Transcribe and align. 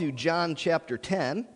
to 0.00 0.10
John 0.10 0.54
chapter 0.54 0.96
10. 0.96 1.46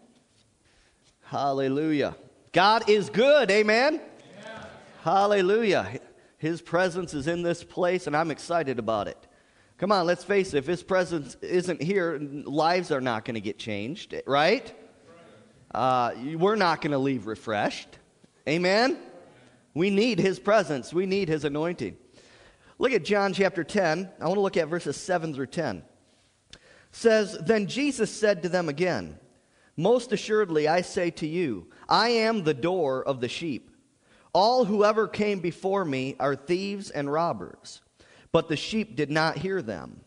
Hallelujah. 1.22 2.14
God 2.52 2.90
is 2.90 3.08
good, 3.08 3.50
amen? 3.50 3.94
amen? 3.94 4.66
Hallelujah. 5.02 5.98
His 6.36 6.60
presence 6.60 7.14
is 7.14 7.26
in 7.26 7.42
this 7.42 7.64
place, 7.64 8.06
and 8.06 8.14
I'm 8.14 8.30
excited 8.30 8.78
about 8.78 9.08
it. 9.08 9.16
Come 9.78 9.90
on, 9.92 10.04
let's 10.04 10.24
face 10.24 10.52
it. 10.52 10.58
If 10.58 10.66
His 10.66 10.82
presence 10.82 11.38
isn't 11.40 11.80
here, 11.80 12.18
lives 12.20 12.90
are 12.90 13.00
not 13.00 13.24
going 13.24 13.36
to 13.36 13.40
get 13.40 13.58
changed, 13.58 14.14
right? 14.26 14.70
Uh, 15.74 16.12
we're 16.36 16.56
not 16.56 16.82
going 16.82 16.92
to 16.92 16.98
leave 16.98 17.26
refreshed. 17.26 17.96
Amen? 18.46 18.98
We 19.72 19.88
need 19.88 20.18
His 20.18 20.38
presence, 20.38 20.92
we 20.92 21.06
need 21.06 21.30
His 21.30 21.46
anointing. 21.46 21.96
Look 22.78 22.92
at 22.92 23.06
John 23.06 23.32
chapter 23.32 23.64
10. 23.64 24.10
I 24.20 24.24
want 24.24 24.36
to 24.36 24.42
look 24.42 24.58
at 24.58 24.68
verses 24.68 24.98
7 24.98 25.32
through 25.32 25.46
10 25.46 25.82
says, 26.94 27.36
Then 27.40 27.66
Jesus 27.66 28.10
said 28.10 28.42
to 28.42 28.48
them 28.48 28.68
again, 28.68 29.18
Most 29.76 30.12
assuredly 30.12 30.68
I 30.68 30.80
say 30.80 31.10
to 31.12 31.26
you, 31.26 31.66
I 31.88 32.08
am 32.10 32.44
the 32.44 32.54
door 32.54 33.02
of 33.06 33.20
the 33.20 33.28
sheep. 33.28 33.70
All 34.32 34.64
whoever 34.64 35.06
came 35.06 35.40
before 35.40 35.84
me 35.84 36.16
are 36.18 36.34
thieves 36.34 36.90
and 36.90 37.12
robbers, 37.12 37.82
but 38.32 38.48
the 38.48 38.56
sheep 38.56 38.96
did 38.96 39.10
not 39.10 39.38
hear 39.38 39.62
them. 39.62 40.00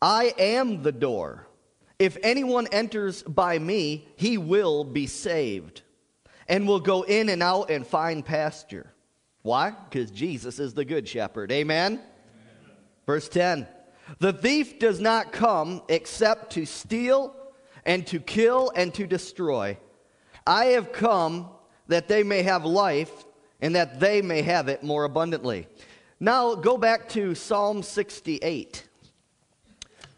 I 0.00 0.34
am 0.38 0.82
the 0.82 0.92
door. 0.92 1.46
If 1.98 2.16
anyone 2.22 2.66
enters 2.68 3.22
by 3.22 3.58
me, 3.58 4.08
he 4.16 4.38
will 4.38 4.84
be 4.84 5.06
saved, 5.06 5.82
and 6.48 6.66
will 6.66 6.80
go 6.80 7.02
in 7.02 7.28
and 7.28 7.42
out 7.42 7.70
and 7.70 7.86
find 7.86 8.24
pasture. 8.24 8.94
Why? 9.42 9.70
Because 9.70 10.10
Jesus 10.10 10.58
is 10.58 10.72
the 10.72 10.84
good 10.84 11.06
shepherd. 11.06 11.52
Amen? 11.52 11.92
Amen? 11.92 12.04
Verse 13.06 13.28
10. 13.28 13.66
The 14.18 14.32
thief 14.32 14.78
does 14.78 15.00
not 15.00 15.32
come 15.32 15.82
except 15.88 16.52
to 16.54 16.66
steal 16.66 17.34
and 17.84 18.06
to 18.08 18.20
kill 18.20 18.72
and 18.74 18.92
to 18.94 19.06
destroy. 19.06 19.78
I 20.46 20.66
have 20.66 20.92
come 20.92 21.48
that 21.88 22.08
they 22.08 22.22
may 22.22 22.42
have 22.42 22.64
life 22.64 23.12
and 23.60 23.76
that 23.76 24.00
they 24.00 24.22
may 24.22 24.42
have 24.42 24.68
it 24.68 24.82
more 24.82 25.04
abundantly. 25.04 25.66
Now 26.18 26.54
go 26.54 26.76
back 26.76 27.08
to 27.10 27.34
Psalm 27.34 27.82
68. 27.82 28.86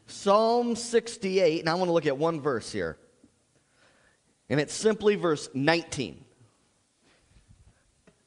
Psalm 0.07 0.77
68, 0.77 1.61
and 1.61 1.69
I 1.69 1.75
want 1.75 1.89
to 1.89 1.93
look 1.93 2.07
at 2.07 2.19
one 2.19 2.41
verse 2.41 2.71
here. 2.71 2.99
And 4.51 4.61
it's 4.61 4.75
simply 4.75 5.17
verse 5.17 5.49
19. 5.55 6.25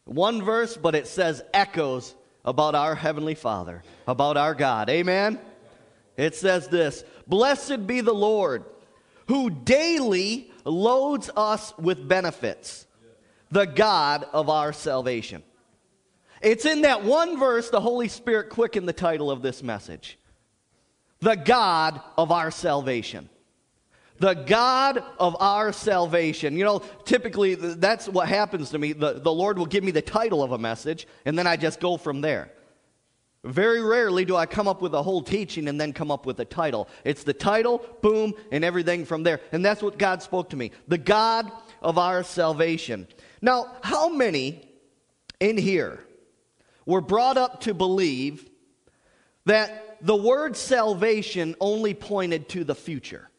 One 0.05 0.41
verse, 0.41 0.77
but 0.77 0.95
it 0.95 1.08
says 1.08 1.43
echoes 1.53 2.16
about 2.43 2.75
our 2.75 2.95
Heavenly 2.95 3.36
Father, 3.36 3.83
about 4.08 4.38
our 4.38 4.53
God. 4.53 4.89
Amen? 4.89 5.39
It 6.17 6.35
says 6.35 6.67
this 6.67 7.03
Blessed 7.27 7.88
be 7.88 8.02
the 8.02 8.13
Lord, 8.13 8.66
who 9.27 9.49
daily 9.49 10.52
loads 10.63 11.30
us 11.35 11.73
with 11.77 12.08
benefits, 12.08 12.85
the 13.52 13.66
God 13.66 14.25
of 14.33 14.49
our 14.49 14.73
salvation. 14.73 15.43
It's 16.41 16.66
in 16.66 16.81
that 16.81 17.03
one 17.03 17.39
verse 17.39 17.69
the 17.69 17.81
Holy 17.81 18.08
Spirit 18.08 18.49
quickened 18.49 18.88
the 18.88 18.93
title 18.93 19.31
of 19.31 19.41
this 19.41 19.63
message 19.63 20.17
The 21.19 21.36
God 21.36 22.02
of 22.17 22.31
our 22.31 22.52
salvation. 22.52 23.30
The 24.17 24.33
God 24.33 25.03
of 25.19 25.36
our 25.41 25.73
salvation. 25.73 26.58
You 26.58 26.63
know, 26.63 26.80
typically 27.03 27.55
that's 27.55 28.08
what 28.08 28.30
happens 28.30 28.69
to 28.69 28.77
me. 28.77 28.93
The, 28.93 29.19
the 29.19 29.31
Lord 29.31 29.58
will 29.58 29.66
give 29.66 29.83
me 29.83 29.91
the 29.91 30.02
title 30.02 30.41
of 30.41 30.53
a 30.53 30.58
message, 30.58 31.05
and 31.25 31.38
then 31.38 31.47
I 31.47 31.58
just 31.58 31.81
go 31.81 31.97
from 31.97 32.21
there. 32.21 32.49
Very 33.45 33.81
rarely 33.81 34.25
do 34.25 34.35
I 34.35 34.47
come 34.47 34.67
up 34.67 34.81
with 34.81 34.95
a 34.95 35.03
whole 35.03 35.21
teaching 35.21 35.67
and 35.67 35.79
then 35.79 35.93
come 35.93 36.09
up 36.09 36.25
with 36.25 36.39
a 36.39 36.45
title. 36.45 36.89
It's 37.03 37.23
the 37.23 37.33
title, 37.33 37.85
boom, 38.02 38.33
and 38.52 38.65
everything 38.65 39.05
from 39.05 39.21
there. 39.21 39.39
And 39.52 39.63
that's 39.63 39.83
what 39.83 39.99
God 39.99 40.23
spoke 40.23 40.49
to 40.49 40.55
me 40.55 40.71
the 40.87 40.97
God 40.97 41.52
of 41.81 41.99
our 41.99 42.23
salvation. 42.23 43.07
Now, 43.41 43.75
how 43.83 44.09
many 44.09 44.67
in 45.39 45.57
here 45.57 46.03
were 46.87 47.02
brought 47.02 47.37
up 47.37 47.61
to 47.61 47.75
believe 47.75 48.49
that 49.45 49.97
the 50.02 50.15
word 50.15 50.58
salvation 50.58 51.55
only 51.59 51.93
pointed 51.93 52.49
to 52.49 52.64
the 52.64 52.75
future? 52.75 53.30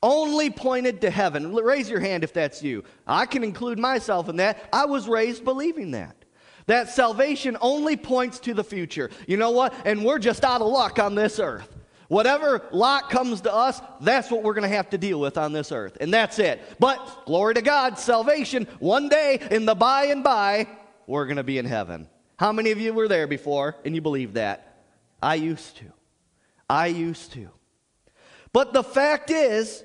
Only 0.00 0.50
pointed 0.50 1.00
to 1.00 1.10
heaven. 1.10 1.54
Raise 1.54 1.88
your 1.90 1.98
hand 1.98 2.22
if 2.24 2.32
that's 2.32 2.62
you. 2.62 2.84
I 3.06 3.26
can 3.26 3.42
include 3.42 3.78
myself 3.78 4.28
in 4.28 4.36
that. 4.36 4.68
I 4.72 4.84
was 4.84 5.08
raised 5.08 5.44
believing 5.44 5.92
that. 5.92 6.23
That 6.66 6.88
salvation 6.88 7.56
only 7.60 7.96
points 7.96 8.38
to 8.40 8.54
the 8.54 8.64
future. 8.64 9.10
You 9.26 9.36
know 9.36 9.50
what? 9.50 9.74
And 9.84 10.04
we're 10.04 10.18
just 10.18 10.44
out 10.44 10.60
of 10.60 10.68
luck 10.68 10.98
on 10.98 11.14
this 11.14 11.38
earth. 11.38 11.68
Whatever 12.08 12.66
lot 12.70 13.10
comes 13.10 13.42
to 13.42 13.52
us, 13.52 13.80
that's 14.00 14.30
what 14.30 14.42
we're 14.42 14.54
going 14.54 14.68
to 14.68 14.76
have 14.76 14.90
to 14.90 14.98
deal 14.98 15.18
with 15.20 15.36
on 15.38 15.52
this 15.52 15.72
earth. 15.72 15.96
And 16.00 16.12
that's 16.12 16.38
it. 16.38 16.62
But 16.78 17.24
glory 17.26 17.54
to 17.54 17.62
God, 17.62 17.98
salvation, 17.98 18.66
one 18.78 19.08
day 19.08 19.46
in 19.50 19.64
the 19.66 19.74
by 19.74 20.06
and 20.06 20.22
by, 20.22 20.68
we're 21.06 21.26
going 21.26 21.36
to 21.36 21.44
be 21.44 21.58
in 21.58 21.66
heaven. 21.66 22.08
How 22.36 22.52
many 22.52 22.70
of 22.72 22.80
you 22.80 22.92
were 22.92 23.08
there 23.08 23.26
before 23.26 23.76
and 23.84 23.94
you 23.94 24.00
believe 24.00 24.34
that? 24.34 24.84
I 25.22 25.36
used 25.36 25.76
to. 25.78 25.86
I 26.68 26.86
used 26.86 27.32
to. 27.32 27.50
But 28.52 28.72
the 28.72 28.84
fact 28.84 29.30
is, 29.30 29.82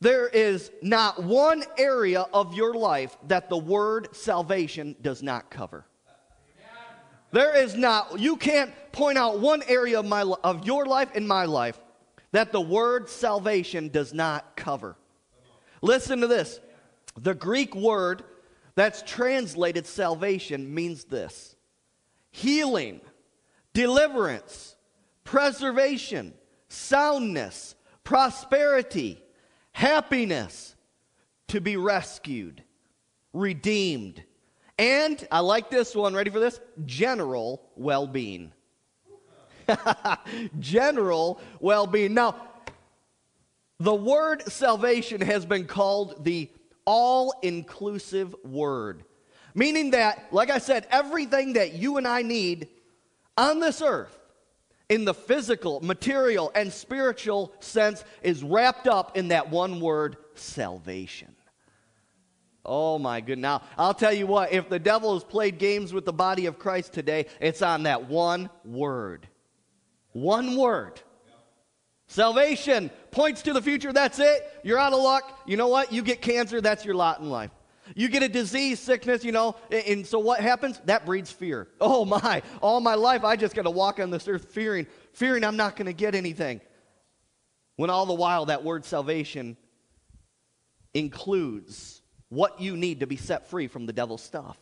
there 0.00 0.28
is 0.28 0.70
not 0.80 1.22
one 1.22 1.62
area 1.76 2.26
of 2.32 2.54
your 2.54 2.74
life 2.74 3.16
that 3.28 3.50
the 3.50 3.56
word 3.58 4.08
salvation 4.12 4.96
does 5.02 5.22
not 5.22 5.50
cover. 5.50 5.84
There 7.32 7.56
is 7.56 7.76
not, 7.76 8.18
you 8.18 8.36
can't 8.36 8.72
point 8.92 9.18
out 9.18 9.38
one 9.38 9.62
area 9.68 10.00
of, 10.00 10.06
my, 10.06 10.22
of 10.42 10.66
your 10.66 10.86
life 10.86 11.10
and 11.14 11.28
my 11.28 11.44
life 11.44 11.78
that 12.32 12.50
the 12.50 12.60
word 12.60 13.08
salvation 13.08 13.88
does 13.88 14.12
not 14.12 14.56
cover. 14.56 14.96
Listen 15.82 16.20
to 16.20 16.26
this. 16.26 16.60
The 17.18 17.34
Greek 17.34 17.74
word 17.74 18.24
that's 18.74 19.02
translated 19.02 19.86
salvation 19.86 20.72
means 20.74 21.04
this 21.04 21.56
healing, 22.30 23.00
deliverance, 23.74 24.76
preservation, 25.24 26.32
soundness, 26.68 27.74
prosperity 28.02 29.22
happiness, 29.72 30.74
to 31.48 31.60
be 31.60 31.76
rescued, 31.76 32.62
redeemed, 33.32 34.22
and 34.80 35.26
I 35.30 35.40
like 35.40 35.68
this 35.68 35.94
one, 35.94 36.14
ready 36.14 36.30
for 36.30 36.40
this? 36.40 36.58
General 36.86 37.60
well 37.76 38.06
being. 38.06 38.52
General 40.58 41.38
well 41.60 41.86
being. 41.86 42.14
Now, 42.14 42.36
the 43.78 43.94
word 43.94 44.42
salvation 44.50 45.20
has 45.20 45.44
been 45.44 45.66
called 45.66 46.24
the 46.24 46.50
all 46.86 47.34
inclusive 47.42 48.34
word, 48.44 49.04
meaning 49.54 49.90
that, 49.90 50.28
like 50.32 50.50
I 50.50 50.58
said, 50.58 50.86
everything 50.90 51.54
that 51.54 51.74
you 51.74 51.98
and 51.98 52.06
I 52.06 52.22
need 52.22 52.68
on 53.36 53.60
this 53.60 53.82
earth 53.82 54.19
in 54.90 55.04
the 55.06 55.14
physical, 55.14 55.80
material, 55.80 56.52
and 56.54 56.70
spiritual 56.70 57.54
sense 57.60 58.04
is 58.22 58.42
wrapped 58.42 58.88
up 58.88 59.16
in 59.16 59.28
that 59.28 59.48
one 59.48 59.80
word 59.80 60.16
salvation. 60.34 61.34
Oh 62.66 62.98
my 62.98 63.20
goodness. 63.20 63.42
Now, 63.42 63.62
I'll 63.78 63.94
tell 63.94 64.12
you 64.12 64.26
what, 64.26 64.52
if 64.52 64.68
the 64.68 64.78
devil 64.78 65.14
has 65.14 65.24
played 65.24 65.58
games 65.58 65.94
with 65.94 66.04
the 66.04 66.12
body 66.12 66.44
of 66.44 66.58
Christ 66.58 66.92
today, 66.92 67.26
it's 67.40 67.62
on 67.62 67.84
that 67.84 68.08
one 68.08 68.50
word. 68.64 69.26
One 70.12 70.56
word. 70.56 71.00
Salvation 72.08 72.90
points 73.12 73.42
to 73.42 73.52
the 73.52 73.62
future. 73.62 73.92
That's 73.92 74.18
it. 74.18 74.42
You're 74.64 74.78
out 74.78 74.92
of 74.92 75.00
luck. 75.00 75.40
You 75.46 75.56
know 75.56 75.68
what? 75.68 75.92
You 75.92 76.02
get 76.02 76.20
cancer. 76.20 76.60
That's 76.60 76.84
your 76.84 76.96
lot 76.96 77.20
in 77.20 77.30
life. 77.30 77.52
You 77.94 78.08
get 78.08 78.22
a 78.22 78.28
disease, 78.28 78.80
sickness, 78.80 79.24
you 79.24 79.32
know, 79.32 79.56
and 79.70 80.06
so 80.06 80.18
what 80.18 80.40
happens? 80.40 80.80
That 80.84 81.04
breeds 81.06 81.30
fear. 81.30 81.68
Oh 81.80 82.04
my, 82.04 82.42
all 82.62 82.80
my 82.80 82.94
life 82.94 83.24
I 83.24 83.36
just 83.36 83.54
got 83.54 83.62
to 83.62 83.70
walk 83.70 84.00
on 84.00 84.10
this 84.10 84.28
earth 84.28 84.46
fearing, 84.52 84.86
fearing 85.12 85.44
I'm 85.44 85.56
not 85.56 85.76
going 85.76 85.86
to 85.86 85.92
get 85.92 86.14
anything. 86.14 86.60
When 87.76 87.90
all 87.90 88.06
the 88.06 88.14
while 88.14 88.46
that 88.46 88.64
word 88.64 88.84
salvation 88.84 89.56
includes 90.94 92.02
what 92.28 92.60
you 92.60 92.76
need 92.76 93.00
to 93.00 93.06
be 93.06 93.16
set 93.16 93.48
free 93.48 93.66
from 93.66 93.86
the 93.86 93.92
devil's 93.92 94.22
stuff. 94.22 94.56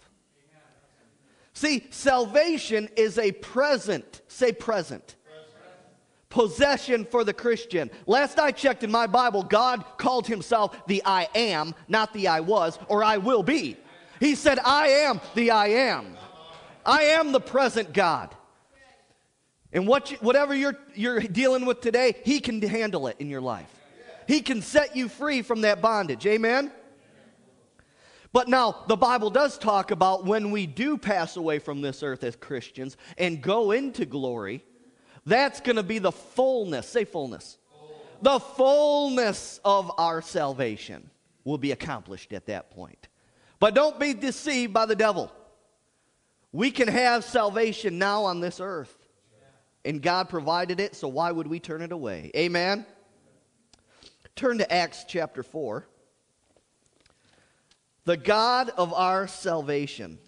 See, 1.52 1.86
salvation 1.90 2.88
is 2.96 3.18
a 3.18 3.32
present, 3.32 4.22
say 4.28 4.52
present 4.52 5.16
possession 6.30 7.04
for 7.04 7.24
the 7.24 7.32
Christian. 7.32 7.90
Last 8.06 8.38
I 8.38 8.50
checked 8.50 8.84
in 8.84 8.90
my 8.90 9.06
Bible, 9.06 9.42
God 9.42 9.84
called 9.96 10.26
himself 10.26 10.86
the 10.86 11.02
I 11.04 11.28
am, 11.34 11.74
not 11.88 12.12
the 12.12 12.28
I 12.28 12.40
was 12.40 12.78
or 12.88 13.02
I 13.02 13.16
will 13.16 13.42
be. 13.42 13.76
He 14.20 14.34
said, 14.34 14.58
I 14.64 14.88
am 14.88 15.20
the 15.34 15.50
I 15.50 15.68
am. 15.68 16.16
I 16.84 17.02
am 17.02 17.32
the 17.32 17.40
present 17.40 17.92
God. 17.92 18.34
And 19.72 19.86
what 19.86 20.10
you, 20.10 20.16
whatever 20.18 20.54
you're, 20.54 20.78
you're 20.94 21.20
dealing 21.20 21.66
with 21.66 21.80
today, 21.80 22.16
He 22.24 22.40
can 22.40 22.60
handle 22.62 23.06
it 23.06 23.16
in 23.18 23.28
your 23.28 23.42
life. 23.42 23.70
He 24.26 24.40
can 24.40 24.62
set 24.62 24.96
you 24.96 25.08
free 25.08 25.42
from 25.42 25.62
that 25.62 25.80
bondage. 25.80 26.26
Amen? 26.26 26.72
But 28.32 28.48
now, 28.48 28.84
the 28.86 28.96
Bible 28.96 29.30
does 29.30 29.56
talk 29.56 29.90
about 29.90 30.24
when 30.24 30.50
we 30.50 30.66
do 30.66 30.98
pass 30.98 31.36
away 31.36 31.58
from 31.58 31.80
this 31.80 32.02
earth 32.02 32.24
as 32.24 32.36
Christians 32.36 32.96
and 33.16 33.42
go 33.42 33.70
into 33.70 34.04
glory, 34.04 34.64
that's 35.28 35.60
going 35.60 35.76
to 35.76 35.82
be 35.82 35.98
the 35.98 36.12
fullness. 36.12 36.88
Say 36.88 37.04
fullness. 37.04 37.58
The 38.20 38.40
fullness 38.40 39.60
of 39.64 39.92
our 39.96 40.22
salvation 40.22 41.10
will 41.44 41.58
be 41.58 41.72
accomplished 41.72 42.32
at 42.32 42.46
that 42.46 42.70
point. 42.70 43.08
But 43.60 43.74
don't 43.74 43.98
be 43.98 44.14
deceived 44.14 44.72
by 44.72 44.86
the 44.86 44.96
devil. 44.96 45.32
We 46.52 46.70
can 46.70 46.88
have 46.88 47.24
salvation 47.24 47.98
now 47.98 48.24
on 48.24 48.40
this 48.40 48.60
earth. 48.60 48.94
And 49.84 50.02
God 50.02 50.28
provided 50.28 50.80
it, 50.80 50.96
so 50.96 51.08
why 51.08 51.30
would 51.30 51.46
we 51.46 51.60
turn 51.60 51.82
it 51.82 51.92
away? 51.92 52.30
Amen? 52.36 52.84
Turn 54.34 54.58
to 54.58 54.72
Acts 54.72 55.04
chapter 55.06 55.42
4. 55.42 55.86
The 58.04 58.16
God 58.16 58.70
of 58.70 58.92
our 58.92 59.26
salvation. 59.26 60.18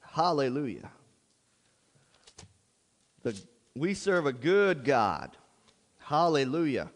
Hallelujah. 0.00 0.90
We 3.78 3.94
serve 3.94 4.26
a 4.26 4.32
good 4.32 4.82
God. 4.84 5.36
Hallelujah. 5.98 6.90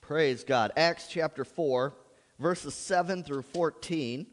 Praise 0.00 0.42
God. 0.42 0.72
Acts 0.76 1.06
chapter 1.06 1.44
4, 1.44 1.94
verses 2.40 2.74
7 2.74 3.22
through 3.22 3.42
14. 3.42 4.26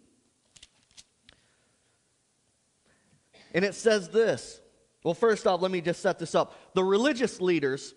And 3.54 3.64
it 3.64 3.76
says 3.76 4.10
this. 4.10 4.60
Well, 5.04 5.14
first 5.14 5.46
off, 5.46 5.62
let 5.62 5.70
me 5.70 5.80
just 5.80 6.02
set 6.02 6.18
this 6.18 6.34
up. 6.34 6.56
The 6.74 6.84
religious 6.84 7.40
leaders 7.40 7.94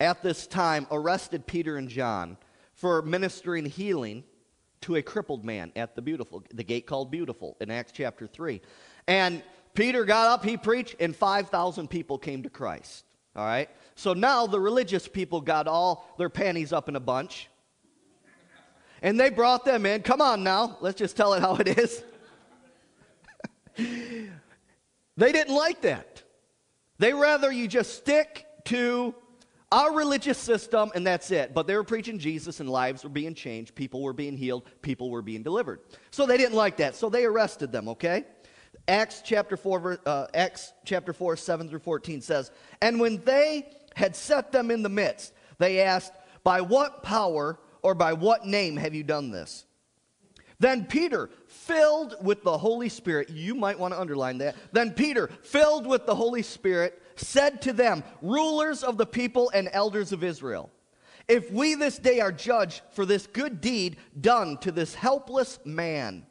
at 0.00 0.22
this 0.22 0.46
time 0.46 0.86
arrested 0.90 1.46
Peter 1.46 1.76
and 1.76 1.90
John 1.90 2.38
for 2.72 3.02
ministering 3.02 3.66
healing 3.66 4.24
to 4.80 4.96
a 4.96 5.02
crippled 5.02 5.44
man 5.44 5.72
at 5.76 5.94
the 5.94 6.00
beautiful 6.00 6.42
the 6.54 6.64
gate 6.64 6.86
called 6.86 7.10
beautiful 7.10 7.54
in 7.60 7.70
Acts 7.70 7.92
chapter 7.92 8.26
3. 8.26 8.62
And 9.08 9.42
Peter 9.76 10.04
got 10.04 10.26
up, 10.28 10.44
he 10.44 10.56
preached 10.56 10.96
and 10.98 11.14
5,000 11.14 11.88
people 11.88 12.18
came 12.18 12.42
to 12.42 12.50
Christ. 12.50 13.04
All 13.36 13.44
right? 13.44 13.68
So 13.94 14.14
now 14.14 14.46
the 14.46 14.58
religious 14.58 15.06
people 15.06 15.40
got 15.40 15.68
all 15.68 16.12
their 16.18 16.30
panties 16.30 16.72
up 16.72 16.88
in 16.88 16.96
a 16.96 17.00
bunch. 17.00 17.48
And 19.02 19.20
they 19.20 19.28
brought 19.28 19.66
them 19.66 19.84
in. 19.84 20.02
Come 20.02 20.22
on 20.22 20.42
now, 20.42 20.78
let's 20.80 20.98
just 20.98 21.16
tell 21.16 21.34
it 21.34 21.40
how 21.40 21.56
it 21.56 21.78
is. 21.78 22.02
they 23.76 25.32
didn't 25.32 25.54
like 25.54 25.82
that. 25.82 26.22
They 26.98 27.12
rather 27.12 27.52
you 27.52 27.68
just 27.68 27.94
stick 27.94 28.46
to 28.64 29.14
our 29.70 29.92
religious 29.92 30.38
system 30.38 30.90
and 30.94 31.06
that's 31.06 31.30
it. 31.30 31.52
But 31.52 31.66
they 31.66 31.76
were 31.76 31.84
preaching 31.84 32.18
Jesus 32.18 32.60
and 32.60 32.70
lives 32.70 33.04
were 33.04 33.10
being 33.10 33.34
changed, 33.34 33.74
people 33.74 34.02
were 34.02 34.14
being 34.14 34.36
healed, 34.36 34.64
people 34.80 35.10
were 35.10 35.22
being 35.22 35.42
delivered. 35.42 35.80
So 36.10 36.24
they 36.24 36.38
didn't 36.38 36.54
like 36.54 36.78
that. 36.78 36.96
So 36.96 37.10
they 37.10 37.26
arrested 37.26 37.72
them, 37.72 37.88
okay? 37.90 38.24
Acts 38.88 39.22
chapter 39.24 39.56
4, 39.56 40.00
uh, 40.06 40.26
Acts 40.34 40.72
chapter 40.84 41.12
4, 41.12 41.36
7 41.36 41.68
through 41.68 41.80
14 41.80 42.20
says, 42.20 42.50
And 42.80 43.00
when 43.00 43.22
they 43.24 43.66
had 43.94 44.14
set 44.14 44.52
them 44.52 44.70
in 44.70 44.82
the 44.82 44.88
midst, 44.88 45.32
they 45.58 45.80
asked, 45.80 46.12
By 46.44 46.60
what 46.60 47.02
power 47.02 47.58
or 47.82 47.94
by 47.94 48.12
what 48.12 48.46
name 48.46 48.76
have 48.76 48.94
you 48.94 49.02
done 49.02 49.30
this? 49.30 49.66
Then 50.58 50.86
Peter, 50.86 51.28
filled 51.48 52.16
with 52.22 52.42
the 52.42 52.56
Holy 52.56 52.88
Spirit, 52.88 53.28
you 53.30 53.54
might 53.54 53.78
want 53.78 53.92
to 53.92 54.00
underline 54.00 54.38
that. 54.38 54.56
Then 54.72 54.92
Peter, 54.92 55.28
filled 55.42 55.86
with 55.86 56.06
the 56.06 56.14
Holy 56.14 56.42
Spirit, 56.42 57.02
said 57.16 57.60
to 57.62 57.72
them, 57.72 58.02
Rulers 58.22 58.82
of 58.82 58.96
the 58.96 59.06
people 59.06 59.50
and 59.52 59.68
elders 59.72 60.12
of 60.12 60.24
Israel, 60.24 60.70
if 61.28 61.50
we 61.50 61.74
this 61.74 61.98
day 61.98 62.20
are 62.20 62.32
judged 62.32 62.82
for 62.92 63.04
this 63.04 63.26
good 63.26 63.60
deed 63.60 63.96
done 64.20 64.58
to 64.58 64.70
this 64.70 64.94
helpless 64.94 65.58
man, 65.64 66.25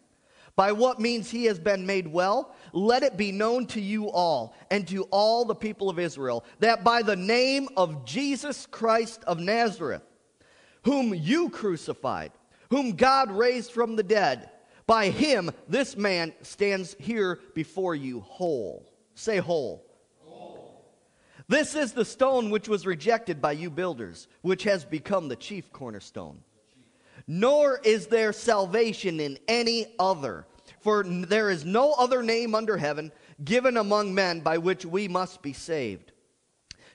by 0.56 0.72
what 0.72 1.00
means 1.00 1.30
he 1.30 1.46
has 1.46 1.60
been 1.60 1.86
made 1.86 2.08
well, 2.08 2.56
let 2.72 3.04
it 3.04 3.18
be 3.18 3.32
known 3.32 3.66
to 3.68 3.82
you 3.82 4.10
all 4.10 4.56
and 4.72 4.88
to 4.88 5.04
all 5.12 5.46
the 5.46 5.56
people 5.56 5.90
of 5.90 6.00
Israel 6.00 6.46
that 6.60 6.84
by 6.84 7.02
the 7.02 7.16
name 7.16 7.68
of 7.76 8.06
Jesus 8.06 8.66
Christ 8.66 9.24
of 9.26 9.40
Nazareth, 9.40 10.04
whom 10.84 11.14
you 11.14 11.50
crucified, 11.50 12.32
whom 12.70 12.92
God 12.92 13.32
raised 13.32 13.72
from 13.72 13.96
the 13.96 14.04
dead, 14.04 14.50
by 14.88 15.10
him 15.10 15.52
this 15.68 15.98
man 15.98 16.34
stands 16.42 16.96
here 17.00 17.40
before 17.54 17.96
you 17.96 18.22
whole. 18.22 18.92
Say 19.16 19.38
whole. 19.38 19.82
This 21.48 21.76
is 21.76 21.92
the 21.92 22.06
stone 22.06 22.50
which 22.50 22.68
was 22.68 22.88
rejected 22.88 23.40
by 23.40 23.52
you 23.52 23.70
builders, 23.70 24.28
which 24.42 24.64
has 24.64 24.84
become 24.84 25.28
the 25.28 25.36
chief 25.36 25.72
cornerstone 25.72 26.40
nor 27.28 27.80
is 27.84 28.08
there 28.08 28.34
salvation 28.34 29.20
in 29.20 29.38
any 29.48 29.88
other. 30.00 30.46
For 30.82 31.04
there 31.04 31.50
is 31.50 31.66
no 31.66 31.94
other 31.94 32.22
name 32.22 32.54
under 32.54 32.78
heaven 32.78 33.12
given 33.44 33.78
among 33.78 34.14
men 34.14 34.42
by 34.42 34.60
which 34.60 34.86
we 34.86 35.08
must 35.08 35.42
be 35.42 35.54
saved. 35.54 36.12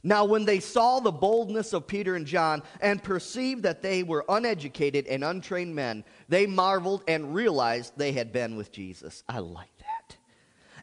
Now, 0.02 0.24
when 0.24 0.46
they 0.46 0.60
saw 0.60 1.00
the 1.00 1.12
boldness 1.12 1.72
of 1.74 1.86
Peter 1.86 2.14
and 2.14 2.26
John 2.26 2.62
and 2.80 3.02
perceived 3.02 3.64
that 3.64 3.82
they 3.82 4.02
were 4.02 4.24
uneducated 4.28 5.06
and 5.06 5.22
untrained 5.22 5.74
men, 5.74 6.04
they 6.28 6.46
marveled 6.46 7.02
and 7.06 7.34
realized 7.34 7.92
they 7.96 8.12
had 8.12 8.32
been 8.32 8.56
with 8.56 8.72
Jesus. 8.72 9.22
I 9.28 9.40
like 9.40 9.76
that. 9.78 10.16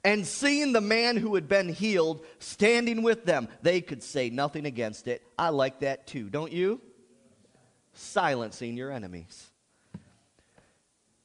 And 0.03 0.25
seeing 0.25 0.71
the 0.71 0.81
man 0.81 1.17
who 1.17 1.33
had 1.33 1.47
been 1.47 1.69
healed 1.69 2.25
standing 2.37 3.01
with 3.01 3.25
them, 3.25 3.47
they 3.63 3.81
could 3.81 4.03
say 4.03 4.29
nothing 4.29 4.65
against 4.65 5.07
it. 5.07 5.23
I 5.37 5.49
like 5.49 5.79
that 5.79 6.05
too, 6.05 6.29
don't 6.29 6.51
you? 6.51 6.79
Silencing 7.97 8.77
your 8.77 8.91
enemies. 8.91 9.49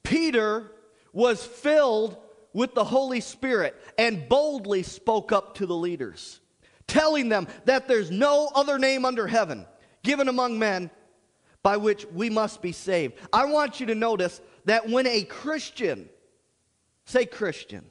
Peter 0.03 0.71
was 1.13 1.45
filled 1.45 2.17
with 2.53 2.75
the 2.75 2.85
Holy 2.85 3.21
Spirit 3.21 3.75
and 3.99 4.29
boldly 4.29 4.83
spoke 4.83 5.33
up 5.33 5.55
to 5.57 5.67
the 5.67 5.77
leaders, 5.77 6.41
telling 6.87 7.29
them 7.29 7.47
that 7.65 7.89
there's 7.89 8.11
no 8.11 8.51
other 8.55 8.79
name 8.79 9.05
under 9.05 9.27
heaven 9.27 9.67
given 10.03 10.29
among 10.29 10.59
men 10.59 10.91
by 11.63 11.77
which 11.77 12.05
we 12.07 12.29
must 12.29 12.61
be 12.61 12.73
saved. 12.73 13.15
I 13.33 13.45
want 13.45 13.81
you 13.81 13.87
to 13.87 13.95
notice 13.95 14.41
that 14.65 14.89
when 14.89 15.07
a 15.07 15.23
Christian, 15.23 16.09
say 17.05 17.25
Christian, 17.25 17.85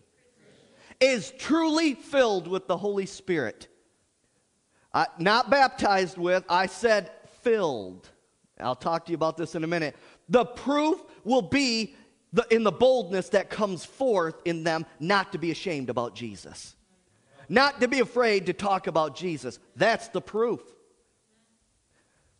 is 0.99 1.33
truly 1.39 1.95
filled 1.95 2.47
with 2.47 2.67
the 2.67 2.77
Holy 2.77 3.05
Spirit, 3.05 3.67
uh, 4.93 5.05
not 5.17 5.49
baptized 5.49 6.17
with, 6.17 6.43
I 6.49 6.67
said 6.67 7.11
filled 7.41 8.09
I'll 8.61 8.75
talk 8.75 9.05
to 9.05 9.11
you 9.11 9.15
about 9.15 9.37
this 9.37 9.55
in 9.55 9.63
a 9.63 9.67
minute. 9.67 9.95
The 10.29 10.45
proof 10.45 11.01
will 11.23 11.41
be 11.41 11.95
the, 12.33 12.45
in 12.49 12.63
the 12.63 12.71
boldness 12.71 13.29
that 13.29 13.49
comes 13.49 13.83
forth 13.83 14.35
in 14.45 14.63
them 14.63 14.85
not 14.99 15.31
to 15.33 15.37
be 15.37 15.51
ashamed 15.51 15.89
about 15.89 16.15
Jesus, 16.15 16.75
not 17.49 17.81
to 17.81 17.87
be 17.87 17.99
afraid 17.99 18.45
to 18.45 18.53
talk 18.53 18.87
about 18.87 19.15
Jesus. 19.15 19.59
That's 19.75 20.07
the 20.09 20.21
proof. 20.21 20.61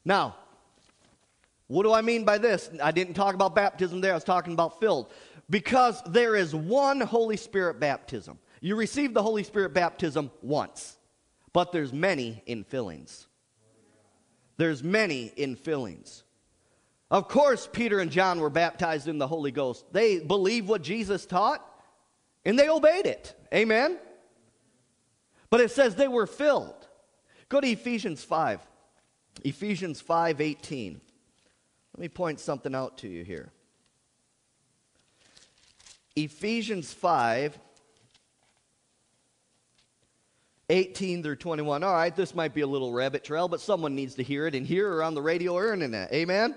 Now, 0.05 0.35
what 1.67 1.83
do 1.83 1.93
I 1.93 2.01
mean 2.01 2.25
by 2.25 2.37
this? 2.37 2.69
I 2.81 2.91
didn't 2.91 3.13
talk 3.13 3.33
about 3.33 3.55
baptism 3.55 4.01
there, 4.01 4.11
I 4.11 4.15
was 4.15 4.23
talking 4.23 4.53
about 4.53 4.79
filled. 4.79 5.11
Because 5.49 6.01
there 6.05 6.35
is 6.35 6.55
one 6.55 7.01
Holy 7.01 7.37
Spirit 7.37 7.79
baptism. 7.79 8.39
You 8.61 8.75
receive 8.75 9.13
the 9.13 9.23
Holy 9.23 9.43
Spirit 9.43 9.73
baptism 9.73 10.31
once, 10.41 10.97
but 11.51 11.71
there's 11.71 11.91
many 11.91 12.41
infillings. 12.47 13.25
There's 14.61 14.83
many 14.83 15.33
infillings. 15.39 16.21
Of 17.09 17.27
course, 17.27 17.67
Peter 17.73 17.99
and 17.99 18.11
John 18.11 18.39
were 18.39 18.51
baptized 18.51 19.07
in 19.07 19.17
the 19.17 19.25
Holy 19.25 19.51
Ghost. 19.51 19.91
They 19.91 20.19
believed 20.19 20.67
what 20.67 20.83
Jesus 20.83 21.25
taught 21.25 21.67
and 22.45 22.59
they 22.59 22.69
obeyed 22.69 23.07
it. 23.07 23.33
Amen? 23.51 23.97
But 25.49 25.61
it 25.61 25.71
says 25.71 25.95
they 25.95 26.07
were 26.07 26.27
filled. 26.27 26.87
Go 27.49 27.59
to 27.59 27.67
Ephesians 27.67 28.23
5. 28.23 28.59
Ephesians 29.43 29.99
5 29.99 30.39
18. 30.39 31.01
Let 31.95 31.99
me 31.99 32.07
point 32.07 32.39
something 32.39 32.75
out 32.75 32.99
to 32.99 33.07
you 33.07 33.23
here. 33.23 33.51
Ephesians 36.15 36.93
5 36.93 37.57
18 40.71 41.21
through 41.21 41.35
21. 41.35 41.83
All 41.83 41.93
right, 41.93 42.15
this 42.15 42.33
might 42.33 42.53
be 42.53 42.61
a 42.61 42.67
little 42.67 42.93
rabbit 42.93 43.23
trail, 43.23 43.47
but 43.47 43.59
someone 43.59 43.93
needs 43.93 44.15
to 44.15 44.23
hear 44.23 44.47
it 44.47 44.55
and 44.55 44.65
hear 44.65 44.91
or 44.91 45.03
on 45.03 45.13
the 45.13 45.21
radio 45.21 45.53
or 45.53 45.73
internet. 45.73 46.11
Amen? 46.13 46.51
Amen? 46.51 46.55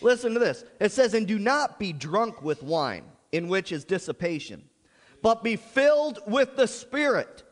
Listen 0.00 0.32
to 0.32 0.38
this. 0.38 0.64
It 0.78 0.92
says, 0.92 1.12
And 1.12 1.26
do 1.26 1.38
not 1.38 1.78
be 1.78 1.92
drunk 1.92 2.40
with 2.40 2.62
wine, 2.62 3.04
in 3.32 3.48
which 3.48 3.72
is 3.72 3.84
dissipation, 3.84 4.62
but 5.22 5.42
be 5.42 5.56
filled 5.56 6.20
with 6.26 6.56
the 6.56 6.68
Spirit, 6.68 7.42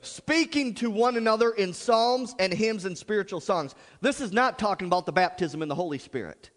speaking 0.00 0.74
to 0.76 0.90
one 0.90 1.18
another 1.18 1.50
in 1.50 1.74
psalms 1.74 2.34
and 2.38 2.52
hymns 2.52 2.86
and 2.86 2.96
spiritual 2.96 3.40
songs. 3.40 3.74
This 4.00 4.22
is 4.22 4.32
not 4.32 4.58
talking 4.58 4.86
about 4.86 5.04
the 5.04 5.12
baptism 5.12 5.62
in 5.62 5.68
the 5.68 5.74
Holy 5.74 5.98
Spirit. 5.98 6.50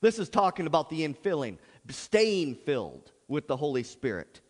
This 0.00 0.18
is 0.18 0.28
talking 0.28 0.66
about 0.66 0.90
the 0.90 1.06
infilling, 1.06 1.58
staying 1.88 2.56
filled 2.56 3.12
with 3.28 3.46
the 3.46 3.56
Holy 3.56 3.84
Spirit 3.84 4.40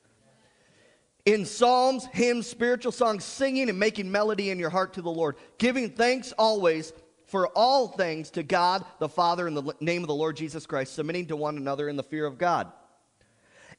in 1.24 1.44
psalms, 1.44 2.06
hymns, 2.06 2.46
spiritual 2.46 2.92
songs, 2.92 3.24
singing 3.24 3.68
and 3.68 3.78
making 3.78 4.10
melody 4.10 4.50
in 4.50 4.58
your 4.58 4.70
heart 4.70 4.94
to 4.94 5.02
the 5.02 5.10
Lord, 5.10 5.36
giving 5.58 5.90
thanks 5.90 6.32
always 6.32 6.92
for 7.26 7.48
all 7.48 7.88
things 7.88 8.30
to 8.30 8.42
God 8.42 8.84
the 8.98 9.08
Father 9.08 9.46
in 9.46 9.54
the 9.54 9.72
name 9.80 10.02
of 10.02 10.08
the 10.08 10.14
Lord 10.14 10.36
Jesus 10.36 10.66
Christ, 10.66 10.94
submitting 10.94 11.26
to 11.26 11.36
one 11.36 11.56
another 11.56 11.88
in 11.88 11.96
the 11.96 12.02
fear 12.02 12.26
of 12.26 12.38
God. 12.38 12.70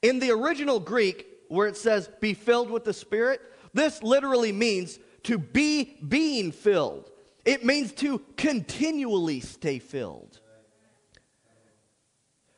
In 0.02 0.20
the 0.20 0.32
original 0.32 0.80
Greek, 0.80 1.28
where 1.50 1.68
it 1.68 1.78
says 1.78 2.10
be 2.20 2.34
filled 2.34 2.72
with 2.72 2.84
the 2.84 2.94
Spirit, 2.94 3.42
this 3.74 4.02
literally 4.02 4.52
means 4.52 5.00
to 5.24 5.38
be 5.38 5.98
being 6.08 6.52
filled. 6.52 7.12
It 7.46 7.66
means 7.66 7.92
to 7.94 8.20
continually 8.38 9.40
stay 9.42 9.80
filled. 9.80 10.40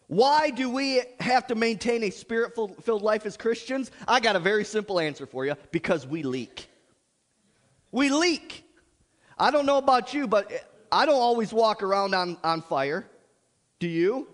Why 0.08 0.52
do 0.52 0.70
we 0.70 1.02
have 1.20 1.48
to 1.48 1.56
maintain 1.56 2.04
a 2.04 2.12
spirit 2.12 2.54
filled 2.56 3.02
life 3.02 3.26
as 3.26 3.38
Christians? 3.38 3.90
I 4.08 4.20
got 4.20 4.36
a 4.36 4.40
very 4.40 4.64
simple 4.64 5.00
answer 5.00 5.26
for 5.26 5.46
you 5.46 5.56
because 5.72 6.06
we 6.06 6.24
leak. 6.24 6.70
We 7.92 8.10
leak. 8.10 8.64
I 9.38 9.52
don't 9.52 9.66
know 9.66 9.78
about 9.78 10.14
you, 10.14 10.28
but 10.28 10.52
I 10.92 11.06
don't 11.06 11.22
always 11.22 11.52
walk 11.52 11.82
around 11.82 12.14
on, 12.14 12.38
on 12.44 12.62
fire. 12.62 13.08
Do 13.80 13.88
you? 13.88 14.28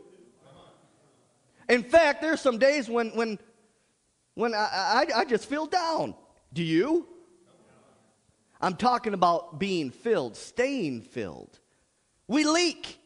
In 1.70 1.84
fact, 1.84 2.22
there's 2.22 2.42
some 2.42 2.58
days 2.58 2.90
when, 2.90 3.12
when, 3.12 3.40
when 4.34 4.54
I, 4.54 5.06
I, 5.16 5.20
I 5.20 5.26
just 5.26 5.46
feel 5.46 5.66
down. 5.66 6.16
Do 6.52 6.64
you? 6.64 7.08
I'm 8.60 8.76
talking 8.76 9.14
about 9.14 9.58
being 9.58 9.90
filled, 9.90 10.36
staying 10.36 11.02
filled. 11.02 11.60
We 12.28 12.44
leak. 12.44 13.00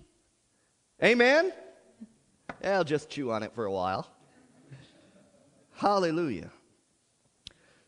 Amen? 1.03 1.53
I'll 2.63 2.83
just 2.83 3.09
chew 3.09 3.31
on 3.31 3.43
it 3.43 3.53
for 3.53 3.65
a 3.65 3.71
while. 3.71 4.07
Hallelujah. 5.73 6.51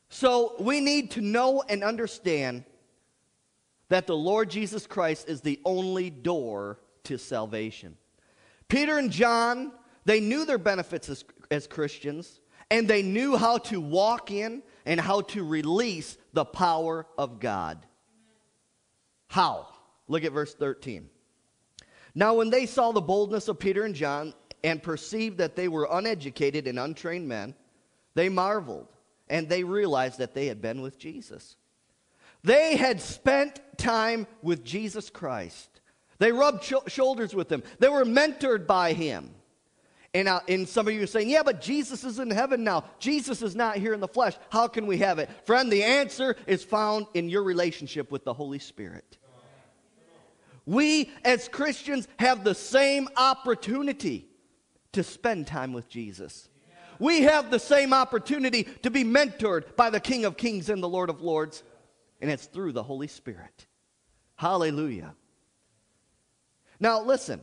So 0.10 0.56
we 0.60 0.80
need 0.80 1.12
to 1.12 1.22
know 1.22 1.64
and 1.68 1.84
understand 1.84 2.64
that 3.90 4.08
the 4.08 4.16
Lord 4.16 4.50
Jesus 4.50 4.86
Christ 4.86 5.30
is 5.30 5.42
the 5.42 5.60
only 5.64 6.10
door 6.10 6.80
to 7.06 7.18
salvation. 7.18 7.98
Peter 8.68 8.98
and 8.98 9.12
John, 9.12 9.72
they 10.06 10.20
knew 10.20 10.46
their 10.46 10.58
benefits 10.58 11.10
as, 11.10 11.24
as 11.50 11.68
Christians, 11.68 12.42
and 12.70 12.88
they 12.88 13.02
knew 13.02 13.38
how 13.38 13.58
to 13.60 13.80
walk 13.80 14.32
in 14.32 14.62
and 14.86 15.00
how 15.00 15.22
to 15.22 15.44
release 15.44 16.18
the 16.34 16.46
power 16.46 17.08
of 17.18 17.40
God. 17.40 17.86
How? 19.28 19.68
Look 20.08 20.24
at 20.24 20.34
verse 20.34 20.54
13. 20.54 21.10
Now, 22.14 22.34
when 22.34 22.50
they 22.50 22.66
saw 22.66 22.92
the 22.92 23.02
boldness 23.02 23.48
of 23.48 23.60
Peter 23.60 23.84
and 23.84 23.96
John 23.96 24.34
and 24.64 24.82
perceived 24.82 25.38
that 25.38 25.56
they 25.56 25.68
were 25.68 25.88
uneducated 25.90 26.68
and 26.68 26.80
untrained 26.80 27.28
men, 27.28 27.56
they 28.16 28.30
marveled 28.30 28.88
and 29.30 29.48
they 29.50 29.64
realized 29.64 30.20
that 30.20 30.34
they 30.34 30.48
had 30.48 30.62
been 30.62 30.82
with 30.82 30.98
Jesus. 30.98 31.56
They 32.44 32.76
had 32.76 33.02
spent 33.02 33.60
time 33.78 34.28
with 34.42 34.64
Jesus 34.64 35.10
Christ. 35.10 35.82
They 36.20 36.32
rubbed 36.32 36.64
sh- 36.64 36.74
shoulders 36.88 37.36
with 37.36 37.52
him. 37.52 37.64
They 37.80 37.90
were 37.90 38.06
mentored 38.06 38.66
by 38.66 38.94
him. 38.94 39.34
And, 40.14 40.28
uh, 40.28 40.40
and 40.48 40.68
some 40.68 40.88
of 40.88 40.94
you 40.94 41.04
are 41.04 41.08
saying, 41.08 41.30
yeah, 41.30 41.44
but 41.44 41.62
Jesus 41.62 42.04
is 42.04 42.18
in 42.20 42.32
heaven 42.32 42.64
now. 42.64 42.86
Jesus 42.98 43.42
is 43.42 43.56
not 43.56 43.78
here 43.78 43.94
in 43.94 44.00
the 44.00 44.08
flesh. 44.08 44.36
How 44.50 44.68
can 44.68 44.88
we 44.88 44.98
have 44.98 45.20
it? 45.20 45.30
Friend, 45.46 45.72
the 45.72 45.84
answer 45.84 46.36
is 46.48 46.64
found 46.64 47.08
in 47.14 47.30
your 47.30 47.44
relationship 47.44 48.12
with 48.12 48.24
the 48.24 48.34
Holy 48.34 48.60
Spirit. 48.60 49.18
We 50.66 51.12
as 51.24 51.48
Christians 51.48 52.08
have 52.20 52.44
the 52.44 52.56
same 52.56 53.08
opportunity 53.16 54.28
to 54.94 55.04
spend 55.04 55.48
time 55.48 55.74
with 55.74 55.90
Jesus. 55.90 56.50
We 57.00 57.22
have 57.22 57.52
the 57.52 57.60
same 57.60 57.94
opportunity 57.94 58.64
to 58.82 58.90
be 58.90 59.04
mentored 59.04 59.76
by 59.76 59.90
the 59.90 60.00
King 60.00 60.26
of 60.26 60.38
Kings 60.38 60.70
and 60.70 60.82
the 60.82 60.90
Lord 60.90 61.10
of 61.10 61.22
Lords, 61.22 61.64
and 62.22 62.32
it's 62.32 62.46
through 62.46 62.72
the 62.72 62.84
Holy 62.84 63.08
Spirit. 63.08 63.68
Hallelujah. 64.36 65.16
Now, 66.80 67.02
listen. 67.02 67.42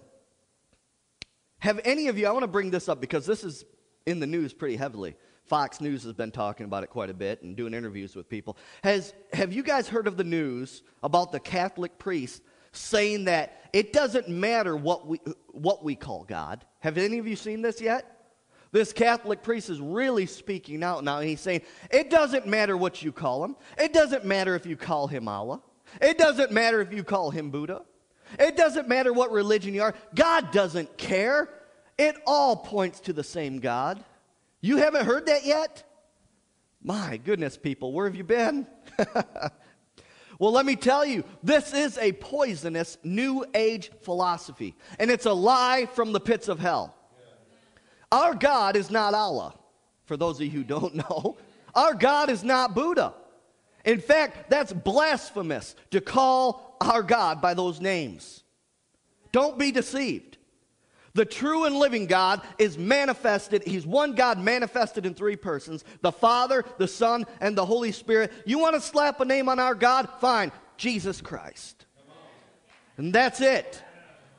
Have 1.59 1.81
any 1.85 2.09
of 2.09 2.19
you, 2.19 2.27
I 2.27 2.31
want 2.31 2.43
to 2.43 2.49
bring 2.49 2.71
this 2.71 2.89
up 2.91 3.01
because 3.01 3.25
this 3.25 3.43
is 3.43 3.65
in 4.07 4.21
the 4.21 4.27
news 4.27 4.53
pretty 4.53 4.77
heavily. 4.77 5.17
Fox 5.47 5.81
News 5.81 6.03
has 6.05 6.13
been 6.13 6.31
talking 6.31 6.67
about 6.67 6.85
it 6.85 6.91
quite 6.91 7.11
a 7.11 7.15
bit 7.15 7.43
and 7.43 7.57
doing 7.57 7.75
interviews 7.75 8.15
with 8.17 8.29
people. 8.29 8.57
Has, 8.83 9.15
have 9.33 9.53
you 9.53 9.63
guys 9.63 9.89
heard 9.89 10.07
of 10.07 10.17
the 10.17 10.25
news 10.25 10.83
about 11.03 11.33
the 11.33 11.41
Catholic 11.41 11.99
priest 11.99 12.43
saying 12.73 13.25
that 13.25 13.71
it 13.73 13.93
doesn't 13.93 14.29
matter 14.29 14.77
what 14.77 15.07
we, 15.07 15.21
what 15.49 15.85
we 15.85 15.95
call 15.95 16.25
God? 16.25 16.65
Have 16.85 16.99
any 16.99 17.17
of 17.17 17.27
you 17.27 17.35
seen 17.35 17.63
this 17.63 17.81
yet? 17.81 18.29
This 18.71 18.93
Catholic 18.93 19.43
priest 19.43 19.71
is 19.71 19.81
really 19.81 20.27
speaking 20.27 20.83
out 20.83 21.03
now. 21.03 21.21
He's 21.21 21.41
saying, 21.41 21.63
it 21.91 22.11
doesn't 22.11 22.47
matter 22.47 22.77
what 22.77 23.03
you 23.03 23.11
call 23.11 23.43
him. 23.43 23.57
It 23.79 23.95
doesn't 23.95 24.27
matter 24.27 24.55
if 24.55 24.67
you 24.67 24.77
call 24.77 25.07
him 25.07 25.27
Allah. 25.27 25.63
It 26.03 26.19
doesn't 26.19 26.53
matter 26.53 26.83
if 26.83 26.93
you 26.93 27.03
call 27.03 27.31
him 27.31 27.51
Buddha. 27.51 27.87
It 28.39 28.59
doesn't 28.59 28.87
matter 28.87 29.15
what 29.15 29.33
religion 29.33 29.73
you 29.73 29.81
are, 29.81 29.95
God 30.15 30.53
doesn't 30.53 30.99
care. 30.99 31.49
It 31.97 32.17
all 32.27 32.55
points 32.55 33.01
to 33.01 33.15
the 33.15 33.25
same 33.25 33.61
God. 33.61 34.05
You 34.61 34.77
haven't 34.77 35.07
heard 35.07 35.25
that 35.25 35.47
yet? 35.47 35.85
My 36.83 37.17
goodness, 37.17 37.57
people, 37.57 37.95
where 37.95 38.05
have 38.05 38.15
you 38.15 38.25
been? 38.25 38.67
well, 40.39 40.53
let 40.53 40.67
me 40.67 40.77
tell 40.77 41.05
you, 41.05 41.25
this 41.43 41.73
is 41.73 41.99
a 41.99 42.13
poisonous 42.13 42.99
New 43.05 43.45
Age 43.55 43.91
philosophy, 44.03 44.75
and 44.99 45.11
it's 45.11 45.27
a 45.27 45.33
lie 45.33 45.87
from 45.95 46.13
the 46.13 46.21
pits 46.21 46.49
of 46.49 46.59
hell. 46.59 46.95
Our 48.11 48.35
God 48.35 48.77
is 48.77 48.91
not 48.91 49.15
Allah, 49.15 49.55
for 50.07 50.17
those 50.17 50.37
of 50.41 50.47
you 50.47 50.51
who 50.51 50.65
don't 50.65 50.95
know. 51.11 51.37
Our 51.75 51.95
God 51.95 52.31
is 52.31 52.45
not 52.45 52.75
Buddha. 52.75 53.15
In 53.85 54.01
fact, 54.01 54.51
that's 54.51 54.73
blasphemous 54.73 55.75
to 55.91 56.01
call 56.01 56.77
our 56.81 57.03
God 57.03 57.41
by 57.41 57.55
those 57.55 57.81
names. 57.81 58.43
Don't 59.33 59.59
be 59.59 59.73
deceived. 59.73 60.39
The 61.15 61.25
true 61.25 61.65
and 61.65 61.77
living 61.77 62.07
God 62.07 62.43
is 62.59 62.77
manifested. 62.77 63.63
He's 63.65 63.87
one 63.87 64.15
God 64.15 64.39
manifested 64.39 65.07
in 65.07 65.15
three 65.15 65.37
persons 65.37 65.85
the 66.03 66.11
Father, 66.11 66.65
the 66.77 66.89
Son, 66.89 67.25
and 67.41 67.57
the 67.57 67.65
Holy 67.65 67.93
Spirit. 67.93 68.33
You 68.45 68.59
want 68.59 68.75
to 68.75 68.81
slap 68.81 69.21
a 69.21 69.25
name 69.25 69.49
on 69.49 69.61
our 69.61 69.77
God? 69.77 70.09
Fine. 70.21 70.51
Jesus 70.77 71.21
Christ. 71.21 71.87
And 72.97 73.13
that's 73.13 73.41
it. 73.41 73.83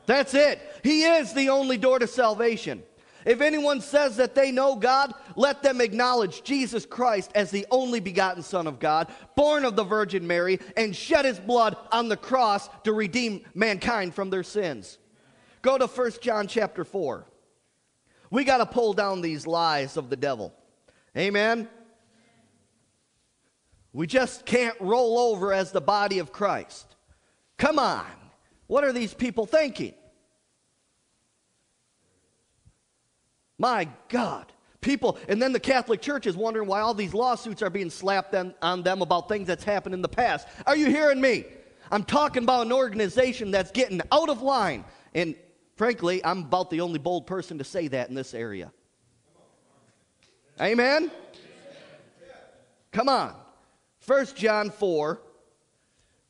That's 0.05 0.34
it. 0.34 0.60
He 0.84 1.03
is 1.03 1.34
the 1.34 1.50
only 1.50 1.77
door 1.77 1.98
to 2.00 2.08
salvation. 2.08 2.84
If 3.25 3.41
anyone 3.41 3.82
says 3.82 4.17
that 4.17 4.36
they 4.36 4.51
know 4.51 4.75
God, 4.75 5.13
let 5.36 5.63
them 5.63 5.82
acknowledge 5.82 6.44
Jesus 6.44 6.86
Christ 6.86 7.32
as 7.34 7.50
the 7.50 7.65
only 7.72 8.00
begotten 8.00 8.44
Son 8.44 8.67
of 8.67 8.79
God, 8.79 9.12
born 9.36 9.65
of 9.65 9.75
the 9.75 9.84
Virgin 9.84 10.27
Mary, 10.27 10.60
and 10.77 10.96
shed 10.96 11.25
his 11.25 11.39
blood 11.39 11.75
on 11.91 12.08
the 12.08 12.17
cross 12.17 12.70
to 12.84 12.94
redeem 12.94 13.44
mankind 13.55 14.13
from 14.13 14.29
their 14.29 14.44
sins. 14.44 15.00
Go 15.65 15.79
to 15.79 15.88
1 15.88 16.12
John 16.22 16.45
chapter 16.45 16.84
4. 16.84 17.25
We 18.29 18.43
got 18.43 18.57
to 18.57 18.67
pull 18.67 18.93
down 18.93 19.22
these 19.22 19.48
lies 19.48 19.98
of 19.98 20.12
the 20.12 20.15
devil. 20.15 20.53
Amen. 21.17 21.67
We 23.91 24.05
just 24.05 24.45
can't 24.45 24.79
roll 24.79 25.17
over 25.17 25.51
as 25.51 25.72
the 25.72 25.81
body 25.81 26.19
of 26.19 26.31
Christ. 26.31 26.95
Come 27.57 27.79
on. 27.79 28.05
What 28.67 28.84
are 28.84 28.93
these 28.93 29.15
people 29.15 29.48
thinking? 29.48 29.95
My 33.57 33.89
God. 34.10 34.51
People, 34.81 35.17
and 35.27 35.41
then 35.41 35.51
the 35.51 35.60
Catholic 35.60 36.00
Church 36.00 36.27
is 36.27 36.38
wondering 36.38 36.67
why 36.67 36.81
all 36.81 36.93
these 36.93 37.15
lawsuits 37.15 37.63
are 37.63 37.72
being 37.72 37.89
slapped 37.89 38.36
on, 38.36 38.53
on 38.62 38.84
them 38.84 39.01
about 39.01 39.27
things 39.27 39.48
that's 39.48 39.63
happened 39.63 39.95
in 39.95 40.03
the 40.03 40.10
past. 40.10 40.48
Are 40.67 40.75
you 40.75 40.91
hearing 40.91 41.19
me? 41.19 41.45
I'm 41.89 42.03
talking 42.03 42.43
about 42.43 42.67
an 42.67 42.72
organization 42.72 43.50
that's 43.50 43.72
getting 43.72 44.00
out 44.12 44.29
of 44.29 44.43
line. 44.43 44.86
And 45.15 45.34
frankly, 45.75 46.24
I'm 46.24 46.39
about 46.39 46.70
the 46.70 46.82
only 46.82 47.00
bold 47.00 47.27
person 47.27 47.58
to 47.58 47.63
say 47.63 47.88
that 47.89 48.10
in 48.10 48.15
this 48.15 48.34
area. 48.34 48.72
Amen? 50.60 51.12
Come 52.91 53.10
on. 53.10 53.36
1 54.05 54.25
John 54.36 54.70
4, 54.70 55.22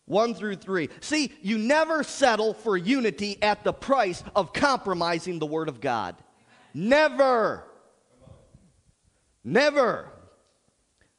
1 0.05 0.33
through 0.33 0.55
3. 0.55 0.89
See, 0.99 1.31
you 1.41 1.57
never 1.57 2.03
settle 2.03 2.53
for 2.53 2.77
unity 2.77 3.37
at 3.41 3.63
the 3.63 3.73
price 3.73 4.23
of 4.35 4.53
compromising 4.53 5.39
the 5.39 5.45
Word 5.45 5.69
of 5.69 5.81
God. 5.81 6.15
Never. 6.73 7.63
Never. 9.43 10.09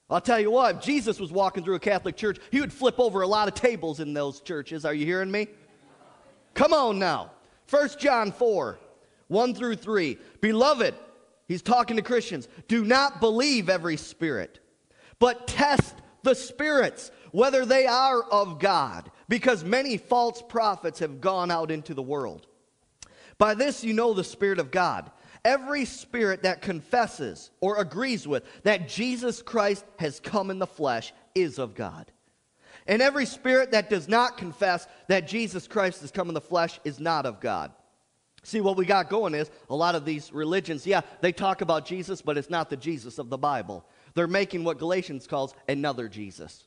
I'll 0.08 0.20
tell 0.20 0.38
you 0.40 0.50
what, 0.50 0.76
if 0.76 0.82
Jesus 0.82 1.18
was 1.18 1.32
walking 1.32 1.64
through 1.64 1.74
a 1.76 1.80
Catholic 1.80 2.16
church, 2.16 2.38
he 2.50 2.60
would 2.60 2.72
flip 2.72 2.98
over 2.98 3.22
a 3.22 3.26
lot 3.26 3.48
of 3.48 3.54
tables 3.54 3.98
in 4.00 4.14
those 4.14 4.40
churches. 4.40 4.84
Are 4.84 4.94
you 4.94 5.04
hearing 5.04 5.30
me? 5.30 5.48
Come 6.54 6.72
on 6.72 6.98
now. 6.98 7.32
1 7.68 7.88
John 7.98 8.32
4, 8.32 8.78
1 9.28 9.54
through 9.54 9.76
3. 9.76 10.18
Beloved, 10.40 10.94
he's 11.48 11.62
talking 11.62 11.96
to 11.96 12.02
Christians, 12.02 12.48
do 12.68 12.84
not 12.84 13.20
believe 13.20 13.68
every 13.68 13.96
spirit, 13.96 14.60
but 15.18 15.46
test 15.46 15.94
the 16.22 16.34
spirits, 16.34 17.10
whether 17.32 17.64
they 17.64 17.86
are 17.86 18.22
of 18.22 18.58
God, 18.58 19.10
because 19.28 19.64
many 19.64 19.96
false 19.96 20.42
prophets 20.42 21.00
have 21.00 21.20
gone 21.20 21.50
out 21.50 21.70
into 21.70 21.94
the 21.94 22.02
world. 22.02 22.46
By 23.38 23.54
this 23.54 23.84
you 23.84 23.92
know 23.92 24.14
the 24.14 24.24
Spirit 24.24 24.58
of 24.58 24.70
God. 24.70 25.10
Every 25.44 25.84
spirit 25.84 26.42
that 26.42 26.60
confesses 26.60 27.52
or 27.60 27.78
agrees 27.78 28.26
with 28.26 28.42
that 28.64 28.88
Jesus 28.88 29.42
Christ 29.42 29.84
has 29.98 30.18
come 30.18 30.50
in 30.50 30.58
the 30.58 30.66
flesh 30.66 31.12
is 31.36 31.60
of 31.60 31.74
God. 31.76 32.10
And 32.86 33.02
every 33.02 33.26
spirit 33.26 33.72
that 33.72 33.90
does 33.90 34.08
not 34.08 34.36
confess 34.36 34.86
that 35.08 35.26
Jesus 35.26 35.66
Christ 35.66 36.00
has 36.02 36.10
come 36.10 36.28
in 36.28 36.34
the 36.34 36.40
flesh 36.40 36.78
is 36.84 37.00
not 37.00 37.26
of 37.26 37.40
God. 37.40 37.72
See, 38.42 38.60
what 38.60 38.76
we 38.76 38.86
got 38.86 39.10
going 39.10 39.34
is 39.34 39.50
a 39.68 39.74
lot 39.74 39.96
of 39.96 40.04
these 40.04 40.32
religions, 40.32 40.86
yeah, 40.86 41.00
they 41.20 41.32
talk 41.32 41.62
about 41.62 41.84
Jesus, 41.84 42.22
but 42.22 42.38
it's 42.38 42.48
not 42.48 42.70
the 42.70 42.76
Jesus 42.76 43.18
of 43.18 43.28
the 43.28 43.36
Bible. 43.36 43.84
They're 44.14 44.28
making 44.28 44.62
what 44.62 44.78
Galatians 44.78 45.26
calls 45.26 45.52
another 45.68 46.08
Jesus. 46.08 46.64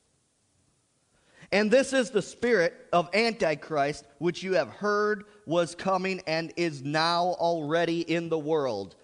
And 1.52 1.72
this 1.72 1.94
is 1.94 2.12
the 2.12 2.22
spirit 2.22 2.76
of 2.92 3.10
Antichrist, 3.14 4.06
which 4.18 4.44
you 4.44 4.54
have 4.56 4.70
heard 4.70 5.24
was 5.46 5.74
coming 5.74 6.22
and 6.28 6.54
is 6.58 6.84
now 6.84 7.36
already 7.40 8.02
in 8.02 8.30
the 8.30 8.38
world. 8.38 8.96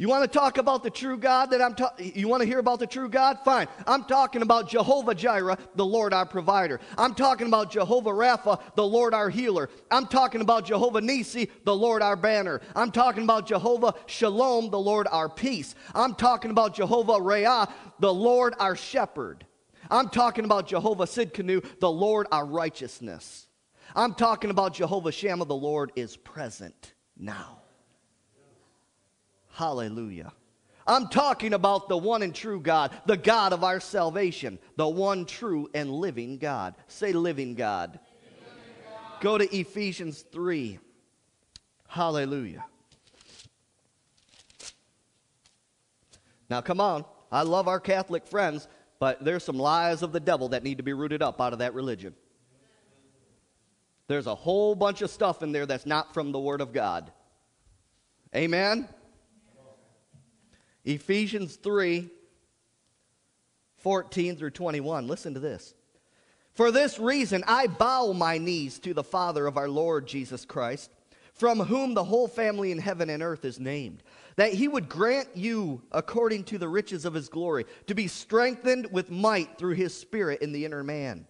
You 0.00 0.08
want 0.08 0.24
to 0.24 0.38
talk 0.38 0.56
about 0.56 0.82
the 0.82 0.88
true 0.88 1.18
God 1.18 1.50
that 1.50 1.60
I'm 1.60 1.74
talking 1.74 2.12
you 2.14 2.26
want 2.26 2.40
to 2.40 2.48
hear 2.48 2.58
about 2.58 2.78
the 2.78 2.86
true 2.86 3.10
God? 3.10 3.38
Fine. 3.44 3.68
I'm 3.86 4.04
talking 4.04 4.40
about 4.40 4.66
Jehovah 4.66 5.14
Jireh, 5.14 5.58
the 5.74 5.84
Lord 5.84 6.14
our 6.14 6.24
provider. 6.24 6.80
I'm 6.96 7.14
talking 7.14 7.48
about 7.48 7.70
Jehovah 7.70 8.08
Rapha, 8.08 8.62
the 8.76 8.86
Lord 8.86 9.12
our 9.12 9.28
healer. 9.28 9.68
I'm 9.90 10.06
talking 10.06 10.40
about 10.40 10.64
Jehovah 10.64 11.02
Nisi, 11.02 11.50
the 11.64 11.76
Lord 11.76 12.00
our 12.00 12.16
banner. 12.16 12.62
I'm 12.74 12.90
talking 12.92 13.24
about 13.24 13.46
Jehovah 13.46 13.92
Shalom, 14.06 14.70
the 14.70 14.80
Lord 14.80 15.06
our 15.12 15.28
peace. 15.28 15.74
I'm 15.94 16.14
talking 16.14 16.50
about 16.50 16.72
Jehovah 16.72 17.20
Reah, 17.20 17.68
the 17.98 18.14
Lord 18.14 18.54
our 18.58 18.76
shepherd. 18.76 19.44
I'm 19.90 20.08
talking 20.08 20.46
about 20.46 20.66
Jehovah 20.66 21.04
Sidkenu, 21.04 21.62
the 21.78 21.90
Lord 21.90 22.26
our 22.32 22.46
righteousness. 22.46 23.48
I'm 23.94 24.14
talking 24.14 24.48
about 24.48 24.72
Jehovah 24.72 25.12
Shammah, 25.12 25.44
the 25.44 25.54
Lord 25.54 25.92
is 25.94 26.16
present 26.16 26.94
now. 27.18 27.59
Hallelujah. 29.60 30.32
I'm 30.86 31.08
talking 31.08 31.52
about 31.52 31.90
the 31.90 31.98
one 31.98 32.22
and 32.22 32.34
true 32.34 32.60
God, 32.60 32.92
the 33.04 33.18
God 33.18 33.52
of 33.52 33.62
our 33.62 33.78
salvation, 33.78 34.58
the 34.76 34.88
one 34.88 35.26
true 35.26 35.68
and 35.74 35.90
living 35.90 36.38
God. 36.38 36.76
Say, 36.88 37.12
living 37.12 37.56
God. 37.56 38.00
Living 38.00 38.82
God. 38.82 39.20
Go 39.20 39.36
to 39.36 39.54
Ephesians 39.54 40.24
3. 40.32 40.78
Hallelujah. 41.88 42.64
Now, 46.48 46.62
come 46.62 46.80
on. 46.80 47.04
I 47.30 47.42
love 47.42 47.68
our 47.68 47.80
Catholic 47.80 48.26
friends, 48.26 48.66
but 48.98 49.22
there's 49.22 49.44
some 49.44 49.58
lies 49.58 50.02
of 50.02 50.12
the 50.12 50.20
devil 50.20 50.48
that 50.48 50.62
need 50.62 50.78
to 50.78 50.82
be 50.82 50.94
rooted 50.94 51.20
up 51.20 51.38
out 51.38 51.52
of 51.52 51.58
that 51.58 51.74
religion. 51.74 52.14
There's 54.08 54.26
a 54.26 54.34
whole 54.34 54.74
bunch 54.74 55.02
of 55.02 55.10
stuff 55.10 55.42
in 55.42 55.52
there 55.52 55.66
that's 55.66 55.84
not 55.84 56.14
from 56.14 56.32
the 56.32 56.40
Word 56.40 56.62
of 56.62 56.72
God. 56.72 57.12
Amen? 58.34 58.88
Ephesians 60.84 61.56
3 61.56 62.08
14 63.78 64.36
through 64.36 64.50
21. 64.50 65.06
Listen 65.06 65.34
to 65.34 65.40
this. 65.40 65.74
For 66.52 66.70
this 66.70 66.98
reason, 66.98 67.42
I 67.46 67.66
bow 67.66 68.12
my 68.12 68.38
knees 68.38 68.78
to 68.80 68.92
the 68.92 69.04
Father 69.04 69.46
of 69.46 69.56
our 69.56 69.68
Lord 69.68 70.06
Jesus 70.06 70.44
Christ, 70.44 70.90
from 71.32 71.60
whom 71.60 71.94
the 71.94 72.04
whole 72.04 72.28
family 72.28 72.72
in 72.72 72.78
heaven 72.78 73.08
and 73.08 73.22
earth 73.22 73.44
is 73.46 73.58
named, 73.58 74.02
that 74.36 74.52
he 74.52 74.68
would 74.68 74.88
grant 74.88 75.28
you, 75.34 75.80
according 75.92 76.44
to 76.44 76.58
the 76.58 76.68
riches 76.68 77.06
of 77.06 77.14
his 77.14 77.30
glory, 77.30 77.64
to 77.86 77.94
be 77.94 78.06
strengthened 78.06 78.92
with 78.92 79.10
might 79.10 79.56
through 79.56 79.74
his 79.74 79.98
Spirit 79.98 80.42
in 80.42 80.52
the 80.52 80.66
inner 80.66 80.84
man, 80.84 81.26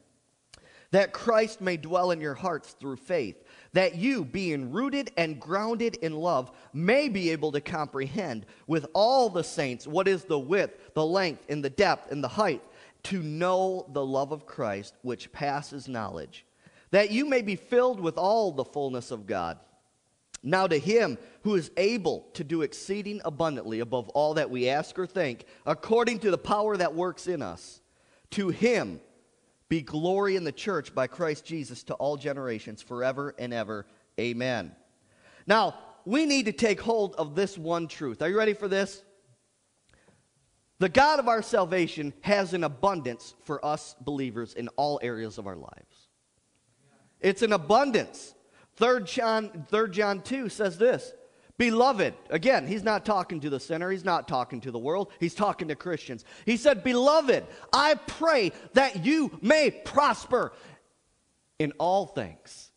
that 0.91 1.13
Christ 1.13 1.61
may 1.61 1.77
dwell 1.77 2.11
in 2.11 2.21
your 2.21 2.35
hearts 2.35 2.73
through 2.73 2.97
faith 2.97 3.45
that 3.73 3.95
you, 3.95 4.25
being 4.25 4.73
rooted 4.73 5.13
and 5.17 5.41
grounded 5.41 5.97
in 5.97 6.15
love, 6.15 6.51
may 6.73 7.09
be 7.09 7.31
able 7.31 7.53
to 7.53 7.61
comprehend 7.61 8.47
with 8.67 8.87
all 8.95 9.31
the 9.31 9.45
saints 9.45 9.87
what 9.87 10.09
is 10.09 10.25
the 10.25 10.39
width, 10.39 10.95
the 10.95 11.05
length, 11.05 11.45
and 11.49 11.65
the 11.65 11.71
depth, 11.71 12.11
and 12.11 12.23
the 12.23 12.29
height, 12.29 12.63
to 13.05 13.23
know 13.23 13.87
the 13.93 14.05
love 14.05 14.33
of 14.33 14.47
Christ, 14.47 14.95
which 15.03 15.33
passes 15.33 15.89
knowledge, 15.89 16.45
that 16.91 17.11
you 17.11 17.25
may 17.25 17.43
be 17.43 17.57
filled 17.57 18.01
with 18.01 18.19
all 18.19 18.53
the 18.53 18.65
fullness 18.65 19.11
of 19.11 19.27
God. 19.27 19.59
Now, 20.43 20.67
to 20.67 20.79
him 20.79 21.19
who 21.43 21.55
is 21.55 21.71
able 21.77 22.27
to 22.35 22.45
do 22.45 22.63
exceeding 22.63 23.21
abundantly 23.25 23.81
above 23.81 24.09
all 24.11 24.35
that 24.35 24.51
we 24.51 24.69
ask 24.69 24.99
or 24.99 25.07
think, 25.07 25.45
according 25.67 26.21
to 26.21 26.31
the 26.31 26.39
power 26.39 26.77
that 26.77 26.95
works 26.95 27.27
in 27.27 27.43
us, 27.43 27.81
to 28.31 28.49
him 28.49 29.01
be 29.71 29.81
glory 29.81 30.37
in 30.37 30.45
the 30.45 30.53
church 30.53 30.95
by 30.95 31.07
Christ 31.07 31.47
Jesus 31.47 31.85
to 31.85 31.95
all 31.95 32.19
generations, 32.19 32.83
forever 32.83 33.35
and 33.39 33.55
ever. 33.55 33.87
Amen. 34.19 34.73
Now, 35.47 35.79
we 36.05 36.27
need 36.27 36.47
to 36.47 36.53
take 36.53 36.81
hold 36.81 37.15
of 37.15 37.35
this 37.35 37.57
one 37.57 37.87
truth. 37.87 38.21
Are 38.21 38.29
you 38.29 38.37
ready 38.37 38.53
for 38.53 38.69
this? 38.69 39.03
The 40.81 40.89
God 40.89 41.21
of 41.21 41.29
our 41.29 41.41
salvation 41.41 42.13
has 42.23 42.53
an 42.53 42.65
abundance 42.65 43.35
for 43.45 43.65
us 43.65 43.95
believers 44.01 44.55
in 44.55 44.69
all 44.77 44.99
areas 45.03 45.39
of 45.39 45.47
our 45.47 45.57
lives. 45.57 46.09
It's 47.21 47.43
an 47.43 47.53
abundance. 47.53 48.35
3 48.77 49.05
John, 49.05 49.67
3 49.71 49.91
John 49.91 50.23
2 50.23 50.49
says 50.49 50.79
this 50.79 51.13
Beloved, 51.61 52.15
again, 52.31 52.67
he's 52.67 52.83
not 52.83 53.05
talking 53.05 53.39
to 53.41 53.51
the 53.51 53.61
sinner, 53.61 53.91
he's 53.91 54.03
not 54.03 54.27
talking 54.27 54.63
to 54.63 54.71
the 54.71 54.79
world, 54.79 55.13
he's 55.21 55.35
talking 55.35 55.69
to 55.69 55.75
Christians. 55.75 56.25
He 56.47 56.57
said, 56.57 56.83
Beloved, 56.83 57.45
I 57.71 57.97
pray 57.97 58.53
that 58.73 59.05
you 59.05 59.39
may 59.43 59.71
prosper 59.71 60.55
in 61.59 61.73
all 61.73 62.07
things 62.07 62.71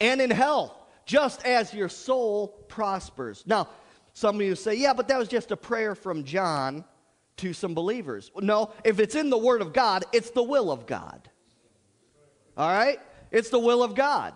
and 0.00 0.20
in 0.20 0.32
health, 0.32 0.74
just 1.06 1.46
as 1.46 1.72
your 1.72 1.88
soul 1.88 2.48
prospers. 2.66 3.44
Now, 3.46 3.68
some 4.14 4.34
of 4.34 4.42
you 4.42 4.56
say, 4.56 4.74
Yeah, 4.74 4.94
but 4.94 5.06
that 5.06 5.18
was 5.20 5.28
just 5.28 5.52
a 5.52 5.56
prayer 5.56 5.94
from 5.94 6.24
John 6.24 6.84
to 7.36 7.52
some 7.52 7.72
believers. 7.72 8.32
No, 8.36 8.72
if 8.82 8.98
it's 8.98 9.14
in 9.14 9.30
the 9.30 9.38
Word 9.38 9.62
of 9.62 9.72
God, 9.72 10.04
it's 10.12 10.30
the 10.30 10.42
will 10.42 10.72
of 10.72 10.88
God. 10.88 11.30
All 12.56 12.68
right? 12.68 12.98
It's 13.30 13.50
the 13.50 13.60
will 13.60 13.84
of 13.84 13.94
God. 13.94 14.34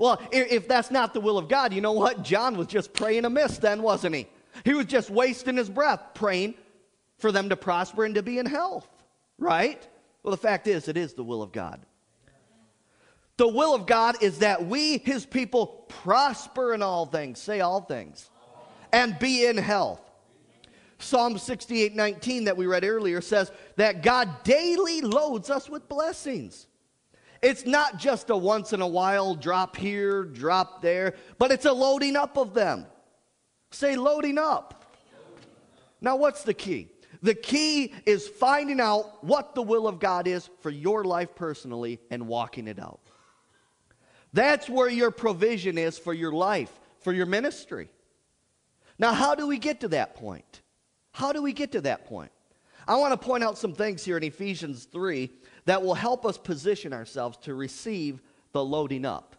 Well, 0.00 0.18
if 0.32 0.66
that's 0.66 0.90
not 0.90 1.12
the 1.12 1.20
will 1.20 1.36
of 1.36 1.46
God, 1.46 1.74
you 1.74 1.82
know 1.82 1.92
what? 1.92 2.22
John 2.22 2.56
was 2.56 2.68
just 2.68 2.94
praying 2.94 3.26
amiss 3.26 3.58
then, 3.58 3.82
wasn't 3.82 4.14
he? 4.14 4.26
He 4.64 4.72
was 4.72 4.86
just 4.86 5.10
wasting 5.10 5.58
his 5.58 5.68
breath 5.68 6.00
praying 6.14 6.54
for 7.18 7.30
them 7.30 7.50
to 7.50 7.56
prosper 7.56 8.06
and 8.06 8.14
to 8.14 8.22
be 8.22 8.38
in 8.38 8.46
health, 8.46 8.88
right? 9.36 9.86
Well, 10.22 10.30
the 10.30 10.38
fact 10.38 10.66
is, 10.66 10.88
it 10.88 10.96
is 10.96 11.12
the 11.12 11.22
will 11.22 11.42
of 11.42 11.52
God. 11.52 11.82
The 13.36 13.46
will 13.46 13.74
of 13.74 13.84
God 13.84 14.22
is 14.22 14.38
that 14.38 14.64
we, 14.64 14.96
his 14.96 15.26
people, 15.26 15.84
prosper 15.88 16.72
in 16.72 16.82
all 16.82 17.04
things, 17.04 17.38
say 17.38 17.60
all 17.60 17.82
things, 17.82 18.30
and 18.94 19.18
be 19.18 19.44
in 19.44 19.58
health. 19.58 20.00
Psalm 20.98 21.36
68 21.36 21.94
19 21.94 22.44
that 22.44 22.56
we 22.56 22.66
read 22.66 22.84
earlier 22.84 23.20
says 23.20 23.52
that 23.76 24.02
God 24.02 24.44
daily 24.44 25.02
loads 25.02 25.50
us 25.50 25.68
with 25.68 25.90
blessings. 25.90 26.68
It's 27.42 27.64
not 27.64 27.98
just 27.98 28.30
a 28.30 28.36
once 28.36 28.72
in 28.72 28.82
a 28.82 28.86
while 28.86 29.34
drop 29.34 29.76
here, 29.76 30.24
drop 30.24 30.82
there, 30.82 31.14
but 31.38 31.50
it's 31.50 31.64
a 31.64 31.72
loading 31.72 32.16
up 32.16 32.36
of 32.36 32.52
them. 32.52 32.86
Say 33.70 33.96
loading 33.96 34.36
up. 34.36 34.96
Now, 36.00 36.16
what's 36.16 36.42
the 36.42 36.54
key? 36.54 36.88
The 37.22 37.34
key 37.34 37.94
is 38.06 38.28
finding 38.28 38.80
out 38.80 39.22
what 39.22 39.54
the 39.54 39.62
will 39.62 39.86
of 39.86 39.98
God 39.98 40.26
is 40.26 40.48
for 40.60 40.70
your 40.70 41.04
life 41.04 41.34
personally 41.34 42.00
and 42.10 42.26
walking 42.26 42.66
it 42.66 42.78
out. 42.78 43.00
That's 44.32 44.68
where 44.68 44.88
your 44.88 45.10
provision 45.10 45.76
is 45.76 45.98
for 45.98 46.14
your 46.14 46.32
life, 46.32 46.72
for 47.00 47.12
your 47.12 47.26
ministry. 47.26 47.90
Now, 48.98 49.12
how 49.12 49.34
do 49.34 49.46
we 49.46 49.58
get 49.58 49.80
to 49.80 49.88
that 49.88 50.14
point? 50.14 50.62
How 51.12 51.32
do 51.32 51.42
we 51.42 51.52
get 51.52 51.72
to 51.72 51.80
that 51.82 52.06
point? 52.06 52.30
I 52.86 52.96
want 52.96 53.12
to 53.12 53.26
point 53.26 53.44
out 53.44 53.58
some 53.58 53.74
things 53.74 54.04
here 54.04 54.16
in 54.16 54.22
Ephesians 54.22 54.84
3 54.86 55.30
that 55.70 55.84
will 55.84 55.94
help 55.94 56.26
us 56.26 56.36
position 56.36 56.92
ourselves 56.92 57.36
to 57.36 57.54
receive 57.54 58.20
the 58.50 58.64
loading 58.64 59.04
up. 59.04 59.36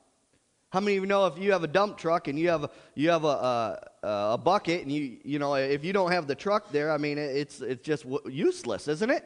How 0.70 0.80
many 0.80 0.96
of 0.96 1.04
you 1.04 1.08
know 1.08 1.26
if 1.26 1.38
you 1.38 1.52
have 1.52 1.65
a 1.65 1.67
dump 1.67 1.98
truck 1.98 2.30
and 2.30 2.39
you 2.39 2.48
have 2.48 2.63
a, 2.63 2.70
you 2.96 3.10
have 3.10 3.26
a, 3.26 3.91
a, 4.02 4.08
a 4.08 4.38
bucket 4.38 4.84
and 4.84 4.89
you, 4.89 5.17
you 5.26 5.39
know, 5.39 5.56
if 5.56 5.84
you 5.84 5.91
don't 5.91 6.13
have 6.13 6.28
the 6.28 6.36
truck 6.36 6.72
there, 6.72 6.89
I 6.89 6.98
mean, 6.98 7.17
it's, 7.17 7.60
it's 7.60 7.84
just 7.84 8.06
useless, 8.30 8.88
isn't 8.88 9.10
it? 9.10 9.26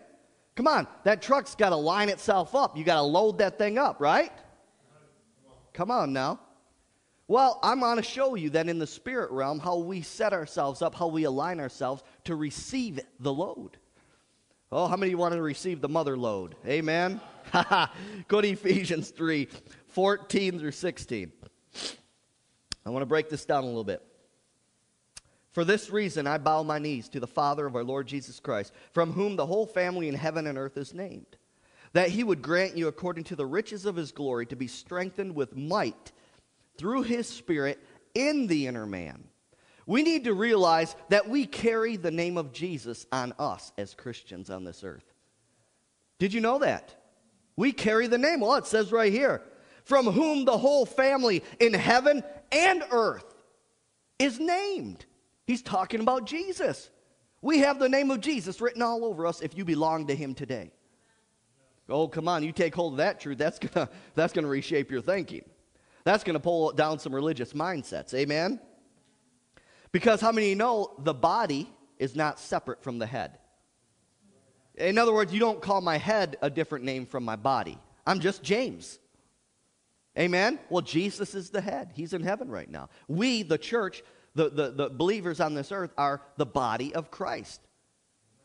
Come 0.55 0.65
on, 0.65 0.87
that 1.03 1.21
truck's 1.21 1.53
got 1.53 1.69
to 1.69 1.75
line 1.75 2.09
itself 2.09 2.55
up. 2.55 2.75
You 2.75 2.83
got 2.83 2.95
to 2.95 3.03
load 3.03 3.37
that 3.37 3.59
thing 3.59 3.77
up, 3.77 4.01
right? 4.01 4.31
Come 5.73 5.91
on 5.91 6.11
now. 6.11 6.39
Well, 7.27 7.59
I'm 7.61 7.81
going 7.81 7.97
to 7.97 8.03
show 8.03 8.33
you 8.33 8.49
that 8.49 8.67
in 8.67 8.79
the 8.79 8.87
spirit 8.87 9.29
realm 9.29 9.59
how 9.59 9.77
we 9.77 10.01
set 10.01 10.33
ourselves 10.33 10.81
up, 10.81 10.95
how 10.95 11.09
we 11.09 11.25
align 11.25 11.59
ourselves 11.59 12.01
to 12.23 12.33
receive 12.33 12.99
the 13.19 13.31
load. 13.31 13.77
Oh, 14.71 14.87
how 14.87 14.95
many 14.95 15.13
want 15.15 15.33
to 15.33 15.41
receive 15.41 15.81
the 15.81 15.89
mother 15.89 16.17
load? 16.17 16.55
Amen. 16.65 17.21
Go 18.27 18.41
to 18.41 18.47
Ephesians 18.47 19.11
3 19.11 19.47
14 19.87 20.59
through 20.59 20.71
16. 20.71 21.31
I 22.85 22.89
want 22.89 23.01
to 23.01 23.07
break 23.07 23.29
this 23.29 23.45
down 23.45 23.63
a 23.63 23.67
little 23.67 23.83
bit. 23.83 24.01
For 25.53 25.63
this 25.63 25.89
reason, 25.89 26.27
I 26.27 26.37
bow 26.37 26.63
my 26.63 26.79
knees 26.79 27.07
to 27.09 27.19
the 27.19 27.27
Father 27.27 27.65
of 27.65 27.75
our 27.75 27.83
Lord 27.83 28.07
Jesus 28.07 28.41
Christ, 28.41 28.73
from 28.91 29.13
whom 29.13 29.37
the 29.37 29.45
whole 29.45 29.65
family 29.65 30.09
in 30.09 30.15
heaven 30.15 30.47
and 30.47 30.57
earth 30.57 30.75
is 30.75 30.93
named, 30.93 31.37
that 31.93 32.09
he 32.09 32.25
would 32.25 32.41
grant 32.41 32.75
you, 32.75 32.89
according 32.89 33.23
to 33.25 33.37
the 33.37 33.45
riches 33.45 33.85
of 33.85 33.95
his 33.95 34.11
glory, 34.11 34.45
to 34.47 34.55
be 34.57 34.67
strengthened 34.67 35.33
with 35.33 35.55
might 35.55 36.11
through 36.77 37.03
his 37.03 37.29
Spirit 37.29 37.79
in 38.13 38.47
the 38.47 38.67
inner 38.67 38.85
man 38.85 39.23
we 39.85 40.03
need 40.03 40.23
to 40.23 40.33
realize 40.33 40.95
that 41.09 41.29
we 41.29 41.45
carry 41.45 41.95
the 41.95 42.11
name 42.11 42.37
of 42.37 42.51
Jesus 42.51 43.05
on 43.11 43.33
us 43.37 43.71
as 43.77 43.93
Christians 43.93 44.49
on 44.49 44.63
this 44.63 44.83
earth. 44.83 45.13
Did 46.19 46.33
you 46.33 46.41
know 46.41 46.59
that? 46.59 46.95
We 47.55 47.71
carry 47.71 48.07
the 48.07 48.17
name. 48.17 48.39
Well, 48.39 48.55
it 48.55 48.65
says 48.65 48.91
right 48.91 49.11
here 49.11 49.41
from 49.83 50.07
whom 50.07 50.45
the 50.45 50.57
whole 50.57 50.85
family 50.85 51.43
in 51.59 51.73
heaven 51.73 52.23
and 52.51 52.83
earth 52.91 53.35
is 54.17 54.39
named. 54.39 55.05
He's 55.45 55.61
talking 55.61 55.99
about 55.99 56.25
Jesus. 56.25 56.89
We 57.41 57.59
have 57.59 57.77
the 57.77 57.89
name 57.89 58.09
of 58.09 58.21
Jesus 58.21 58.59
written 58.59 58.81
all 58.81 59.05
over 59.05 59.27
us 59.27 59.41
if 59.41 59.55
you 59.55 59.63
belong 59.63 60.07
to 60.07 60.15
him 60.15 60.33
today. 60.33 60.71
Oh, 61.87 62.07
come 62.07 62.27
on, 62.27 62.41
you 62.41 62.51
take 62.51 62.73
hold 62.73 62.93
of 62.93 62.97
that 62.97 63.19
truth, 63.19 63.37
that's 63.37 63.59
going 63.59 63.73
to 63.87 63.89
that's 64.15 64.33
to 64.33 64.47
reshape 64.47 64.89
your 64.89 65.01
thinking. 65.01 65.45
That's 66.03 66.23
going 66.23 66.35
to 66.35 66.39
pull 66.39 66.71
down 66.71 66.97
some 66.97 67.13
religious 67.13 67.53
mindsets. 67.53 68.13
Amen? 68.13 68.59
Because 69.95 70.19
how 70.19 70.33
many 70.33 70.55
know 70.55 70.91
the 70.99 71.13
body 71.13 71.69
is 71.99 72.17
not 72.17 72.37
separate 72.37 72.83
from 72.83 72.99
the 72.99 73.05
head? 73.05 73.37
In 74.75 74.97
other 74.97 75.13
words, 75.13 75.31
you 75.31 75.39
don't 75.39 75.61
call 75.61 75.79
my 75.79 75.97
head 75.97 76.35
a 76.41 76.49
different 76.49 76.83
name 76.83 77.05
from 77.05 77.23
my 77.23 77.37
body. 77.37 77.77
I'm 78.05 78.19
just 78.19 78.43
James. 78.43 78.99
Amen? 80.19 80.59
Well, 80.69 80.81
Jesus 80.81 81.33
is 81.33 81.49
the 81.49 81.61
head. 81.61 81.93
He's 81.95 82.11
in 82.11 82.23
heaven 82.23 82.49
right 82.49 82.69
now. 82.69 82.89
We, 83.07 83.43
the 83.43 83.57
church, 83.57 84.03
the, 84.33 84.49
the, 84.49 84.71
the 84.71 84.89
believers 84.89 85.39
on 85.39 85.53
this 85.53 85.71
earth, 85.71 85.93
are 85.97 86.21
the 86.35 86.45
body 86.45 86.93
of 86.93 87.09
Christ. 87.09 87.61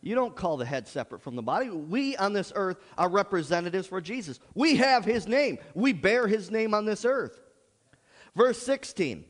You 0.02 0.14
don't 0.14 0.36
call 0.36 0.56
the 0.56 0.64
head 0.64 0.86
separate 0.86 1.20
from 1.20 1.34
the 1.34 1.42
body. 1.42 1.68
We 1.68 2.14
on 2.16 2.32
this 2.32 2.52
earth 2.54 2.76
are 2.96 3.08
representatives 3.08 3.88
for 3.88 4.00
Jesus. 4.00 4.38
We 4.54 4.76
have 4.76 5.04
his 5.04 5.26
name, 5.26 5.58
we 5.74 5.94
bear 5.94 6.28
his 6.28 6.48
name 6.48 6.74
on 6.74 6.84
this 6.84 7.04
earth. 7.04 7.40
Verse 8.36 8.62
16. 8.62 9.24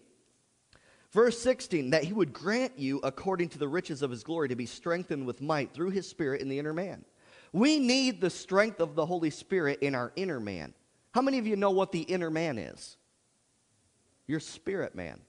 Verse 1.12 1.38
16, 1.40 1.90
that 1.90 2.04
he 2.04 2.12
would 2.12 2.32
grant 2.32 2.78
you, 2.78 3.00
according 3.02 3.48
to 3.50 3.58
the 3.58 3.68
riches 3.68 4.02
of 4.02 4.10
his 4.10 4.22
glory, 4.22 4.48
to 4.48 4.56
be 4.56 4.66
strengthened 4.66 5.26
with 5.26 5.40
might 5.40 5.74
through 5.74 5.90
his 5.90 6.08
Spirit 6.08 6.40
in 6.40 6.48
the 6.48 6.58
inner 6.58 6.72
man. 6.72 7.04
We 7.52 7.80
need 7.80 8.20
the 8.20 8.30
strength 8.30 8.80
of 8.80 8.94
the 8.94 9.06
Holy 9.06 9.30
Spirit 9.30 9.80
in 9.80 9.96
our 9.96 10.12
inner 10.14 10.38
man. 10.38 10.72
How 11.12 11.22
many 11.22 11.38
of 11.38 11.46
you 11.46 11.56
know 11.56 11.72
what 11.72 11.90
the 11.90 12.02
inner 12.02 12.30
man 12.30 12.58
is? 12.58 12.96
Your 14.28 14.38
spirit 14.38 14.94
man. 14.94 15.20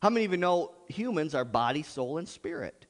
How 0.00 0.08
many 0.08 0.24
of 0.24 0.32
you 0.32 0.38
know 0.38 0.72
humans 0.88 1.34
are 1.34 1.44
body, 1.44 1.82
soul, 1.82 2.16
and 2.16 2.26
spirit? 2.26 2.86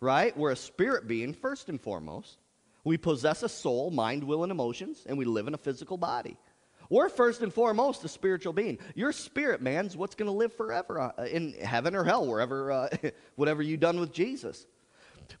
Right? 0.00 0.36
We're 0.36 0.50
a 0.50 0.56
spirit 0.56 1.06
being, 1.06 1.32
first 1.32 1.68
and 1.68 1.80
foremost. 1.80 2.38
We 2.82 2.96
possess 2.96 3.44
a 3.44 3.48
soul, 3.48 3.92
mind, 3.92 4.24
will, 4.24 4.42
and 4.42 4.50
emotions, 4.50 5.04
and 5.06 5.16
we 5.16 5.24
live 5.24 5.46
in 5.46 5.54
a 5.54 5.58
physical 5.58 5.96
body. 5.96 6.36
We're 6.90 7.08
first 7.08 7.40
and 7.40 7.54
foremost 7.54 8.04
a 8.04 8.08
spiritual 8.08 8.52
being. 8.52 8.78
Your 8.96 9.12
spirit 9.12 9.62
man's 9.62 9.96
what's 9.96 10.16
going 10.16 10.26
to 10.26 10.36
live 10.36 10.52
forever 10.52 11.00
uh, 11.00 11.22
in 11.22 11.54
heaven 11.54 11.94
or 11.94 12.02
hell, 12.02 12.26
wherever, 12.26 12.72
uh, 12.72 12.88
whatever 13.36 13.62
you've 13.62 13.80
done 13.80 14.00
with 14.00 14.12
Jesus. 14.12 14.66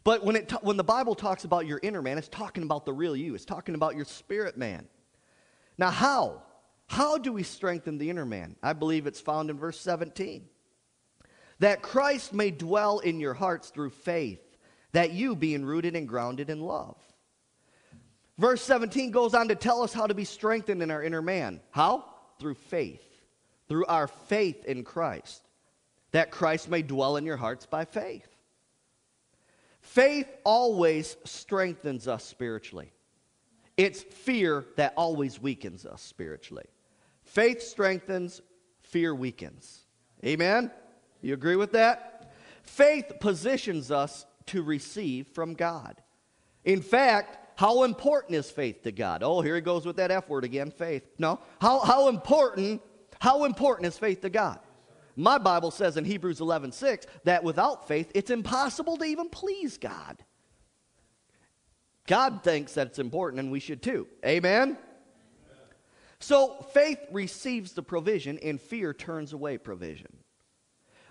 But 0.04 0.24
when, 0.24 0.36
it 0.36 0.50
when 0.62 0.76
the 0.76 0.84
Bible 0.84 1.16
talks 1.16 1.44
about 1.44 1.66
your 1.66 1.80
inner 1.82 2.00
man, 2.00 2.18
it's 2.18 2.28
talking 2.28 2.62
about 2.62 2.86
the 2.86 2.92
real 2.92 3.16
you. 3.16 3.34
It's 3.34 3.44
talking 3.44 3.74
about 3.74 3.96
your 3.96 4.04
spirit 4.04 4.56
man. 4.56 4.86
Now, 5.76 5.90
how? 5.90 6.42
How 6.86 7.18
do 7.18 7.32
we 7.32 7.42
strengthen 7.42 7.98
the 7.98 8.10
inner 8.10 8.26
man? 8.26 8.56
I 8.62 8.72
believe 8.72 9.06
it's 9.06 9.20
found 9.20 9.50
in 9.50 9.58
verse 9.58 9.80
17. 9.80 10.44
That 11.58 11.82
Christ 11.82 12.32
may 12.32 12.50
dwell 12.50 13.00
in 13.00 13.20
your 13.20 13.34
hearts 13.34 13.70
through 13.70 13.90
faith, 13.90 14.40
that 14.92 15.12
you, 15.12 15.34
being 15.34 15.64
rooted 15.64 15.96
and 15.96 16.08
grounded 16.08 16.48
in 16.48 16.60
love, 16.60 16.96
Verse 18.40 18.62
17 18.62 19.10
goes 19.10 19.34
on 19.34 19.48
to 19.48 19.54
tell 19.54 19.82
us 19.82 19.92
how 19.92 20.06
to 20.06 20.14
be 20.14 20.24
strengthened 20.24 20.82
in 20.82 20.90
our 20.90 21.02
inner 21.02 21.20
man. 21.20 21.60
How? 21.72 22.06
Through 22.38 22.54
faith. 22.54 23.04
Through 23.68 23.84
our 23.84 24.06
faith 24.06 24.64
in 24.64 24.82
Christ. 24.82 25.46
That 26.12 26.30
Christ 26.30 26.70
may 26.70 26.80
dwell 26.80 27.18
in 27.18 27.26
your 27.26 27.36
hearts 27.36 27.66
by 27.66 27.84
faith. 27.84 28.26
Faith 29.82 30.26
always 30.42 31.18
strengthens 31.24 32.08
us 32.08 32.24
spiritually. 32.24 32.94
It's 33.76 34.00
fear 34.02 34.64
that 34.76 34.94
always 34.96 35.38
weakens 35.38 35.84
us 35.84 36.00
spiritually. 36.00 36.66
Faith 37.24 37.60
strengthens, 37.60 38.40
fear 38.80 39.14
weakens. 39.14 39.80
Amen? 40.24 40.70
You 41.20 41.34
agree 41.34 41.56
with 41.56 41.72
that? 41.72 42.32
Faith 42.62 43.12
positions 43.20 43.90
us 43.90 44.24
to 44.46 44.62
receive 44.62 45.26
from 45.26 45.52
God. 45.52 46.00
In 46.64 46.80
fact, 46.80 47.36
how 47.60 47.82
important 47.82 48.36
is 48.36 48.50
faith 48.50 48.84
to 48.84 48.90
God? 48.90 49.22
Oh, 49.22 49.42
here 49.42 49.54
he 49.54 49.60
goes 49.60 49.84
with 49.84 49.96
that 49.96 50.10
F 50.10 50.30
word 50.30 50.44
again, 50.44 50.70
faith. 50.70 51.06
No. 51.18 51.40
How, 51.60 51.80
how 51.80 52.08
important, 52.08 52.80
how 53.18 53.44
important 53.44 53.86
is 53.86 53.98
faith 53.98 54.22
to 54.22 54.30
God? 54.30 54.60
My 55.14 55.36
Bible 55.36 55.70
says 55.70 55.98
in 55.98 56.06
Hebrews 56.06 56.40
11, 56.40 56.72
6, 56.72 57.06
that 57.24 57.44
without 57.44 57.86
faith, 57.86 58.10
it's 58.14 58.30
impossible 58.30 58.96
to 58.96 59.04
even 59.04 59.28
please 59.28 59.76
God. 59.76 60.24
God 62.06 62.42
thinks 62.42 62.72
that 62.72 62.86
it's 62.86 62.98
important, 62.98 63.40
and 63.40 63.52
we 63.52 63.60
should 63.60 63.82
too. 63.82 64.08
Amen? 64.24 64.78
So 66.18 66.64
faith 66.72 67.00
receives 67.12 67.72
the 67.72 67.82
provision, 67.82 68.38
and 68.38 68.58
fear 68.58 68.94
turns 68.94 69.34
away 69.34 69.58
provision. 69.58 70.16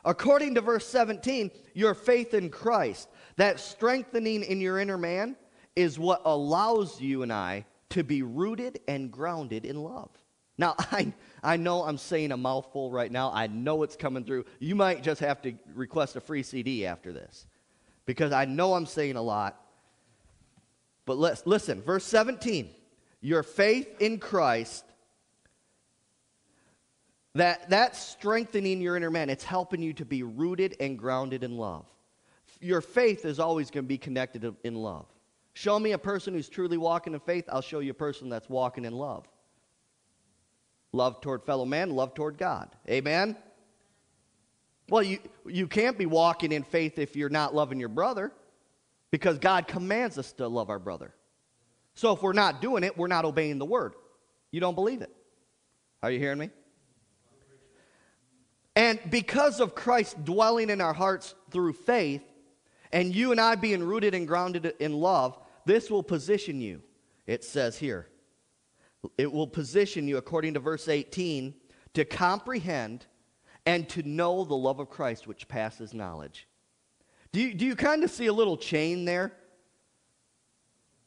According 0.03 0.55
to 0.55 0.61
verse 0.61 0.87
17, 0.87 1.51
your 1.75 1.93
faith 1.93 2.33
in 2.33 2.49
Christ, 2.49 3.07
that 3.35 3.59
strengthening 3.59 4.41
in 4.41 4.59
your 4.59 4.79
inner 4.79 4.97
man, 4.97 5.35
is 5.75 5.97
what 5.97 6.21
allows 6.25 6.99
you 6.99 7.23
and 7.23 7.31
I 7.31 7.65
to 7.89 8.03
be 8.03 8.21
rooted 8.21 8.79
and 8.87 9.11
grounded 9.11 9.65
in 9.65 9.81
love. 9.81 10.09
Now, 10.57 10.75
I, 10.79 11.13
I 11.41 11.57
know 11.57 11.83
I'm 11.83 11.97
saying 11.97 12.31
a 12.31 12.37
mouthful 12.37 12.91
right 12.91 13.11
now. 13.11 13.31
I 13.33 13.47
know 13.47 13.83
it's 13.83 13.95
coming 13.95 14.23
through. 14.23 14.45
You 14.59 14.75
might 14.75 15.03
just 15.03 15.21
have 15.21 15.41
to 15.43 15.53
request 15.73 16.15
a 16.15 16.21
free 16.21 16.43
CD 16.43 16.85
after 16.85 17.11
this 17.11 17.47
because 18.05 18.31
I 18.31 18.45
know 18.45 18.73
I'm 18.73 18.85
saying 18.85 19.15
a 19.15 19.21
lot. 19.21 19.59
But 21.05 21.17
let's 21.17 21.45
listen, 21.47 21.81
verse 21.81 22.03
17. 22.05 22.69
Your 23.21 23.43
faith 23.43 23.87
in 23.99 24.19
Christ 24.19 24.85
that 27.35 27.69
that's 27.69 27.99
strengthening 27.99 28.81
your 28.81 28.97
inner 28.97 29.11
man. 29.11 29.29
It's 29.29 29.43
helping 29.43 29.81
you 29.81 29.93
to 29.93 30.05
be 30.05 30.23
rooted 30.23 30.75
and 30.79 30.97
grounded 30.97 31.43
in 31.43 31.57
love. 31.57 31.85
Your 32.59 32.81
faith 32.81 33.25
is 33.25 33.39
always 33.39 33.71
going 33.71 33.85
to 33.85 33.87
be 33.87 33.97
connected 33.97 34.55
in 34.63 34.75
love. 34.75 35.05
Show 35.53 35.79
me 35.79 35.91
a 35.91 35.97
person 35.97 36.33
who's 36.33 36.49
truly 36.49 36.77
walking 36.77 37.13
in 37.13 37.19
faith, 37.19 37.45
I'll 37.51 37.61
show 37.61 37.79
you 37.79 37.91
a 37.91 37.95
person 37.95 38.29
that's 38.29 38.49
walking 38.49 38.85
in 38.85 38.93
love. 38.93 39.27
Love 40.91 41.21
toward 41.21 41.43
fellow 41.43 41.65
man, 41.65 41.91
love 41.91 42.13
toward 42.13 42.37
God. 42.37 42.69
Amen? 42.89 43.35
Well, 44.89 45.03
you, 45.03 45.19
you 45.45 45.67
can't 45.67 45.97
be 45.97 46.05
walking 46.05 46.51
in 46.51 46.63
faith 46.63 46.97
if 46.97 47.15
you're 47.15 47.29
not 47.29 47.53
loving 47.53 47.79
your 47.79 47.89
brother 47.89 48.31
because 49.11 49.37
God 49.37 49.67
commands 49.67 50.17
us 50.17 50.31
to 50.33 50.47
love 50.47 50.69
our 50.69 50.79
brother. 50.79 51.13
So 51.93 52.13
if 52.13 52.23
we're 52.23 52.33
not 52.33 52.61
doing 52.61 52.83
it, 52.83 52.97
we're 52.97 53.07
not 53.07 53.25
obeying 53.25 53.59
the 53.59 53.65
word. 53.65 53.93
You 54.51 54.59
don't 54.59 54.75
believe 54.75 55.01
it. 55.01 55.11
Are 56.01 56.09
you 56.09 56.19
hearing 56.19 56.39
me? 56.39 56.49
And 58.75 58.99
because 59.09 59.59
of 59.59 59.75
Christ 59.75 60.23
dwelling 60.23 60.69
in 60.69 60.79
our 60.79 60.93
hearts 60.93 61.35
through 61.51 61.73
faith, 61.73 62.23
and 62.91 63.15
you 63.15 63.31
and 63.31 63.39
I 63.39 63.55
being 63.55 63.83
rooted 63.83 64.15
and 64.15 64.27
grounded 64.27 64.73
in 64.79 64.93
love, 64.93 65.37
this 65.65 65.89
will 65.89 66.03
position 66.03 66.61
you, 66.61 66.81
it 67.27 67.43
says 67.43 67.77
here. 67.77 68.07
It 69.17 69.31
will 69.31 69.47
position 69.47 70.07
you, 70.07 70.17
according 70.17 70.55
to 70.55 70.59
verse 70.59 70.87
18, 70.87 71.53
to 71.93 72.05
comprehend 72.05 73.05
and 73.65 73.87
to 73.89 74.03
know 74.03 74.43
the 74.43 74.55
love 74.55 74.79
of 74.79 74.89
Christ 74.89 75.27
which 75.27 75.47
passes 75.47 75.93
knowledge. 75.93 76.47
Do 77.31 77.39
you, 77.39 77.53
do 77.53 77.65
you 77.65 77.75
kind 77.75 78.03
of 78.03 78.09
see 78.09 78.25
a 78.25 78.33
little 78.33 78.57
chain 78.57 79.05
there? 79.05 79.33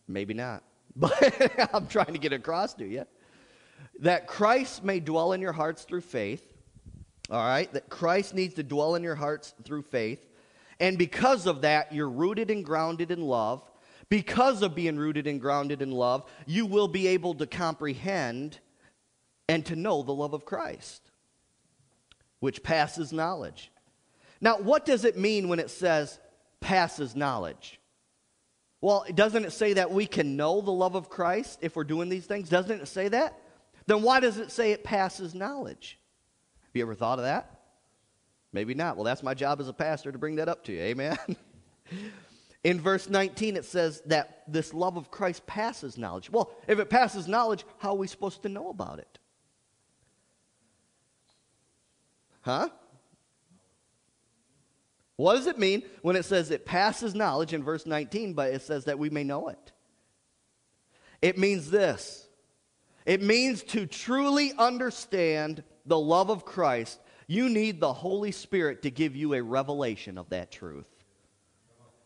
Maybe 0.06 0.34
not. 0.34 0.62
But 0.94 1.72
I'm 1.72 1.86
trying 1.86 2.12
to 2.12 2.18
get 2.18 2.34
across 2.34 2.74
to 2.74 2.84
you. 2.86 3.06
That 4.00 4.26
Christ 4.26 4.84
may 4.84 5.00
dwell 5.00 5.32
in 5.32 5.40
your 5.40 5.52
hearts 5.52 5.84
through 5.84 6.02
faith. 6.02 6.52
All 7.30 7.42
right? 7.42 7.72
That 7.72 7.88
Christ 7.88 8.34
needs 8.34 8.54
to 8.54 8.62
dwell 8.62 8.94
in 8.94 9.02
your 9.02 9.14
hearts 9.14 9.54
through 9.64 9.82
faith. 9.82 10.20
And 10.82 10.98
because 10.98 11.46
of 11.46 11.60
that, 11.60 11.92
you're 11.92 12.10
rooted 12.10 12.50
and 12.50 12.64
grounded 12.64 13.12
in 13.12 13.22
love 13.22 13.62
because 14.08 14.62
of 14.62 14.74
being 14.74 14.96
rooted 14.98 15.28
and 15.28 15.40
grounded 15.40 15.80
in 15.80 15.92
love, 15.92 16.28
you 16.44 16.66
will 16.66 16.88
be 16.88 17.06
able 17.06 17.34
to 17.34 17.46
comprehend 17.46 18.58
and 19.48 19.64
to 19.66 19.76
know 19.76 20.02
the 20.02 20.12
love 20.12 20.34
of 20.34 20.44
Christ, 20.44 21.00
which 22.40 22.64
passes 22.64 23.12
knowledge. 23.12 23.70
Now, 24.40 24.58
what 24.58 24.84
does 24.84 25.04
it 25.04 25.16
mean 25.16 25.48
when 25.48 25.60
it 25.60 25.70
says 25.70 26.18
passes 26.60 27.14
knowledge? 27.14 27.78
Well, 28.80 29.06
doesn't 29.14 29.44
it 29.44 29.52
say 29.52 29.74
that 29.74 29.92
we 29.92 30.06
can 30.06 30.36
know 30.36 30.60
the 30.60 30.72
love 30.72 30.96
of 30.96 31.08
Christ 31.08 31.60
if 31.62 31.76
we're 31.76 31.84
doing 31.84 32.08
these 32.08 32.26
things? 32.26 32.48
Doesn't 32.48 32.80
it 32.80 32.88
say 32.88 33.06
that? 33.06 33.38
Then 33.86 34.02
why 34.02 34.18
does 34.18 34.38
it 34.38 34.50
say 34.50 34.72
it 34.72 34.82
passes 34.82 35.32
knowledge? 35.32 36.00
Have 36.64 36.70
you 36.74 36.82
ever 36.82 36.96
thought 36.96 37.20
of 37.20 37.24
that? 37.24 37.51
Maybe 38.52 38.74
not. 38.74 38.96
Well, 38.96 39.04
that's 39.04 39.22
my 39.22 39.34
job 39.34 39.60
as 39.60 39.68
a 39.68 39.72
pastor 39.72 40.12
to 40.12 40.18
bring 40.18 40.36
that 40.36 40.48
up 40.48 40.64
to 40.64 40.72
you. 40.72 40.80
Amen. 40.80 41.18
In 42.64 42.80
verse 42.80 43.08
19, 43.08 43.56
it 43.56 43.64
says 43.64 44.02
that 44.06 44.44
this 44.46 44.72
love 44.72 44.96
of 44.96 45.10
Christ 45.10 45.46
passes 45.46 45.98
knowledge. 45.98 46.30
Well, 46.30 46.52
if 46.68 46.78
it 46.78 46.90
passes 46.90 47.26
knowledge, 47.26 47.64
how 47.78 47.90
are 47.90 47.96
we 47.96 48.06
supposed 48.06 48.42
to 48.42 48.48
know 48.48 48.68
about 48.68 49.00
it? 49.00 49.18
Huh? 52.42 52.68
What 55.16 55.36
does 55.36 55.46
it 55.46 55.58
mean 55.58 55.82
when 56.02 56.16
it 56.16 56.24
says 56.24 56.50
it 56.50 56.64
passes 56.64 57.14
knowledge 57.14 57.52
in 57.52 57.62
verse 57.62 57.86
19, 57.86 58.34
but 58.34 58.52
it 58.52 58.62
says 58.62 58.84
that 58.84 58.98
we 58.98 59.10
may 59.10 59.24
know 59.24 59.48
it? 59.48 59.72
It 61.20 61.38
means 61.38 61.70
this 61.70 62.26
it 63.06 63.22
means 63.22 63.62
to 63.64 63.86
truly 63.86 64.52
understand 64.56 65.64
the 65.86 65.98
love 65.98 66.30
of 66.30 66.44
Christ, 66.44 67.00
you 67.26 67.48
need 67.48 67.80
the 67.80 67.92
Holy 67.92 68.32
Spirit 68.32 68.82
to 68.82 68.90
give 68.90 69.16
you 69.16 69.34
a 69.34 69.42
revelation 69.42 70.18
of 70.18 70.28
that 70.30 70.50
truth. 70.50 70.88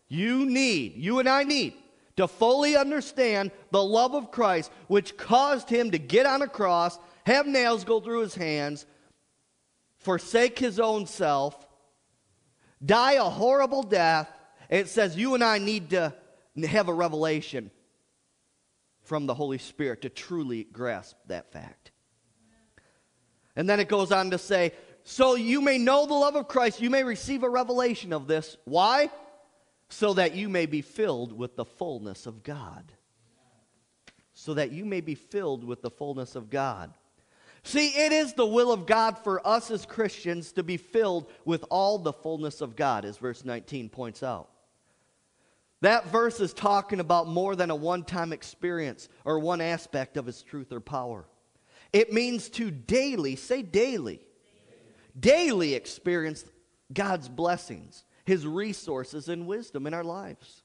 You 0.09 0.46
need, 0.46 0.96
you 0.96 1.18
and 1.18 1.29
I 1.29 1.42
need 1.42 1.74
to 2.16 2.29
fully 2.29 2.76
understand 2.76 3.50
the 3.70 3.83
love 3.83 4.14
of 4.14 4.31
Christ, 4.31 4.70
which 4.88 5.16
caused 5.16 5.68
him 5.68 5.90
to 5.90 5.98
get 5.98 6.26
on 6.26 6.42
a 6.42 6.48
cross, 6.48 6.98
have 7.24 7.46
nails 7.46 7.85
go 7.85 8.00
through 8.00 8.20
his 8.20 8.35
hands, 8.35 8.87
forsake 9.98 10.59
his 10.59 10.81
own 10.81 11.07
self, 11.07 11.66
die 12.85 13.14
a 13.14 13.24
horrible 13.24 13.83
death. 13.83 14.31
It 14.70 14.88
says 14.88 15.16
you 15.16 15.35
and 15.35 15.44
I 15.44 15.59
need 15.59 15.90
to 15.90 16.14
have 16.66 16.88
a 16.88 16.94
revelation 16.94 17.70
from 19.02 19.26
the 19.26 19.35
Holy 19.35 19.59
Spirit 19.59 20.02
to 20.02 20.09
truly 20.09 20.64
grasp 20.64 21.16
that 21.26 21.52
fact. 21.52 21.92
And 23.55 23.68
then 23.68 23.81
it 23.81 23.88
goes 23.88 24.12
on 24.12 24.31
to 24.31 24.38
say, 24.38 24.72
so 25.09 25.37
you 25.37 25.61
may 25.61 25.79
know 25.79 26.05
the 26.05 26.14
love 26.14 26.35
of 26.35 26.49
Christ, 26.49 26.81
you 26.81 26.90
may 26.90 27.05
receive 27.05 27.45
a 27.45 27.49
revelation 27.49 28.12
of 28.12 28.27
this. 28.27 28.57
Why? 28.64 29.09
So 29.88 30.14
that 30.14 30.35
you 30.35 30.49
may 30.49 30.66
be 30.66 30.83
filled 30.83 31.33
with 31.33 31.55
the 31.55 31.64
fullness 31.64 32.27
of 32.27 32.42
God. 32.42 32.92
So 34.35 34.55
that 34.55 34.73
you 34.73 34.85
may 34.85 35.01
be 35.01 35.14
filled 35.14 35.62
with 35.62 35.81
the 35.81 35.92
fullness 35.92 36.35
of 36.35 36.51
God. 36.51 36.92
See, 37.62 37.90
it 37.90 38.11
is 38.11 38.33
the 38.33 38.49
will 38.49 38.73
of 38.73 38.85
God 38.85 39.16
for 39.16 39.47
us 39.47 39.71
as 39.71 39.87
Christians 39.87 40.51
to 40.53 40.64
be 40.64 40.77
filled 40.77 41.31
with 41.45 41.64
all 41.71 41.99
the 41.99 42.12
fullness 42.12 42.61
of 42.61 42.75
God, 42.75 43.05
as 43.05 43.16
verse 43.16 43.45
19 43.45 43.88
points 43.88 44.25
out. 44.25 44.49
That 45.83 46.09
verse 46.09 46.40
is 46.40 46.53
talking 46.53 46.99
about 46.99 47.29
more 47.29 47.55
than 47.55 47.71
a 47.71 47.77
one 47.77 48.03
time 48.03 48.33
experience 48.33 49.09
or 49.25 49.38
one 49.38 49.61
aspect 49.61 50.16
of 50.16 50.27
His 50.27 50.42
truth 50.42 50.73
or 50.73 50.81
power. 50.81 51.29
It 51.92 52.12
means 52.12 52.49
to 52.51 52.73
daily, 52.73 53.37
say 53.37 53.62
daily, 53.62 54.26
daily 55.18 55.74
experience 55.74 56.44
God's 56.92 57.29
blessings, 57.29 58.05
His 58.24 58.46
resources, 58.46 59.29
and 59.29 59.46
wisdom 59.46 59.87
in 59.87 59.94
our 59.94 60.05
lives. 60.05 60.62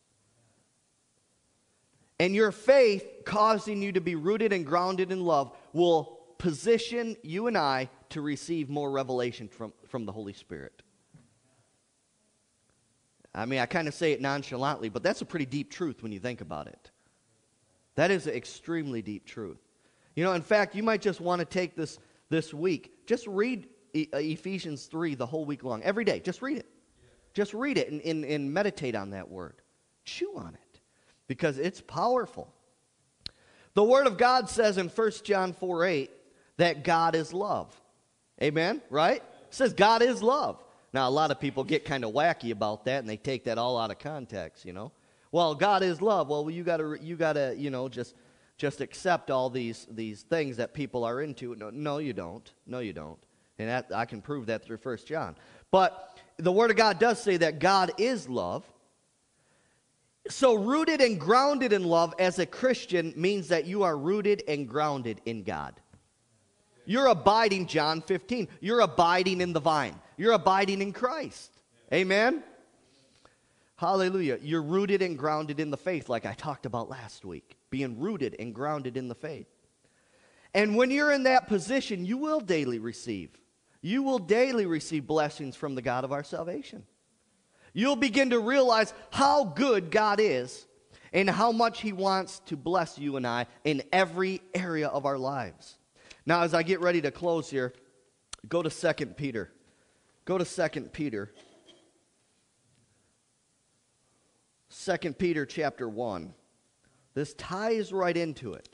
And 2.19 2.35
your 2.35 2.51
faith, 2.51 3.03
causing 3.25 3.81
you 3.81 3.93
to 3.93 4.01
be 4.01 4.15
rooted 4.15 4.53
and 4.53 4.65
grounded 4.65 5.11
in 5.11 5.25
love, 5.25 5.55
will 5.73 6.19
position 6.37 7.15
you 7.23 7.47
and 7.47 7.57
I 7.57 7.89
to 8.09 8.21
receive 8.21 8.69
more 8.69 8.91
revelation 8.91 9.47
from, 9.47 9.73
from 9.87 10.05
the 10.05 10.11
Holy 10.11 10.33
Spirit. 10.33 10.83
I 13.33 13.45
mean, 13.45 13.59
I 13.59 13.65
kind 13.65 13.87
of 13.87 13.93
say 13.93 14.11
it 14.11 14.21
nonchalantly, 14.21 14.89
but 14.89 15.03
that's 15.03 15.21
a 15.21 15.25
pretty 15.25 15.45
deep 15.45 15.71
truth 15.71 16.03
when 16.03 16.11
you 16.11 16.19
think 16.19 16.41
about 16.41 16.67
it. 16.67 16.91
That 17.95 18.11
is 18.11 18.27
an 18.27 18.33
extremely 18.33 19.01
deep 19.01 19.25
truth. 19.25 19.59
You 20.15 20.23
know, 20.23 20.33
in 20.33 20.41
fact, 20.41 20.75
you 20.75 20.83
might 20.83 21.01
just 21.01 21.21
want 21.21 21.39
to 21.39 21.45
take 21.45 21.75
this 21.75 21.97
this 22.29 22.53
week. 22.53 23.05
Just 23.07 23.27
read 23.27 23.67
uh, 23.95 24.17
Ephesians 24.17 24.85
3 24.85 25.15
the 25.15 25.25
whole 25.25 25.45
week 25.45 25.63
long. 25.63 25.83
Every 25.83 26.03
day. 26.03 26.19
Just 26.19 26.41
read 26.41 26.57
it. 26.57 26.67
Just 27.33 27.53
read 27.53 27.77
it 27.77 27.89
and, 27.89 28.01
and, 28.01 28.25
and 28.25 28.53
meditate 28.53 28.95
on 28.95 29.11
that 29.11 29.29
word. 29.29 29.55
Chew 30.03 30.33
on 30.35 30.53
it 30.53 30.79
because 31.27 31.57
it's 31.57 31.79
powerful. 31.81 32.53
The 33.73 33.83
Word 33.83 34.07
of 34.07 34.17
God 34.17 34.49
says 34.49 34.77
in 34.77 34.89
1 34.89 35.11
John 35.23 35.53
4 35.53 35.85
8, 35.85 36.11
that 36.57 36.83
God 36.83 37.15
is 37.15 37.33
love. 37.33 37.73
Amen? 38.41 38.81
Right? 38.89 39.23
It 39.47 39.53
says 39.53 39.73
God 39.73 40.01
is 40.01 40.21
love. 40.21 40.61
Now, 40.93 41.07
a 41.07 41.11
lot 41.11 41.31
of 41.31 41.39
people 41.39 41.63
get 41.63 41.85
kind 41.85 42.03
of 42.03 42.11
wacky 42.11 42.51
about 42.51 42.85
that 42.85 42.99
and 42.99 43.09
they 43.09 43.17
take 43.17 43.45
that 43.45 43.57
all 43.57 43.77
out 43.77 43.91
of 43.91 43.99
context, 43.99 44.65
you 44.65 44.73
know. 44.73 44.91
Well, 45.31 45.55
God 45.55 45.83
is 45.83 46.01
love. 46.01 46.27
Well, 46.27 46.49
you 46.49 46.63
got 46.63 46.77
to 46.77 46.97
you 47.01 47.15
got 47.15 47.33
to, 47.33 47.55
you 47.57 47.69
know, 47.69 47.87
just 47.87 48.15
just 48.57 48.81
accept 48.81 49.31
all 49.31 49.49
these 49.49 49.87
these 49.89 50.23
things 50.23 50.57
that 50.57 50.73
people 50.73 51.05
are 51.05 51.21
into. 51.21 51.55
No, 51.55 51.69
no 51.69 51.97
you 51.99 52.11
don't. 52.11 52.51
No, 52.67 52.79
you 52.79 52.91
don't. 52.91 53.17
And 53.61 53.69
that, 53.69 53.91
I 53.93 54.05
can 54.05 54.21
prove 54.21 54.47
that 54.47 54.63
through 54.63 54.77
First 54.77 55.07
John. 55.07 55.35
But 55.69 56.19
the 56.37 56.51
Word 56.51 56.71
of 56.71 56.77
God 56.77 56.99
does 56.99 57.21
say 57.21 57.37
that 57.37 57.59
God 57.59 57.91
is 57.97 58.27
love. 58.27 58.65
So, 60.29 60.53
rooted 60.53 61.01
and 61.01 61.19
grounded 61.19 61.73
in 61.73 61.83
love 61.83 62.13
as 62.19 62.37
a 62.39 62.45
Christian 62.45 63.13
means 63.15 63.47
that 63.47 63.65
you 63.65 63.83
are 63.83 63.97
rooted 63.97 64.43
and 64.47 64.67
grounded 64.67 65.21
in 65.25 65.43
God. 65.43 65.79
You're 66.85 67.07
abiding, 67.07 67.67
John 67.67 68.01
15. 68.01 68.47
You're 68.59 68.81
abiding 68.81 69.41
in 69.41 69.53
the 69.53 69.59
vine. 69.59 69.99
You're 70.17 70.33
abiding 70.33 70.81
in 70.81 70.93
Christ. 70.93 71.51
Amen? 71.93 72.43
Hallelujah. 73.75 74.37
You're 74.41 74.61
rooted 74.61 75.01
and 75.01 75.17
grounded 75.17 75.59
in 75.59 75.71
the 75.71 75.77
faith, 75.77 76.09
like 76.09 76.25
I 76.25 76.33
talked 76.33 76.65
about 76.65 76.89
last 76.89 77.25
week. 77.25 77.57
Being 77.69 77.99
rooted 77.99 78.35
and 78.39 78.53
grounded 78.53 78.97
in 78.97 79.07
the 79.07 79.15
faith. 79.15 79.47
And 80.53 80.75
when 80.75 80.91
you're 80.91 81.11
in 81.11 81.23
that 81.23 81.47
position, 81.47 82.05
you 82.05 82.17
will 82.17 82.39
daily 82.39 82.77
receive. 82.77 83.31
You 83.81 84.03
will 84.03 84.19
daily 84.19 84.65
receive 84.65 85.07
blessings 85.07 85.55
from 85.55 85.75
the 85.75 85.81
God 85.81 86.03
of 86.03 86.11
our 86.11 86.23
salvation. 86.23 86.83
You'll 87.73 87.95
begin 87.95 88.31
to 88.31 88.39
realize 88.39 88.93
how 89.11 89.45
good 89.45 89.91
God 89.91 90.19
is 90.19 90.65
and 91.13 91.29
how 91.29 91.51
much 91.51 91.81
He 91.81 91.93
wants 91.93 92.39
to 92.47 92.55
bless 92.55 92.99
you 92.99 93.17
and 93.17 93.25
I 93.25 93.47
in 93.63 93.83
every 93.91 94.41
area 94.53 94.87
of 94.87 95.05
our 95.05 95.17
lives. 95.17 95.77
Now, 96.25 96.41
as 96.41 96.53
I 96.53 96.63
get 96.63 96.81
ready 96.81 97.01
to 97.01 97.11
close 97.11 97.49
here, 97.49 97.73
go 98.47 98.61
to 98.61 98.69
2 98.69 99.05
Peter. 99.07 99.51
Go 100.25 100.37
to 100.37 100.45
2 100.45 100.81
Peter. 100.89 101.33
2 104.85 104.97
Peter 105.13 105.45
chapter 105.45 105.89
1. 105.89 106.33
This 107.13 107.33
ties 107.33 107.91
right 107.91 108.15
into 108.15 108.53
it. 108.53 108.70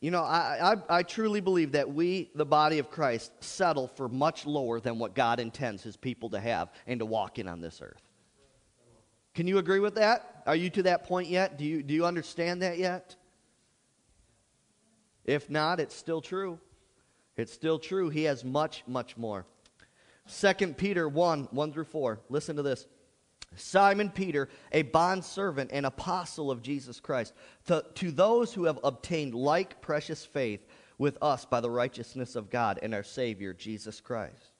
You 0.00 0.12
know, 0.12 0.22
I, 0.22 0.74
I, 0.74 0.98
I, 0.98 1.02
truly 1.02 1.40
believe 1.40 1.72
that 1.72 1.92
we, 1.92 2.30
the 2.36 2.46
body 2.46 2.78
of 2.78 2.88
Christ, 2.88 3.32
settle 3.40 3.88
for 3.88 4.08
much 4.08 4.46
lower 4.46 4.78
than 4.78 5.00
what 5.00 5.12
God 5.12 5.40
intends 5.40 5.82
his 5.82 5.96
people 5.96 6.30
to 6.30 6.38
have 6.38 6.70
and 6.86 7.00
to 7.00 7.06
walk 7.06 7.40
in 7.40 7.48
on 7.48 7.60
this 7.60 7.80
earth. 7.82 8.00
Can 9.34 9.48
you 9.48 9.58
agree 9.58 9.80
with 9.80 9.96
that? 9.96 10.42
Are 10.46 10.54
you 10.54 10.70
to 10.70 10.84
that 10.84 11.04
point 11.04 11.28
yet? 11.28 11.58
Do 11.58 11.64
you, 11.64 11.82
do 11.82 11.94
you 11.94 12.06
understand 12.06 12.62
that 12.62 12.78
yet? 12.78 13.16
If 15.24 15.50
not, 15.50 15.80
it's 15.80 15.96
still 15.96 16.20
true. 16.20 16.60
It's 17.36 17.52
still 17.52 17.78
true. 17.78 18.08
He 18.08 18.24
has 18.24 18.44
much, 18.44 18.84
much 18.86 19.16
more. 19.16 19.46
2 20.40 20.74
Peter 20.74 21.08
1 21.08 21.48
1 21.50 21.72
through 21.72 21.84
4. 21.84 22.20
Listen 22.28 22.56
to 22.56 22.62
this. 22.62 22.86
Simon 23.56 24.10
Peter, 24.10 24.48
a 24.72 24.82
bondservant 24.82 25.70
and 25.72 25.86
apostle 25.86 26.50
of 26.50 26.62
Jesus 26.62 27.00
Christ, 27.00 27.32
to, 27.66 27.84
to 27.94 28.10
those 28.10 28.52
who 28.52 28.64
have 28.64 28.78
obtained 28.84 29.34
like 29.34 29.80
precious 29.80 30.24
faith 30.24 30.66
with 30.98 31.18
us 31.22 31.44
by 31.44 31.60
the 31.60 31.70
righteousness 31.70 32.36
of 32.36 32.50
God 32.50 32.78
and 32.82 32.94
our 32.94 33.02
Savior, 33.02 33.52
Jesus 33.52 34.00
Christ. 34.00 34.52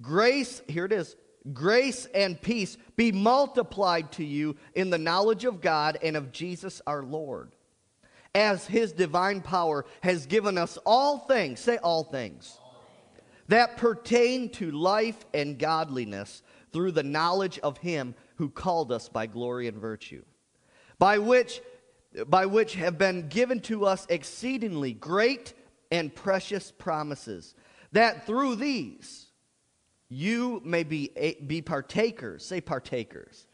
Grace, 0.00 0.62
here 0.68 0.84
it 0.84 0.92
is, 0.92 1.16
grace 1.52 2.06
and 2.14 2.40
peace 2.40 2.76
be 2.96 3.12
multiplied 3.12 4.12
to 4.12 4.24
you 4.24 4.56
in 4.74 4.90
the 4.90 4.98
knowledge 4.98 5.44
of 5.44 5.60
God 5.60 5.98
and 6.02 6.16
of 6.16 6.32
Jesus 6.32 6.80
our 6.86 7.02
Lord 7.02 7.52
as 8.34 8.66
his 8.66 8.92
divine 8.92 9.40
power 9.40 9.84
has 10.02 10.26
given 10.26 10.58
us 10.58 10.78
all 10.84 11.18
things, 11.18 11.60
say 11.60 11.78
all 11.78 12.04
things, 12.04 12.58
that 13.48 13.76
pertain 13.76 14.50
to 14.50 14.70
life 14.70 15.24
and 15.32 15.58
godliness 15.58 16.42
through 16.72 16.92
the 16.92 17.02
knowledge 17.02 17.58
of 17.60 17.78
him 17.78 18.14
who 18.36 18.48
called 18.48 18.92
us 18.92 19.08
by 19.08 19.26
glory 19.26 19.68
and 19.68 19.78
virtue, 19.78 20.24
by 20.98 21.18
which, 21.18 21.60
by 22.26 22.46
which 22.46 22.74
have 22.74 22.98
been 22.98 23.28
given 23.28 23.60
to 23.60 23.84
us 23.84 24.06
exceedingly 24.08 24.92
great 24.92 25.54
and 25.90 26.14
precious 26.14 26.70
promises, 26.70 27.54
that 27.92 28.26
through 28.26 28.56
these 28.56 29.26
you 30.08 30.62
may 30.64 30.84
be, 30.84 31.10
be 31.46 31.62
partakers. 31.62 32.44
Say 32.44 32.60
partakers. 32.60 33.46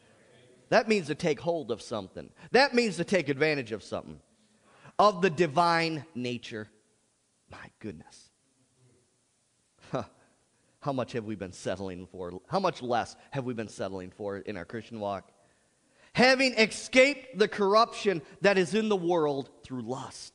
That 0.69 0.87
means 0.87 1.07
to 1.07 1.15
take 1.15 1.39
hold 1.39 1.71
of 1.71 1.81
something. 1.81 2.29
That 2.51 2.73
means 2.73 2.97
to 2.97 3.03
take 3.03 3.29
advantage 3.29 3.71
of 3.71 3.83
something 3.83 4.19
of 4.97 5.21
the 5.21 5.29
divine 5.29 6.05
nature. 6.15 6.67
My 7.51 7.69
goodness. 7.79 8.24
How 10.85 10.93
much 10.93 11.13
have 11.13 11.25
we 11.25 11.33
been 11.33 11.51
settling 11.51 12.05
for? 12.05 12.39
How 12.45 12.59
much 12.59 12.83
less 12.83 13.15
have 13.31 13.43
we 13.43 13.55
been 13.55 13.67
settling 13.67 14.11
for 14.11 14.37
in 14.37 14.55
our 14.55 14.65
Christian 14.65 14.99
walk? 14.99 15.31
Having 16.13 16.53
escaped 16.59 17.39
the 17.39 17.47
corruption 17.47 18.21
that 18.41 18.59
is 18.59 18.75
in 18.75 18.87
the 18.87 18.95
world 18.95 19.49
through 19.63 19.81
lust. 19.81 20.31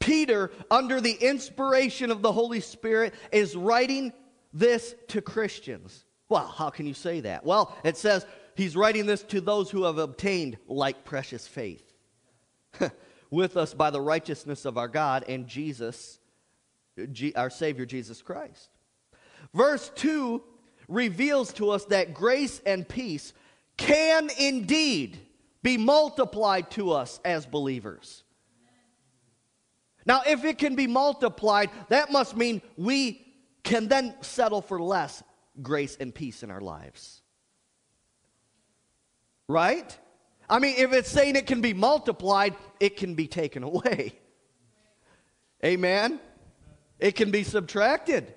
Peter, 0.00 0.50
under 0.72 1.00
the 1.00 1.12
inspiration 1.12 2.10
of 2.10 2.20
the 2.20 2.32
Holy 2.32 2.58
Spirit, 2.58 3.14
is 3.30 3.54
writing 3.54 4.12
this 4.52 4.92
to 5.06 5.22
Christians. 5.22 6.04
Well, 6.28 6.48
how 6.48 6.70
can 6.70 6.86
you 6.86 6.94
say 6.94 7.20
that? 7.20 7.44
Well, 7.46 7.76
it 7.84 7.96
says 7.96 8.26
he's 8.56 8.74
writing 8.74 9.06
this 9.06 9.22
to 9.22 9.40
those 9.40 9.70
who 9.70 9.84
have 9.84 9.98
obtained 9.98 10.58
like 10.66 11.04
precious 11.04 11.46
faith. 11.46 11.84
with 13.30 13.56
us 13.56 13.72
by 13.72 13.90
the 13.90 14.00
righteousness 14.00 14.64
of 14.64 14.76
our 14.76 14.88
God 14.88 15.24
and 15.28 15.46
Jesus, 15.46 16.18
our 17.36 17.50
Savior 17.50 17.86
Jesus 17.86 18.20
Christ. 18.20 18.68
Verse 19.54 19.90
2 19.96 20.42
reveals 20.88 21.52
to 21.54 21.70
us 21.70 21.84
that 21.86 22.14
grace 22.14 22.60
and 22.66 22.88
peace 22.88 23.32
can 23.76 24.30
indeed 24.38 25.18
be 25.62 25.78
multiplied 25.78 26.70
to 26.72 26.92
us 26.92 27.20
as 27.24 27.46
believers. 27.46 28.24
Now, 30.04 30.22
if 30.26 30.44
it 30.44 30.58
can 30.58 30.74
be 30.74 30.86
multiplied, 30.86 31.70
that 31.88 32.10
must 32.10 32.36
mean 32.36 32.60
we 32.76 33.24
can 33.62 33.88
then 33.88 34.14
settle 34.20 34.60
for 34.60 34.80
less 34.80 35.22
grace 35.60 35.96
and 36.00 36.14
peace 36.14 36.42
in 36.42 36.50
our 36.50 36.60
lives. 36.60 37.22
Right? 39.48 39.96
I 40.50 40.58
mean, 40.58 40.74
if 40.78 40.92
it's 40.92 41.10
saying 41.10 41.36
it 41.36 41.46
can 41.46 41.60
be 41.60 41.72
multiplied, 41.72 42.56
it 42.80 42.96
can 42.96 43.14
be 43.14 43.28
taken 43.28 43.62
away. 43.62 44.12
Amen? 45.64 46.18
It 46.98 47.12
can 47.12 47.30
be 47.30 47.44
subtracted. 47.44 48.34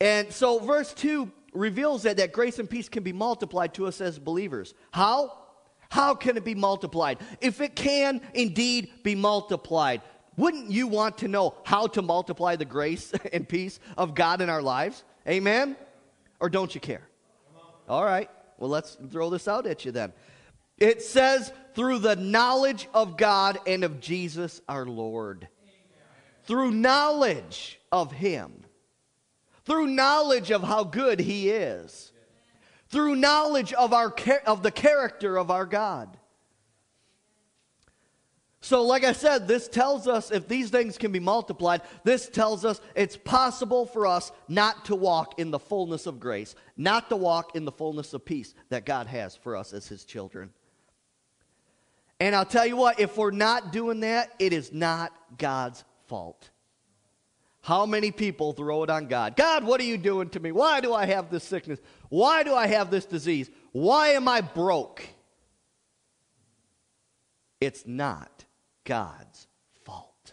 And 0.00 0.32
so, 0.32 0.58
verse 0.58 0.94
2 0.94 1.30
reveals 1.52 2.02
that, 2.04 2.18
that 2.18 2.32
grace 2.32 2.58
and 2.58 2.68
peace 2.68 2.88
can 2.88 3.02
be 3.02 3.12
multiplied 3.12 3.74
to 3.74 3.86
us 3.86 4.00
as 4.00 4.18
believers. 4.18 4.74
How? 4.92 5.36
How 5.90 6.14
can 6.14 6.36
it 6.36 6.44
be 6.44 6.54
multiplied? 6.54 7.18
If 7.40 7.60
it 7.60 7.74
can 7.74 8.20
indeed 8.34 8.90
be 9.02 9.14
multiplied, 9.14 10.02
wouldn't 10.36 10.70
you 10.70 10.86
want 10.86 11.18
to 11.18 11.28
know 11.28 11.54
how 11.64 11.86
to 11.88 12.02
multiply 12.02 12.56
the 12.56 12.64
grace 12.64 13.12
and 13.32 13.48
peace 13.48 13.80
of 13.96 14.14
God 14.14 14.40
in 14.40 14.50
our 14.50 14.62
lives? 14.62 15.02
Amen? 15.26 15.76
Or 16.40 16.48
don't 16.48 16.74
you 16.74 16.80
care? 16.80 17.02
All 17.88 18.04
right. 18.04 18.30
Well, 18.58 18.70
let's 18.70 18.96
throw 19.10 19.30
this 19.30 19.48
out 19.48 19.66
at 19.66 19.84
you 19.84 19.92
then. 19.92 20.12
It 20.76 21.02
says, 21.02 21.52
through 21.74 21.98
the 21.98 22.16
knowledge 22.16 22.88
of 22.94 23.16
God 23.16 23.58
and 23.66 23.82
of 23.82 24.00
Jesus 24.00 24.60
our 24.68 24.86
Lord. 24.86 25.48
Through 26.44 26.70
knowledge 26.70 27.80
of 27.90 28.12
Him. 28.12 28.64
Through 29.68 29.88
knowledge 29.88 30.50
of 30.50 30.62
how 30.62 30.82
good 30.82 31.20
He 31.20 31.50
is. 31.50 32.10
Through 32.88 33.16
knowledge 33.16 33.74
of, 33.74 33.92
our, 33.92 34.14
of 34.46 34.62
the 34.62 34.70
character 34.70 35.36
of 35.36 35.50
our 35.50 35.66
God. 35.66 36.16
So, 38.62 38.82
like 38.82 39.04
I 39.04 39.12
said, 39.12 39.46
this 39.46 39.68
tells 39.68 40.08
us 40.08 40.30
if 40.30 40.48
these 40.48 40.70
things 40.70 40.96
can 40.96 41.12
be 41.12 41.20
multiplied, 41.20 41.82
this 42.02 42.30
tells 42.30 42.64
us 42.64 42.80
it's 42.96 43.16
possible 43.18 43.84
for 43.84 44.06
us 44.06 44.32
not 44.48 44.86
to 44.86 44.96
walk 44.96 45.38
in 45.38 45.50
the 45.50 45.58
fullness 45.58 46.06
of 46.06 46.18
grace, 46.18 46.54
not 46.76 47.10
to 47.10 47.16
walk 47.16 47.54
in 47.54 47.66
the 47.66 47.70
fullness 47.70 48.14
of 48.14 48.24
peace 48.24 48.54
that 48.70 48.86
God 48.86 49.06
has 49.06 49.36
for 49.36 49.54
us 49.54 49.74
as 49.74 49.86
His 49.86 50.06
children. 50.06 50.50
And 52.18 52.34
I'll 52.34 52.46
tell 52.46 52.66
you 52.66 52.76
what, 52.76 52.98
if 52.98 53.18
we're 53.18 53.30
not 53.32 53.70
doing 53.70 54.00
that, 54.00 54.32
it 54.38 54.54
is 54.54 54.72
not 54.72 55.12
God's 55.36 55.84
fault. 56.06 56.48
How 57.68 57.84
many 57.84 58.12
people 58.12 58.54
throw 58.54 58.82
it 58.82 58.88
on 58.88 59.08
God? 59.08 59.36
God, 59.36 59.62
what 59.62 59.78
are 59.78 59.84
you 59.84 59.98
doing 59.98 60.30
to 60.30 60.40
me? 60.40 60.52
Why 60.52 60.80
do 60.80 60.94
I 60.94 61.04
have 61.04 61.28
this 61.28 61.44
sickness? 61.44 61.78
Why 62.08 62.42
do 62.42 62.54
I 62.54 62.66
have 62.66 62.90
this 62.90 63.04
disease? 63.04 63.50
Why 63.72 64.12
am 64.12 64.26
I 64.26 64.40
broke? 64.40 65.06
It's 67.60 67.86
not 67.86 68.46
God's 68.84 69.46
fault. 69.84 70.32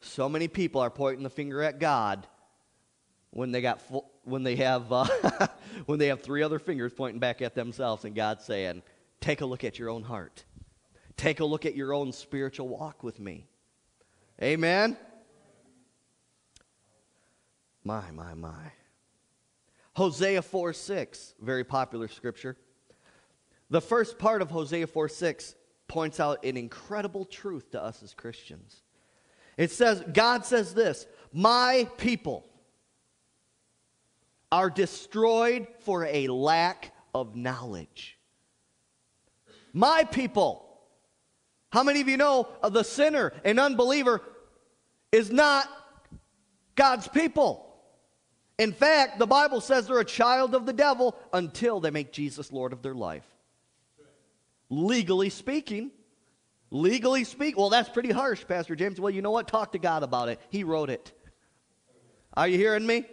So 0.00 0.26
many 0.26 0.48
people 0.48 0.80
are 0.80 0.88
pointing 0.88 1.22
the 1.22 1.28
finger 1.28 1.62
at 1.62 1.78
God 1.78 2.26
when 3.32 3.52
they 3.52 3.60
got 3.60 3.82
full, 3.82 4.10
when 4.24 4.42
they 4.42 4.56
have 4.56 4.90
uh, 4.90 5.04
when 5.84 5.98
they 5.98 6.06
have 6.06 6.22
three 6.22 6.42
other 6.42 6.58
fingers 6.58 6.94
pointing 6.94 7.20
back 7.20 7.42
at 7.42 7.54
themselves 7.54 8.06
and 8.06 8.14
God 8.14 8.40
saying, 8.40 8.80
"Take 9.20 9.42
a 9.42 9.46
look 9.46 9.64
at 9.64 9.78
your 9.78 9.90
own 9.90 10.02
heart. 10.02 10.44
Take 11.18 11.40
a 11.40 11.44
look 11.44 11.66
at 11.66 11.76
your 11.76 11.92
own 11.92 12.12
spiritual 12.12 12.68
walk 12.68 13.02
with 13.02 13.20
me." 13.20 13.49
Amen. 14.42 14.96
My, 17.84 18.10
my, 18.10 18.34
my. 18.34 18.72
Hosea 19.94 20.42
4 20.42 20.72
6, 20.72 21.34
very 21.40 21.64
popular 21.64 22.08
scripture. 22.08 22.56
The 23.68 23.80
first 23.80 24.18
part 24.18 24.42
of 24.42 24.50
Hosea 24.50 24.86
4 24.86 25.08
6 25.08 25.54
points 25.88 26.20
out 26.20 26.44
an 26.44 26.56
incredible 26.56 27.24
truth 27.24 27.70
to 27.72 27.82
us 27.82 28.02
as 28.02 28.14
Christians. 28.14 28.82
It 29.56 29.70
says, 29.70 30.02
God 30.12 30.46
says 30.46 30.72
this, 30.72 31.06
My 31.32 31.88
people 31.98 32.46
are 34.50 34.70
destroyed 34.70 35.66
for 35.80 36.06
a 36.06 36.28
lack 36.28 36.92
of 37.14 37.36
knowledge. 37.36 38.18
My 39.72 40.04
people. 40.04 40.66
How 41.72 41.84
many 41.84 42.00
of 42.00 42.08
you 42.08 42.16
know 42.16 42.48
the 42.68 42.82
sinner 42.82 43.32
and 43.44 43.60
unbeliever 43.60 44.22
is 45.12 45.30
not 45.30 45.68
God's 46.74 47.08
people? 47.08 47.66
In 48.58 48.72
fact, 48.72 49.18
the 49.18 49.26
Bible 49.26 49.60
says 49.60 49.86
they're 49.86 50.00
a 50.00 50.04
child 50.04 50.54
of 50.54 50.66
the 50.66 50.72
devil 50.72 51.16
until 51.32 51.80
they 51.80 51.90
make 51.90 52.12
Jesus 52.12 52.52
Lord 52.52 52.72
of 52.74 52.82
their 52.82 52.94
life. 52.94 53.26
Legally 54.68 55.30
speaking, 55.30 55.90
legally 56.70 57.24
speak. 57.24 57.56
Well, 57.56 57.70
that's 57.70 57.88
pretty 57.88 58.12
harsh, 58.12 58.44
Pastor 58.46 58.76
James. 58.76 59.00
Well, 59.00 59.10
you 59.10 59.22
know 59.22 59.30
what? 59.30 59.48
Talk 59.48 59.72
to 59.72 59.78
God 59.78 60.02
about 60.02 60.28
it. 60.28 60.38
He 60.50 60.62
wrote 60.62 60.90
it. 60.90 61.10
Are 62.34 62.46
you 62.46 62.58
hearing 62.58 62.86
me? 62.86 63.06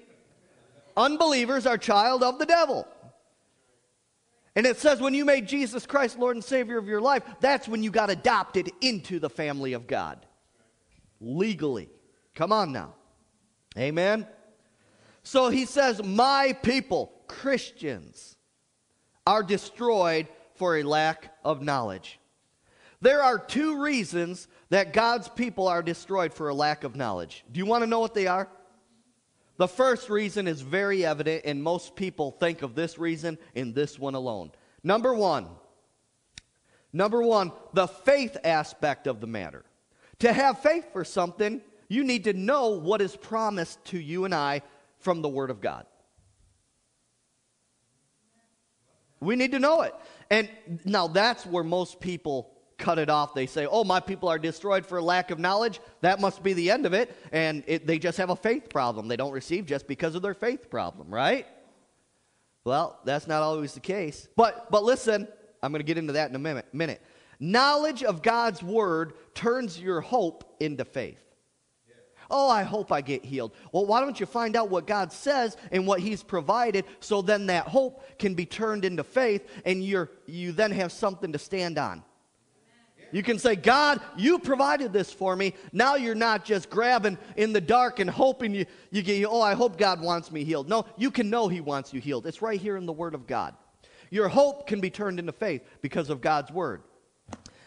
Unbelievers 0.97 1.65
are 1.65 1.77
child 1.77 2.23
of 2.23 2.39
the 2.39 2.45
devil. 2.45 2.85
And 4.55 4.65
it 4.65 4.77
says 4.77 4.99
when 4.99 5.13
you 5.13 5.23
made 5.23 5.47
Jesus 5.47 5.85
Christ 5.85 6.19
Lord 6.19 6.35
and 6.35 6.43
Savior 6.43 6.77
of 6.77 6.87
your 6.87 6.99
life, 6.99 7.23
that's 7.39 7.69
when 7.69 7.83
you 7.83 7.91
got 7.91 8.09
adopted 8.09 8.69
into 8.81 9.19
the 9.19 9.29
family 9.29 9.73
of 9.73 9.87
God. 9.87 10.25
Legally. 11.19 11.89
Come 12.35 12.51
on 12.51 12.71
now. 12.71 12.93
Amen. 13.77 14.27
So 15.23 15.49
he 15.49 15.65
says, 15.65 16.03
My 16.03 16.57
people, 16.63 17.11
Christians, 17.27 18.37
are 19.25 19.43
destroyed 19.43 20.27
for 20.55 20.77
a 20.77 20.83
lack 20.83 21.35
of 21.43 21.61
knowledge. 21.61 22.19
There 23.01 23.21
are 23.21 23.37
two 23.37 23.81
reasons 23.81 24.47
that 24.69 24.93
God's 24.93 25.27
people 25.27 25.67
are 25.67 25.83
destroyed 25.83 26.33
for 26.33 26.49
a 26.49 26.53
lack 26.53 26.83
of 26.83 26.95
knowledge. 26.95 27.43
Do 27.51 27.59
you 27.59 27.65
want 27.65 27.83
to 27.83 27.89
know 27.89 27.99
what 27.99 28.13
they 28.13 28.27
are? 28.27 28.49
The 29.57 29.67
first 29.67 30.09
reason 30.09 30.47
is 30.47 30.61
very 30.61 31.05
evident, 31.05 31.43
and 31.45 31.61
most 31.61 31.95
people 31.95 32.31
think 32.31 32.61
of 32.61 32.75
this 32.75 32.97
reason 32.97 33.37
in 33.55 33.73
this 33.73 33.97
one 33.99 34.15
alone. 34.15 34.51
Number 34.83 35.13
one, 35.13 35.49
number 36.93 37.21
one, 37.21 37.51
the 37.73 37.87
faith 37.87 38.37
aspect 38.43 39.07
of 39.07 39.19
the 39.19 39.27
matter. 39.27 39.65
To 40.19 40.33
have 40.33 40.59
faith 40.59 40.91
for 40.91 41.03
something, 41.03 41.61
you 41.87 42.03
need 42.03 42.23
to 42.25 42.33
know 42.33 42.69
what 42.69 43.01
is 43.01 43.15
promised 43.15 43.83
to 43.85 43.99
you 43.99 44.25
and 44.25 44.33
I 44.33 44.61
from 44.99 45.21
the 45.21 45.29
Word 45.29 45.49
of 45.49 45.61
God. 45.61 45.85
We 49.19 49.35
need 49.35 49.51
to 49.51 49.59
know 49.59 49.81
it. 49.81 49.93
And 50.29 50.49
now 50.85 51.07
that's 51.07 51.45
where 51.45 51.63
most 51.63 51.99
people 51.99 52.51
cut 52.77 52.99
it 52.99 53.09
off. 53.09 53.33
They 53.33 53.47
say, 53.47 53.65
oh, 53.65 53.83
my 53.83 53.99
people 53.99 54.29
are 54.29 54.37
destroyed 54.37 54.85
for 54.85 55.01
lack 55.01 55.31
of 55.31 55.39
knowledge. 55.39 55.79
That 56.01 56.19
must 56.19 56.43
be 56.43 56.53
the 56.53 56.69
end 56.69 56.85
of 56.85 56.93
it. 56.93 57.15
And 57.31 57.63
it, 57.65 57.87
they 57.87 57.97
just 57.97 58.17
have 58.17 58.29
a 58.29 58.35
faith 58.35 58.69
problem. 58.69 59.07
They 59.07 59.15
don't 59.15 59.31
receive 59.31 59.65
just 59.65 59.87
because 59.87 60.15
of 60.15 60.21
their 60.21 60.35
faith 60.35 60.69
problem, 60.69 61.09
right? 61.09 61.47
Well, 62.63 62.99
that's 63.05 63.27
not 63.27 63.41
always 63.41 63.73
the 63.73 63.79
case. 63.79 64.27
But, 64.35 64.69
but 64.69 64.83
listen, 64.83 65.27
I'm 65.63 65.71
going 65.71 65.79
to 65.79 65.85
get 65.85 65.97
into 65.97 66.13
that 66.13 66.29
in 66.29 66.35
a 66.35 66.39
minute. 66.39 66.67
minute. 66.73 67.01
Knowledge 67.39 68.03
of 68.03 68.21
God's 68.21 68.63
word 68.63 69.13
turns 69.33 69.79
your 69.79 70.01
hope 70.01 70.55
into 70.59 70.85
faith. 70.85 71.23
Oh, 72.29 72.49
I 72.49 72.63
hope 72.63 72.91
I 72.91 73.01
get 73.01 73.23
healed. 73.23 73.53
Well, 73.71 73.85
why 73.85 74.01
don't 74.01 74.19
you 74.19 74.25
find 74.25 74.55
out 74.55 74.69
what 74.69 74.85
God 74.85 75.13
says 75.13 75.55
and 75.71 75.87
what 75.87 76.01
He's 76.01 76.23
provided 76.23 76.85
so 76.99 77.21
then 77.21 77.45
that 77.47 77.67
hope 77.67 78.03
can 78.19 78.33
be 78.33 78.45
turned 78.45 78.83
into 78.83 79.03
faith 79.03 79.47
and 79.65 79.83
you're, 79.83 80.09
you 80.25 80.51
then 80.51 80.71
have 80.71 80.91
something 80.91 81.31
to 81.31 81.39
stand 81.39 81.77
on? 81.77 82.03
You 83.13 83.23
can 83.23 83.39
say, 83.39 83.55
God, 83.55 84.01
you 84.17 84.37
provided 84.37 84.91
this 84.91 85.13
for 85.13 85.33
me. 85.35 85.53
Now 85.71 85.95
you're 85.95 86.15
not 86.15 86.43
just 86.43 86.69
grabbing 86.69 87.17
in 87.37 87.53
the 87.53 87.61
dark 87.61 87.99
and 87.99 88.09
hoping 88.09 88.53
you, 88.53 88.65
you 88.91 89.01
get, 89.01 89.25
oh, 89.25 89.41
I 89.41 89.53
hope 89.53 89.77
God 89.77 90.01
wants 90.01 90.29
me 90.29 90.43
healed. 90.43 90.67
No, 90.67 90.85
you 90.97 91.09
can 91.09 91.29
know 91.29 91.47
He 91.47 91.61
wants 91.61 91.93
you 91.93 92.01
healed. 92.01 92.27
It's 92.27 92.41
right 92.41 92.59
here 92.59 92.75
in 92.75 92.85
the 92.85 92.91
Word 92.91 93.15
of 93.15 93.25
God. 93.25 93.55
Your 94.09 94.27
hope 94.27 94.67
can 94.67 94.81
be 94.81 94.89
turned 94.89 95.19
into 95.19 95.31
faith 95.31 95.61
because 95.81 96.09
of 96.09 96.19
God's 96.19 96.51
Word. 96.51 96.81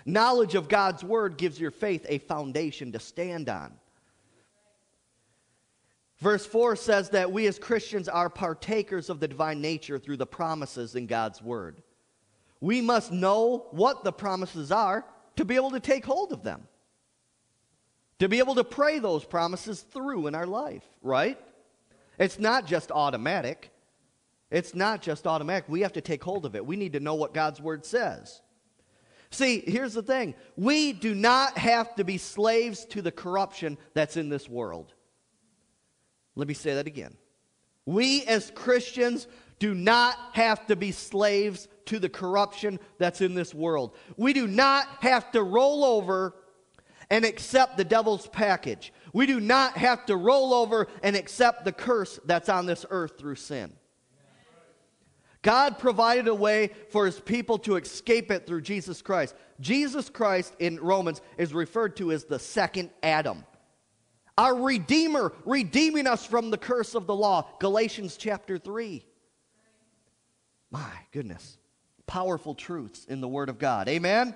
Knowledge 0.05 0.55
of 0.55 0.69
God's 0.69 1.05
Word 1.05 1.37
gives 1.37 1.61
your 1.61 1.71
faith 1.71 2.07
a 2.09 2.19
foundation 2.19 2.93
to 2.93 2.99
stand 2.99 3.49
on. 3.49 3.73
Verse 6.19 6.45
4 6.45 6.77
says 6.77 7.11
that 7.11 7.33
we 7.33 7.47
as 7.47 7.59
Christians 7.59 8.09
are 8.09 8.29
partakers 8.29 9.09
of 9.09 9.21
the 9.21 9.29
divine 9.29 9.61
nature 9.61 9.99
through 9.99 10.19
the 10.19 10.27
promises 10.27 10.95
in 10.95 11.07
God's 11.07 11.41
Word. 11.41 11.83
We 12.61 12.83
must 12.83 13.11
know 13.11 13.67
what 13.71 14.05
the 14.05 14.13
promises 14.13 14.71
are 14.71 15.05
to 15.37 15.45
be 15.47 15.57
able 15.57 15.71
to 15.71 15.81
take 15.81 16.05
hold 16.05 16.33
of 16.33 16.43
them, 16.43 16.69
to 18.19 18.29
be 18.29 18.39
able 18.39 18.55
to 18.57 18.65
pray 18.65 18.99
those 18.99 19.25
promises 19.25 19.81
through 19.81 20.27
in 20.27 20.35
our 20.35 20.47
life, 20.47 20.85
right? 21.01 21.39
It's 22.19 22.39
not 22.39 22.67
just 22.67 22.91
automatic. 22.93 23.71
It's 24.51 24.75
not 24.75 25.01
just 25.01 25.27
automatic. 25.27 25.69
We 25.69 25.81
have 25.81 25.95
to 25.95 26.03
take 26.03 26.23
hold 26.23 26.45
of 26.45 26.55
it. 26.55 26.67
We 26.67 26.77
need 26.77 26.93
to 26.93 27.01
know 27.01 27.15
what 27.15 27.33
God's 27.33 27.63
Word 27.63 27.87
says. 27.87 28.43
See, 29.33 29.63
here's 29.65 29.95
the 29.95 30.03
thing 30.03 30.35
we 30.57 30.93
do 30.93 31.15
not 31.15 31.57
have 31.57 31.95
to 31.97 32.05
be 32.05 32.19
slaves 32.19 32.85
to 32.87 33.03
the 33.03 33.13
corruption 33.13 33.79
that's 33.95 34.17
in 34.17 34.29
this 34.29 34.49
world. 34.49 34.93
Let 36.35 36.49
me 36.49 36.55
say 36.55 36.75
that 36.75 36.87
again. 36.87 37.17
We 37.87 38.25
as 38.25 38.51
Christians 38.55 39.27
do 39.59 39.75
not 39.75 40.17
have 40.33 40.67
to 40.67 40.77
be 40.77 40.91
slaves 40.91 41.69
to 41.87 41.99
the 41.99 42.09
corruption 42.09 42.81
that's 42.99 43.21
in 43.21 43.35
this 43.35 43.55
world. 43.55 43.95
We 44.17 44.33
do 44.33 44.47
not 44.47 44.87
have 45.01 45.31
to 45.33 45.43
roll 45.43 45.85
over 45.85 46.35
and 47.11 47.25
accept 47.25 47.77
the 47.77 47.85
devil's 47.85 48.27
package. 48.29 48.93
We 49.13 49.27
do 49.27 49.41
not 49.41 49.77
have 49.77 50.07
to 50.07 50.17
roll 50.17 50.55
over 50.55 50.87
and 51.03 51.17
accept 51.17 51.65
the 51.65 51.73
curse 51.73 52.19
that's 52.25 52.49
on 52.49 52.67
this 52.67 52.87
earth 52.91 53.19
through 53.19 53.35
sin. 53.35 53.73
God 55.43 55.79
provided 55.79 56.29
a 56.29 56.35
way 56.35 56.71
for 56.91 57.07
his 57.07 57.19
people 57.19 57.59
to 57.59 57.77
escape 57.77 58.31
it 58.31 58.47
through 58.47 58.61
Jesus 58.61 59.01
Christ. 59.01 59.35
Jesus 59.59 60.11
Christ 60.11 60.55
in 60.59 60.79
Romans 60.79 61.23
is 61.39 61.55
referred 61.55 61.97
to 61.97 62.13
as 62.13 62.25
the 62.25 62.39
second 62.39 62.91
Adam. 63.03 63.45
Our 64.37 64.55
Redeemer, 64.55 65.33
redeeming 65.45 66.07
us 66.07 66.27
from 66.27 66.51
the 66.51 66.59
curse 66.59 66.95
of 66.95 67.07
the 67.07 67.15
law. 67.15 67.49
Galatians 67.59 68.17
chapter 68.17 68.59
3. 68.59 69.05
My 70.71 70.91
goodness. 71.13 71.59
Powerful 72.07 72.55
truths 72.55 73.05
in 73.07 73.21
the 73.21 73.29
Word 73.29 73.49
of 73.49 73.59
God. 73.59 73.89
Amen? 73.89 74.35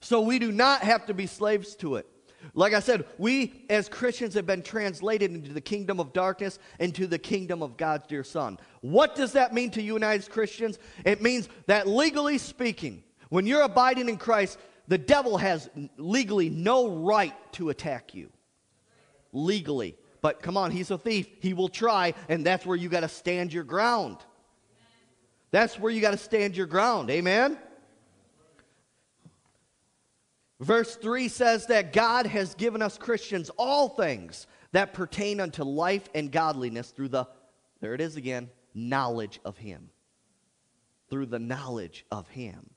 So 0.00 0.20
we 0.20 0.38
do 0.38 0.52
not 0.52 0.82
have 0.82 1.06
to 1.06 1.14
be 1.14 1.26
slaves 1.26 1.74
to 1.76 1.96
it. 1.96 2.06
Like 2.54 2.74
I 2.74 2.80
said, 2.80 3.04
we 3.18 3.64
as 3.68 3.88
Christians 3.88 4.34
have 4.34 4.46
been 4.46 4.62
translated 4.62 5.32
into 5.32 5.52
the 5.52 5.60
kingdom 5.60 6.00
of 6.00 6.12
darkness, 6.12 6.58
into 6.78 7.06
the 7.06 7.18
kingdom 7.18 7.62
of 7.62 7.76
God's 7.76 8.06
dear 8.06 8.24
Son. 8.24 8.58
What 8.80 9.14
does 9.14 9.32
that 9.32 9.52
mean 9.52 9.70
to 9.72 9.82
you 9.82 9.96
and 9.96 10.04
I 10.04 10.14
as 10.14 10.28
Christians? 10.28 10.78
It 11.04 11.22
means 11.22 11.48
that 11.66 11.86
legally 11.86 12.38
speaking, 12.38 13.02
when 13.28 13.46
you're 13.46 13.62
abiding 13.62 14.08
in 14.08 14.16
Christ, 14.16 14.58
the 14.88 14.98
devil 14.98 15.36
has 15.38 15.68
legally 15.96 16.48
no 16.48 16.88
right 16.88 17.34
to 17.52 17.70
attack 17.70 18.14
you. 18.14 18.30
Legally. 19.32 19.96
But 20.22 20.42
come 20.42 20.56
on, 20.56 20.70
he's 20.70 20.90
a 20.90 20.98
thief. 20.98 21.28
He 21.40 21.54
will 21.54 21.68
try, 21.68 22.14
and 22.28 22.44
that's 22.44 22.64
where 22.64 22.76
you 22.76 22.88
got 22.88 23.00
to 23.00 23.08
stand 23.08 23.52
your 23.52 23.64
ground. 23.64 24.18
That's 25.50 25.78
where 25.78 25.92
you 25.92 26.00
got 26.00 26.12
to 26.12 26.16
stand 26.16 26.56
your 26.56 26.66
ground. 26.66 27.10
Amen? 27.10 27.58
Verse 30.60 30.96
3 30.96 31.28
says 31.28 31.66
that 31.66 31.92
God 31.92 32.26
has 32.26 32.54
given 32.54 32.80
us 32.80 32.96
Christians 32.96 33.50
all 33.58 33.90
things 33.90 34.46
that 34.72 34.94
pertain 34.94 35.40
unto 35.40 35.64
life 35.64 36.08
and 36.14 36.32
godliness 36.32 36.90
through 36.90 37.08
the, 37.08 37.26
there 37.80 37.94
it 37.94 38.00
is 38.00 38.16
again, 38.16 38.50
knowledge 38.74 39.38
of 39.44 39.58
Him. 39.58 39.90
Through 41.10 41.26
the 41.26 41.38
knowledge 41.38 42.06
of 42.10 42.28
Him. 42.28 42.70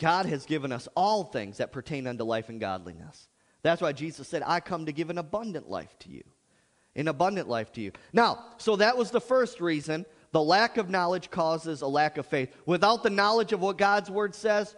God 0.00 0.26
has 0.26 0.46
given 0.46 0.72
us 0.72 0.88
all 0.96 1.24
things 1.24 1.58
that 1.58 1.72
pertain 1.72 2.06
unto 2.06 2.24
life 2.24 2.48
and 2.48 2.60
godliness. 2.60 3.28
That's 3.62 3.82
why 3.82 3.92
Jesus 3.92 4.28
said, 4.28 4.42
I 4.44 4.60
come 4.60 4.86
to 4.86 4.92
give 4.92 5.10
an 5.10 5.18
abundant 5.18 5.68
life 5.68 5.96
to 6.00 6.10
you. 6.10 6.22
An 6.96 7.08
abundant 7.08 7.48
life 7.48 7.72
to 7.72 7.80
you. 7.80 7.92
Now, 8.12 8.44
so 8.58 8.76
that 8.76 8.96
was 8.96 9.10
the 9.10 9.20
first 9.20 9.60
reason. 9.60 10.06
The 10.30 10.42
lack 10.42 10.76
of 10.76 10.90
knowledge 10.90 11.30
causes 11.30 11.82
a 11.82 11.86
lack 11.86 12.18
of 12.18 12.26
faith. 12.26 12.54
Without 12.66 13.02
the 13.02 13.10
knowledge 13.10 13.52
of 13.52 13.60
what 13.60 13.78
God's 13.78 14.10
word 14.10 14.34
says, 14.34 14.76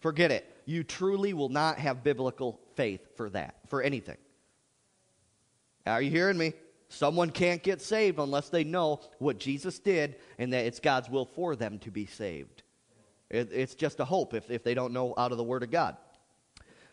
forget 0.00 0.30
it 0.30 0.53
you 0.66 0.84
truly 0.84 1.32
will 1.32 1.48
not 1.48 1.78
have 1.78 2.04
biblical 2.04 2.60
faith 2.74 3.16
for 3.16 3.30
that, 3.30 3.56
for 3.68 3.82
anything. 3.82 4.16
Are 5.86 6.02
you 6.02 6.10
hearing 6.10 6.38
me? 6.38 6.54
Someone 6.88 7.30
can't 7.30 7.62
get 7.62 7.82
saved 7.82 8.18
unless 8.18 8.48
they 8.48 8.64
know 8.64 9.00
what 9.18 9.38
Jesus 9.38 9.78
did 9.78 10.16
and 10.38 10.52
that 10.52 10.64
it's 10.64 10.80
God's 10.80 11.10
will 11.10 11.24
for 11.26 11.56
them 11.56 11.78
to 11.80 11.90
be 11.90 12.06
saved. 12.06 12.62
It, 13.30 13.50
it's 13.52 13.74
just 13.74 14.00
a 14.00 14.04
hope 14.04 14.34
if, 14.34 14.50
if 14.50 14.62
they 14.62 14.74
don't 14.74 14.92
know 14.92 15.14
out 15.18 15.32
of 15.32 15.38
the 15.38 15.44
Word 15.44 15.62
of 15.62 15.70
God. 15.70 15.96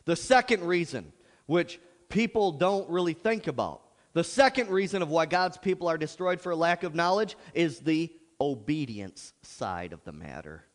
The 0.06 0.16
second 0.16 0.64
reason, 0.64 1.14
which 1.46 1.80
people 2.10 2.52
don't 2.52 2.90
really 2.90 3.14
think 3.14 3.48
about, 3.48 3.82
the 4.14 4.24
second 4.24 4.70
reason 4.70 5.02
of 5.02 5.10
why 5.10 5.26
God's 5.26 5.58
people 5.58 5.88
are 5.88 5.98
destroyed 5.98 6.42
for 6.42 6.56
lack 6.56 6.84
of 6.84 6.96
knowledge 6.96 7.38
is 7.54 7.80
the 7.80 8.12
obedience 8.42 9.34
side 9.44 9.94
of 9.94 10.04
the 10.04 10.12
matter. 10.12 10.66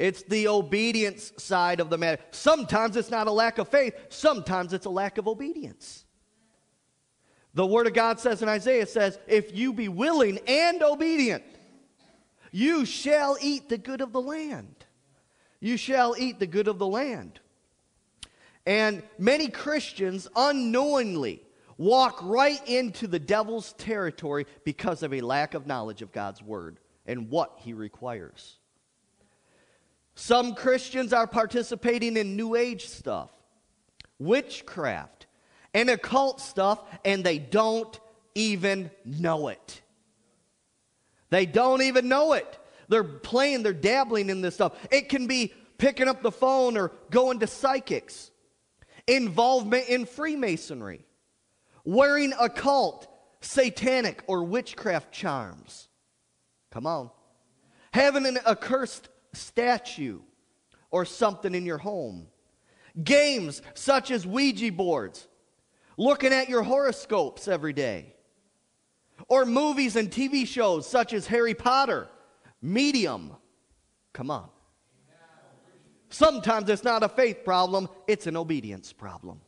It's 0.00 0.22
the 0.22 0.48
obedience 0.48 1.30
side 1.36 1.78
of 1.78 1.90
the 1.90 1.98
matter. 1.98 2.22
Sometimes 2.30 2.96
it's 2.96 3.10
not 3.10 3.26
a 3.26 3.30
lack 3.30 3.58
of 3.58 3.68
faith, 3.68 3.94
sometimes 4.08 4.72
it's 4.72 4.86
a 4.86 4.90
lack 4.90 5.18
of 5.18 5.28
obedience. 5.28 6.06
The 7.52 7.66
Word 7.66 7.86
of 7.86 7.92
God 7.92 8.18
says 8.18 8.40
in 8.40 8.48
Isaiah 8.48 8.86
says, 8.86 9.18
If 9.28 9.54
you 9.54 9.74
be 9.74 9.88
willing 9.88 10.38
and 10.46 10.82
obedient, 10.82 11.44
you 12.50 12.86
shall 12.86 13.36
eat 13.42 13.68
the 13.68 13.76
good 13.76 14.00
of 14.00 14.14
the 14.14 14.22
land. 14.22 14.86
You 15.60 15.76
shall 15.76 16.14
eat 16.16 16.38
the 16.38 16.46
good 16.46 16.66
of 16.66 16.78
the 16.78 16.86
land. 16.86 17.38
And 18.64 19.02
many 19.18 19.48
Christians 19.48 20.28
unknowingly 20.34 21.42
walk 21.76 22.20
right 22.22 22.66
into 22.66 23.06
the 23.06 23.18
devil's 23.18 23.74
territory 23.74 24.46
because 24.64 25.02
of 25.02 25.12
a 25.12 25.20
lack 25.20 25.52
of 25.52 25.66
knowledge 25.66 26.00
of 26.00 26.10
God's 26.10 26.40
Word 26.40 26.78
and 27.04 27.28
what 27.28 27.58
He 27.58 27.74
requires. 27.74 28.59
Some 30.14 30.54
Christians 30.54 31.12
are 31.12 31.26
participating 31.26 32.16
in 32.16 32.36
New 32.36 32.54
Age 32.54 32.86
stuff, 32.88 33.30
witchcraft, 34.18 35.26
and 35.72 35.88
occult 35.88 36.40
stuff, 36.40 36.82
and 37.04 37.24
they 37.24 37.38
don't 37.38 37.98
even 38.34 38.90
know 39.04 39.48
it. 39.48 39.82
They 41.30 41.46
don't 41.46 41.82
even 41.82 42.08
know 42.08 42.32
it. 42.32 42.58
They're 42.88 43.04
playing, 43.04 43.62
they're 43.62 43.72
dabbling 43.72 44.30
in 44.30 44.40
this 44.40 44.54
stuff. 44.54 44.74
It 44.90 45.08
can 45.08 45.26
be 45.26 45.54
picking 45.78 46.08
up 46.08 46.22
the 46.22 46.32
phone 46.32 46.76
or 46.76 46.92
going 47.10 47.38
to 47.38 47.46
psychics, 47.46 48.30
involvement 49.06 49.88
in 49.88 50.06
Freemasonry, 50.06 51.06
wearing 51.84 52.32
occult, 52.38 53.08
satanic, 53.40 54.22
or 54.26 54.42
witchcraft 54.42 55.12
charms. 55.12 55.88
Come 56.70 56.86
on. 56.86 57.10
Having 57.92 58.26
an 58.26 58.38
accursed 58.46 59.08
statue 59.32 60.20
or 60.90 61.04
something 61.04 61.54
in 61.54 61.66
your 61.66 61.78
home. 61.78 62.26
Games 63.02 63.62
such 63.74 64.10
as 64.10 64.26
Ouija 64.26 64.72
boards, 64.72 65.28
looking 65.96 66.32
at 66.32 66.48
your 66.48 66.62
horoscopes 66.62 67.48
every 67.48 67.72
day. 67.72 68.14
Or 69.28 69.44
movies 69.44 69.96
and 69.96 70.10
TV 70.10 70.46
shows 70.46 70.88
such 70.88 71.12
as 71.12 71.26
Harry 71.26 71.54
Potter, 71.54 72.08
Medium. 72.62 73.36
Come 74.12 74.30
on. 74.30 74.48
Sometimes 76.08 76.68
it's 76.68 76.82
not 76.82 77.04
a 77.04 77.08
faith 77.08 77.44
problem, 77.44 77.88
it's 78.08 78.26
an 78.26 78.36
obedience 78.36 78.92
problem. 78.92 79.40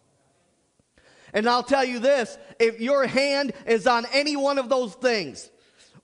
And 1.34 1.48
I'll 1.48 1.62
tell 1.62 1.84
you 1.84 1.98
this 1.98 2.38
if 2.60 2.80
your 2.80 3.06
hand 3.06 3.52
is 3.66 3.86
on 3.86 4.06
any 4.12 4.36
one 4.36 4.58
of 4.58 4.68
those 4.68 4.94
things, 4.94 5.50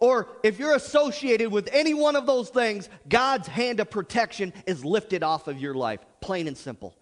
or 0.01 0.29
if 0.43 0.59
you're 0.59 0.75
associated 0.75 1.51
with 1.51 1.69
any 1.73 1.95
one 1.95 2.15
of 2.15 2.27
those 2.27 2.51
things, 2.51 2.89
God's 3.09 3.49
hand 3.49 3.81
of 3.81 3.91
protection 3.91 4.53
is 4.67 4.85
lifted 4.85 5.23
off 5.23 5.49
of 5.49 5.59
your 5.59 5.75
life, 5.75 6.01
plain 6.21 6.47
and 6.47 6.57
simple. 6.57 6.97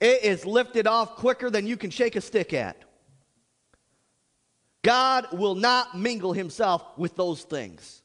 It 0.00 0.24
is 0.24 0.44
lifted 0.44 0.86
off 0.86 1.16
quicker 1.16 1.48
than 1.48 1.66
you 1.66 1.76
can 1.76 1.90
shake 1.90 2.16
a 2.16 2.20
stick 2.20 2.52
at. 2.52 2.76
God 4.82 5.28
will 5.32 5.54
not 5.54 5.96
mingle 5.96 6.32
himself 6.32 6.82
with 6.98 7.14
those 7.14 7.42
things. 7.42 8.02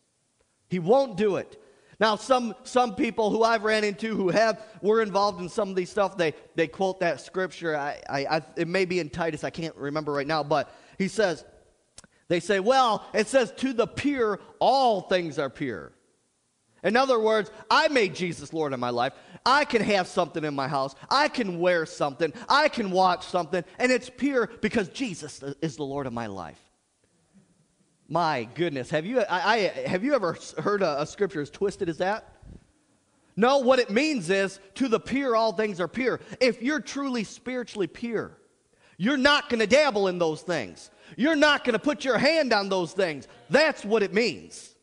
He 0.69 0.79
won't 0.79 1.17
do 1.17 1.37
it. 1.37 1.61
Now, 1.99 2.15
some, 2.15 2.53
some 2.63 2.93
people 2.93 3.31
who 3.31 3.41
I've 3.41 3.63
ran 3.63 3.83
into 3.83 4.15
who 4.15 4.29
have 4.29 4.61
were 4.81 5.01
involved 5.01 5.41
in 5.41 5.49
some 5.49 5.69
of 5.69 5.75
these 5.75 5.89
stuff, 5.89 6.15
they, 6.15 6.35
they 6.55 6.67
quote 6.67 6.99
that 6.99 7.19
scripture. 7.19 7.75
I, 7.75 7.99
I, 8.07 8.19
I, 8.25 8.41
it 8.55 8.67
may 8.67 8.85
be 8.85 8.99
in 8.99 9.09
Titus, 9.09 9.43
I 9.43 9.49
can't 9.49 9.75
remember 9.75 10.11
right 10.13 10.27
now, 10.27 10.43
but 10.43 10.71
he 10.99 11.07
says, 11.07 11.43
they 12.27 12.39
say, 12.39 12.59
well, 12.59 13.05
it 13.13 13.27
says, 13.27 13.51
to 13.57 13.73
the 13.73 13.87
pure, 13.87 14.39
all 14.59 15.01
things 15.01 15.39
are 15.39 15.49
pure. 15.49 15.93
In 16.83 16.95
other 16.95 17.19
words, 17.19 17.51
I 17.71 17.87
made 17.87 18.15
Jesus 18.15 18.53
Lord 18.53 18.73
in 18.73 18.79
my 18.79 18.91
life. 18.91 19.13
I 19.45 19.65
can 19.65 19.81
have 19.81 20.07
something 20.07 20.43
in 20.43 20.53
my 20.53 20.67
house. 20.67 20.93
I 21.09 21.27
can 21.27 21.59
wear 21.59 21.85
something. 21.85 22.31
I 22.47 22.69
can 22.69 22.91
watch 22.91 23.25
something. 23.25 23.63
And 23.79 23.91
it's 23.91 24.09
pure 24.09 24.49
because 24.61 24.89
Jesus 24.89 25.43
is 25.61 25.75
the 25.75 25.83
Lord 25.83 26.05
of 26.05 26.13
my 26.13 26.27
life. 26.27 26.59
My 28.07 28.47
goodness. 28.55 28.89
Have 28.91 29.05
you, 29.05 29.21
I, 29.21 29.25
I 29.29 29.57
have 29.87 30.03
you 30.03 30.13
ever 30.13 30.37
heard 30.59 30.81
a, 30.81 31.01
a 31.01 31.05
scripture 31.05 31.41
as 31.41 31.49
twisted 31.49 31.89
as 31.89 31.97
that? 31.97 32.31
No, 33.35 33.59
what 33.59 33.79
it 33.79 33.89
means 33.89 34.29
is 34.29 34.59
to 34.75 34.87
the 34.87 34.99
pure, 34.99 35.35
all 35.35 35.53
things 35.53 35.79
are 35.79 35.87
pure. 35.87 36.19
If 36.39 36.61
you're 36.61 36.79
truly 36.79 37.23
spiritually 37.23 37.87
pure, 37.87 38.37
you're 38.97 39.17
not 39.17 39.49
going 39.49 39.59
to 39.59 39.67
dabble 39.67 40.07
in 40.07 40.19
those 40.19 40.41
things. 40.41 40.89
You're 41.15 41.35
not 41.35 41.63
going 41.63 41.73
to 41.73 41.79
put 41.79 42.03
your 42.03 42.17
hand 42.17 42.53
on 42.53 42.69
those 42.69 42.93
things. 42.93 43.27
That's 43.49 43.85
what 43.85 44.03
it 44.03 44.13
means. 44.13 44.75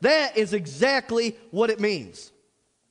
That 0.00 0.36
is 0.36 0.52
exactly 0.52 1.36
what 1.50 1.70
it 1.70 1.78
means. 1.78 2.32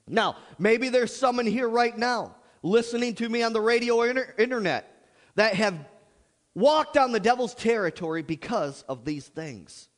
Now, 0.07 0.37
maybe 0.57 0.89
there's 0.89 1.15
someone 1.15 1.45
here 1.45 1.67
right 1.67 1.97
now 1.97 2.35
listening 2.63 3.15
to 3.15 3.27
me 3.27 3.43
on 3.43 3.53
the 3.53 3.61
radio 3.61 3.97
or 3.97 4.09
inter- 4.09 4.33
internet 4.37 5.05
that 5.35 5.55
have 5.55 5.75
walked 6.55 6.97
on 6.97 7.11
the 7.11 7.19
devil's 7.19 7.55
territory 7.55 8.21
because 8.21 8.83
of 8.87 9.05
these 9.05 9.27
things. 9.27 9.89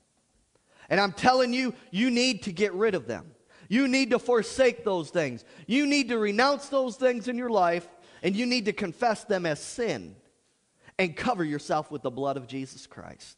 And 0.90 1.00
I'm 1.00 1.12
telling 1.12 1.54
you, 1.54 1.74
you 1.92 2.12
need 2.12 2.44
to 2.44 2.52
get 2.52 2.74
rid 2.74 2.96
of 2.96 3.08
them. 3.08 3.32
You 3.70 3.88
need 3.88 4.12
to 4.12 4.20
forsake 4.20 4.84
those 4.84 5.10
things. 5.10 5.46
You 5.66 5.86
need 5.86 6.10
to 6.10 6.18
renounce 6.18 6.70
those 6.70 6.96
things 6.96 7.28
in 7.28 7.38
your 7.38 7.50
life, 7.50 7.88
and 8.22 8.36
you 8.36 8.46
need 8.46 8.66
to 8.66 8.74
confess 8.74 9.24
them 9.24 9.46
as 9.46 9.60
sin 9.60 10.16
and 11.04 11.16
cover 11.16 11.43
yourself 11.43 11.91
with 11.91 12.01
the 12.01 12.12
blood 12.12 12.38
of 12.38 12.47
Jesus 12.47 12.88
Christ. 12.88 13.38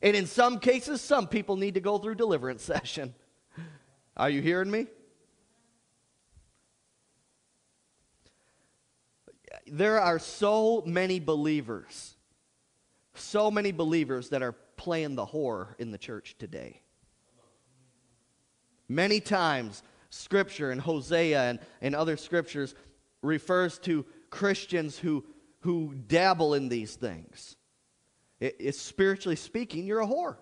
And 0.00 0.16
in 0.16 0.26
some 0.26 0.58
cases, 0.58 1.00
some 1.00 1.26
people 1.26 1.56
need 1.56 1.74
to 1.74 1.80
go 1.80 1.98
through 1.98 2.16
deliverance 2.16 2.62
session. 2.64 3.14
Are 4.16 4.30
you 4.30 4.42
hearing 4.42 4.70
me? 4.70 4.86
There 9.66 10.00
are 10.00 10.18
so 10.18 10.82
many 10.86 11.20
believers 11.20 12.16
so 13.14 13.50
many 13.50 13.72
believers 13.72 14.30
that 14.30 14.42
are 14.42 14.52
playing 14.52 15.14
the 15.14 15.26
whore 15.26 15.78
in 15.78 15.90
the 15.90 15.98
church 15.98 16.36
today. 16.38 16.80
Many 18.88 19.20
times, 19.20 19.82
Scripture 20.10 20.70
and 20.70 20.80
Hosea 20.80 21.42
and, 21.42 21.58
and 21.80 21.94
other 21.94 22.16
scriptures 22.16 22.74
refers 23.22 23.78
to 23.80 24.04
Christians 24.30 24.98
who, 24.98 25.24
who 25.62 25.94
dabble 25.94 26.54
in 26.54 26.68
these 26.68 26.94
things. 26.94 27.56
It, 28.40 28.56
it's 28.58 28.80
spiritually 28.80 29.36
speaking, 29.36 29.86
you're 29.86 30.00
a 30.00 30.06
whore. 30.06 30.36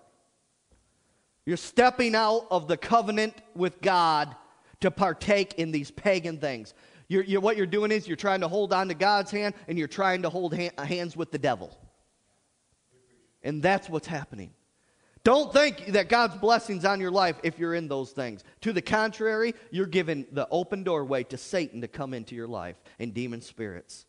You're 1.45 1.57
stepping 1.57 2.15
out 2.15 2.47
of 2.51 2.67
the 2.67 2.77
covenant 2.77 3.33
with 3.55 3.81
God 3.81 4.35
to 4.81 4.91
partake 4.91 5.55
in 5.55 5.71
these 5.71 5.89
pagan 5.89 6.37
things. 6.37 6.73
You're, 7.07 7.23
you're, 7.23 7.41
what 7.41 7.57
you're 7.57 7.65
doing 7.65 7.91
is 7.91 8.07
you're 8.07 8.17
trying 8.17 8.41
to 8.41 8.47
hold 8.47 8.73
on 8.73 8.87
to 8.87 8.93
God's 8.93 9.31
hand 9.31 9.53
and 9.67 9.77
you're 9.77 9.87
trying 9.87 10.21
to 10.21 10.29
hold 10.29 10.55
ha- 10.55 10.83
hands 10.83 11.15
with 11.15 11.31
the 11.31 11.39
devil. 11.39 11.77
And 13.43 13.61
that's 13.61 13.89
what's 13.89 14.07
happening. 14.07 14.51
Don't 15.23 15.53
think 15.53 15.87
that 15.87 16.09
God's 16.09 16.35
blessings 16.35 16.83
on 16.83 16.99
your 16.99 17.11
life 17.11 17.35
if 17.43 17.59
you're 17.59 17.75
in 17.75 17.87
those 17.87 18.11
things. 18.11 18.43
To 18.61 18.73
the 18.73 18.81
contrary, 18.81 19.53
you're 19.69 19.85
giving 19.85 20.25
the 20.31 20.47
open 20.49 20.83
doorway 20.83 21.23
to 21.25 21.37
Satan 21.37 21.81
to 21.81 21.87
come 21.87 22.13
into 22.13 22.33
your 22.33 22.47
life 22.47 22.77
and 22.97 23.13
demon 23.13 23.41
spirits. 23.41 24.05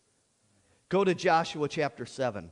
Go 0.93 1.03
to 1.03 1.15
Joshua 1.15 1.67
chapter 1.67 2.05
7. 2.05 2.51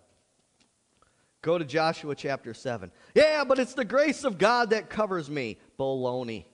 Go 1.44 1.60
to 1.60 1.64
Joshua 1.64 2.16
chapter 2.16 2.56
7. 2.56 2.92
Yeah, 3.14 3.44
but 3.44 3.60
it's 3.60 3.76
the 3.76 3.86
grace 3.86 4.24
of 4.24 4.40
God 4.40 4.72
that 4.72 4.90
covers 4.90 5.30
me. 5.30 5.60
Baloney. 5.78 6.46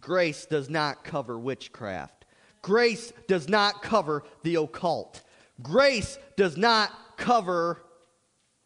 Grace 0.00 0.44
does 0.44 0.68
not 0.68 1.04
cover 1.04 1.38
witchcraft. 1.38 2.24
Grace 2.60 3.12
does 3.28 3.48
not 3.48 3.80
cover 3.80 4.24
the 4.42 4.56
occult. 4.56 5.22
Grace 5.62 6.18
does 6.36 6.56
not 6.56 6.90
cover 7.16 7.80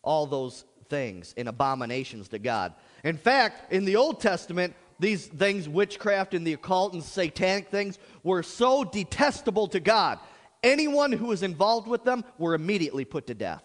all 0.00 0.24
those 0.24 0.64
things 0.88 1.34
and 1.36 1.50
abominations 1.50 2.28
to 2.28 2.38
God. 2.38 2.72
In 3.04 3.18
fact, 3.18 3.70
in 3.70 3.84
the 3.84 3.96
Old 3.96 4.22
Testament, 4.22 4.74
these 5.02 5.26
things, 5.26 5.68
witchcraft 5.68 6.32
and 6.32 6.46
the 6.46 6.54
occult 6.54 6.94
and 6.94 7.02
satanic 7.02 7.68
things, 7.68 7.98
were 8.22 8.42
so 8.42 8.84
detestable 8.84 9.68
to 9.68 9.80
God. 9.80 10.18
Anyone 10.62 11.12
who 11.12 11.26
was 11.26 11.42
involved 11.42 11.88
with 11.88 12.04
them 12.04 12.24
were 12.38 12.54
immediately 12.54 13.04
put 13.04 13.26
to 13.26 13.34
death. 13.34 13.64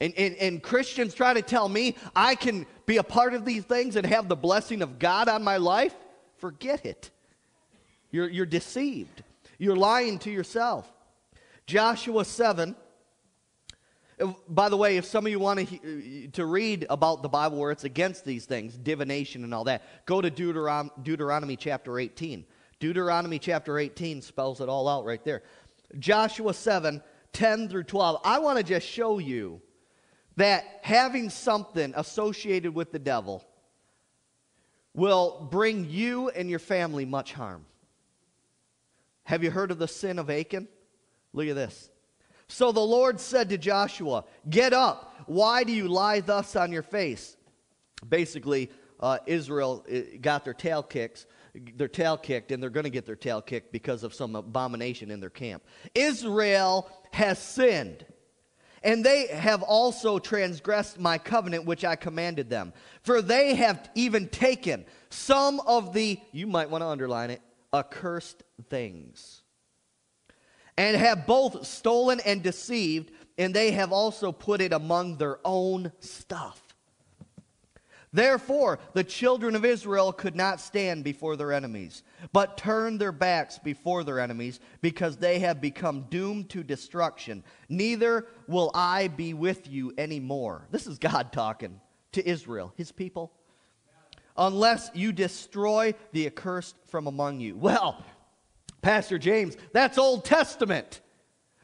And, 0.00 0.14
and, 0.16 0.36
and, 0.36 0.62
Christians 0.62 1.12
try 1.12 1.34
to 1.34 1.42
tell 1.42 1.68
me 1.68 1.96
I 2.14 2.36
can 2.36 2.66
be 2.86 2.98
a 2.98 3.02
part 3.02 3.34
of 3.34 3.44
these 3.44 3.64
things 3.64 3.96
and 3.96 4.06
have 4.06 4.28
the 4.28 4.36
blessing 4.36 4.80
of 4.80 5.00
God 5.00 5.28
on 5.28 5.42
my 5.42 5.56
life. 5.56 5.94
Forget 6.36 6.86
it. 6.86 7.10
You're, 8.12 8.28
you're 8.28 8.46
deceived. 8.46 9.24
You're 9.58 9.76
lying 9.76 10.20
to 10.20 10.30
yourself. 10.30 10.88
Joshua 11.66 12.24
7. 12.24 12.76
Uh, 14.20 14.32
by 14.48 14.68
the 14.68 14.76
way, 14.76 14.96
if 14.96 15.04
some 15.04 15.26
of 15.26 15.32
you 15.32 15.38
want 15.38 15.68
to, 15.68 15.76
uh, 15.76 16.30
to 16.32 16.44
read 16.44 16.86
about 16.90 17.22
the 17.22 17.28
Bible 17.28 17.58
where 17.58 17.70
it's 17.70 17.84
against 17.84 18.24
these 18.24 18.44
things, 18.46 18.76
divination 18.76 19.44
and 19.44 19.54
all 19.54 19.64
that, 19.64 19.82
go 20.06 20.20
to 20.20 20.30
Deuteron- 20.30 20.90
Deuteronomy 21.02 21.56
chapter 21.56 21.98
18. 21.98 22.44
Deuteronomy 22.80 23.38
chapter 23.38 23.78
18 23.78 24.22
spells 24.22 24.60
it 24.60 24.68
all 24.68 24.88
out 24.88 25.04
right 25.04 25.24
there. 25.24 25.42
Joshua 25.98 26.54
7, 26.54 27.02
10 27.32 27.68
through 27.68 27.84
12. 27.84 28.20
I 28.24 28.38
want 28.38 28.58
to 28.58 28.64
just 28.64 28.86
show 28.86 29.18
you 29.18 29.60
that 30.36 30.64
having 30.82 31.30
something 31.30 31.92
associated 31.96 32.74
with 32.74 32.92
the 32.92 32.98
devil 32.98 33.44
will 34.94 35.48
bring 35.50 35.88
you 35.88 36.28
and 36.30 36.48
your 36.48 36.58
family 36.58 37.04
much 37.04 37.32
harm. 37.32 37.64
Have 39.24 39.44
you 39.44 39.50
heard 39.50 39.70
of 39.70 39.78
the 39.78 39.88
sin 39.88 40.18
of 40.18 40.30
Achan? 40.30 40.68
Look 41.32 41.48
at 41.48 41.54
this. 41.54 41.90
So 42.48 42.72
the 42.72 42.80
Lord 42.80 43.20
said 43.20 43.50
to 43.50 43.58
Joshua, 43.58 44.24
Get 44.48 44.72
up. 44.72 45.14
Why 45.26 45.64
do 45.64 45.72
you 45.72 45.88
lie 45.88 46.20
thus 46.20 46.56
on 46.56 46.72
your 46.72 46.82
face? 46.82 47.36
Basically, 48.08 48.70
uh, 49.00 49.18
Israel 49.26 49.84
uh, 49.92 50.00
got 50.20 50.44
their 50.44 50.54
tail 50.54 50.82
kicks, 50.82 51.26
their 51.74 51.88
tail 51.88 52.16
kicked, 52.16 52.50
and 52.50 52.62
they're 52.62 52.70
going 52.70 52.84
to 52.84 52.90
get 52.90 53.04
their 53.04 53.16
tail 53.16 53.42
kicked 53.42 53.72
because 53.72 54.02
of 54.02 54.14
some 54.14 54.34
abomination 54.34 55.10
in 55.10 55.20
their 55.20 55.30
camp. 55.30 55.62
Israel 55.94 56.90
has 57.12 57.38
sinned. 57.38 58.06
And 58.82 59.04
they 59.04 59.26
have 59.26 59.62
also 59.62 60.18
transgressed 60.18 61.00
my 61.00 61.18
covenant 61.18 61.64
which 61.64 61.84
I 61.84 61.96
commanded 61.96 62.48
them. 62.48 62.72
For 63.02 63.20
they 63.20 63.56
have 63.56 63.90
even 63.96 64.28
taken 64.28 64.84
some 65.10 65.60
of 65.60 65.92
the, 65.92 66.20
you 66.32 66.46
might 66.46 66.70
want 66.70 66.82
to 66.82 66.86
underline 66.86 67.30
it, 67.30 67.42
accursed 67.74 68.44
things. 68.70 69.42
And 70.78 70.96
have 70.96 71.26
both 71.26 71.66
stolen 71.66 72.20
and 72.24 72.42
deceived, 72.42 73.10
and 73.36 73.52
they 73.52 73.72
have 73.72 73.92
also 73.92 74.32
put 74.32 74.60
it 74.60 74.72
among 74.72 75.16
their 75.16 75.40
own 75.44 75.92
stuff. 75.98 76.62
Therefore, 78.12 78.78
the 78.94 79.04
children 79.04 79.54
of 79.54 79.64
Israel 79.64 80.12
could 80.12 80.36
not 80.36 80.60
stand 80.60 81.04
before 81.04 81.36
their 81.36 81.52
enemies, 81.52 82.04
but 82.32 82.56
turned 82.56 83.00
their 83.00 83.12
backs 83.12 83.58
before 83.58 84.04
their 84.04 84.20
enemies, 84.20 84.60
because 84.80 85.16
they 85.16 85.40
have 85.40 85.60
become 85.60 86.06
doomed 86.08 86.48
to 86.50 86.62
destruction. 86.62 87.42
Neither 87.68 88.26
will 88.46 88.70
I 88.72 89.08
be 89.08 89.34
with 89.34 89.68
you 89.68 89.92
anymore. 89.98 90.68
This 90.70 90.86
is 90.86 90.98
God 90.98 91.32
talking 91.32 91.80
to 92.12 92.26
Israel, 92.26 92.72
his 92.76 92.92
people. 92.92 93.32
Unless 94.36 94.92
you 94.94 95.10
destroy 95.12 95.92
the 96.12 96.26
accursed 96.26 96.76
from 96.86 97.08
among 97.08 97.40
you. 97.40 97.56
Well, 97.56 98.02
Pastor 98.82 99.18
James, 99.18 99.56
that's 99.72 99.98
Old 99.98 100.24
Testament. 100.24 101.00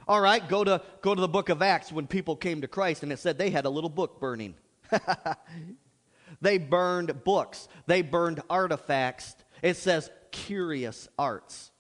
All 0.07 0.21
right, 0.21 0.47
go 0.47 0.65
to, 0.65 0.83
go 1.01 1.15
to 1.15 1.21
the 1.21 1.29
book 1.29 1.49
of 1.49 1.63
Acts 1.63 1.91
when 1.91 2.07
people 2.07 2.37
came 2.37 2.61
to 2.61 2.69
Christ 2.69 3.03
and 3.03 3.13
it 3.13 3.19
said 3.19 3.39
they 3.39 3.51
had 3.51 3.65
a 3.65 3.71
little 3.71 3.91
book 3.91 4.21
burning. 4.21 4.55
they 6.41 6.59
burned 6.59 7.25
books, 7.25 7.69
they 7.87 8.03
burned 8.03 8.43
artifacts. 8.51 9.37
It 9.63 9.77
says 9.77 10.11
curious 10.31 11.09
arts. 11.19 11.71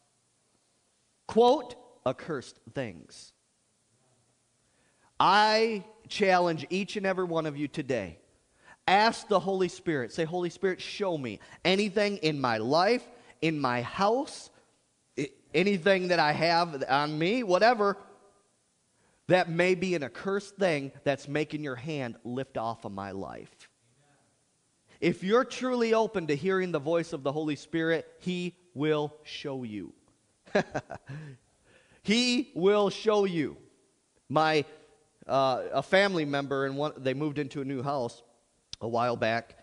Quote, 1.26 1.74
accursed 2.06 2.58
things. 2.74 3.32
I 5.20 5.84
challenge 6.08 6.66
each 6.70 6.96
and 6.96 7.06
every 7.06 7.24
one 7.24 7.46
of 7.46 7.56
you 7.56 7.68
today. 7.68 8.18
Ask 8.86 9.28
the 9.28 9.40
Holy 9.40 9.68
Spirit. 9.68 10.12
Say, 10.12 10.24
Holy 10.24 10.50
Spirit, 10.50 10.80
show 10.80 11.16
me 11.16 11.40
anything 11.64 12.18
in 12.18 12.40
my 12.40 12.58
life, 12.58 13.02
in 13.40 13.58
my 13.58 13.82
house, 13.82 14.50
anything 15.54 16.08
that 16.08 16.18
I 16.18 16.32
have 16.32 16.84
on 16.88 17.18
me, 17.18 17.42
whatever, 17.42 17.96
that 19.28 19.48
may 19.48 19.74
be 19.74 19.94
an 19.94 20.02
accursed 20.02 20.56
thing 20.56 20.92
that's 21.04 21.28
making 21.28 21.64
your 21.64 21.76
hand 21.76 22.16
lift 22.24 22.58
off 22.58 22.84
of 22.84 22.92
my 22.92 23.12
life. 23.12 23.68
If 25.00 25.22
you're 25.22 25.44
truly 25.44 25.94
open 25.94 26.26
to 26.26 26.36
hearing 26.36 26.72
the 26.72 26.78
voice 26.78 27.12
of 27.12 27.22
the 27.22 27.32
Holy 27.32 27.56
Spirit, 27.56 28.06
He 28.20 28.54
will 28.74 29.14
show 29.22 29.62
you. 29.62 29.92
he 32.02 32.50
will 32.54 32.90
show 32.90 33.24
you. 33.24 33.56
My 34.28 34.64
uh, 35.26 35.62
a 35.72 35.82
family 35.82 36.24
member 36.24 36.66
and 36.66 36.76
one 36.76 36.92
they 36.96 37.14
moved 37.14 37.38
into 37.38 37.60
a 37.60 37.64
new 37.64 37.82
house 37.82 38.22
a 38.80 38.88
while 38.88 39.16
back, 39.16 39.56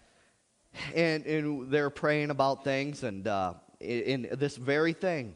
and 0.95 1.25
and 1.25 1.71
they're 1.71 1.89
praying 1.89 2.29
about 2.29 2.63
things 2.63 3.03
and 3.03 3.27
uh, 3.27 3.53
in, 3.79 4.25
in 4.25 4.39
this 4.39 4.57
very 4.57 4.93
thing. 4.93 5.35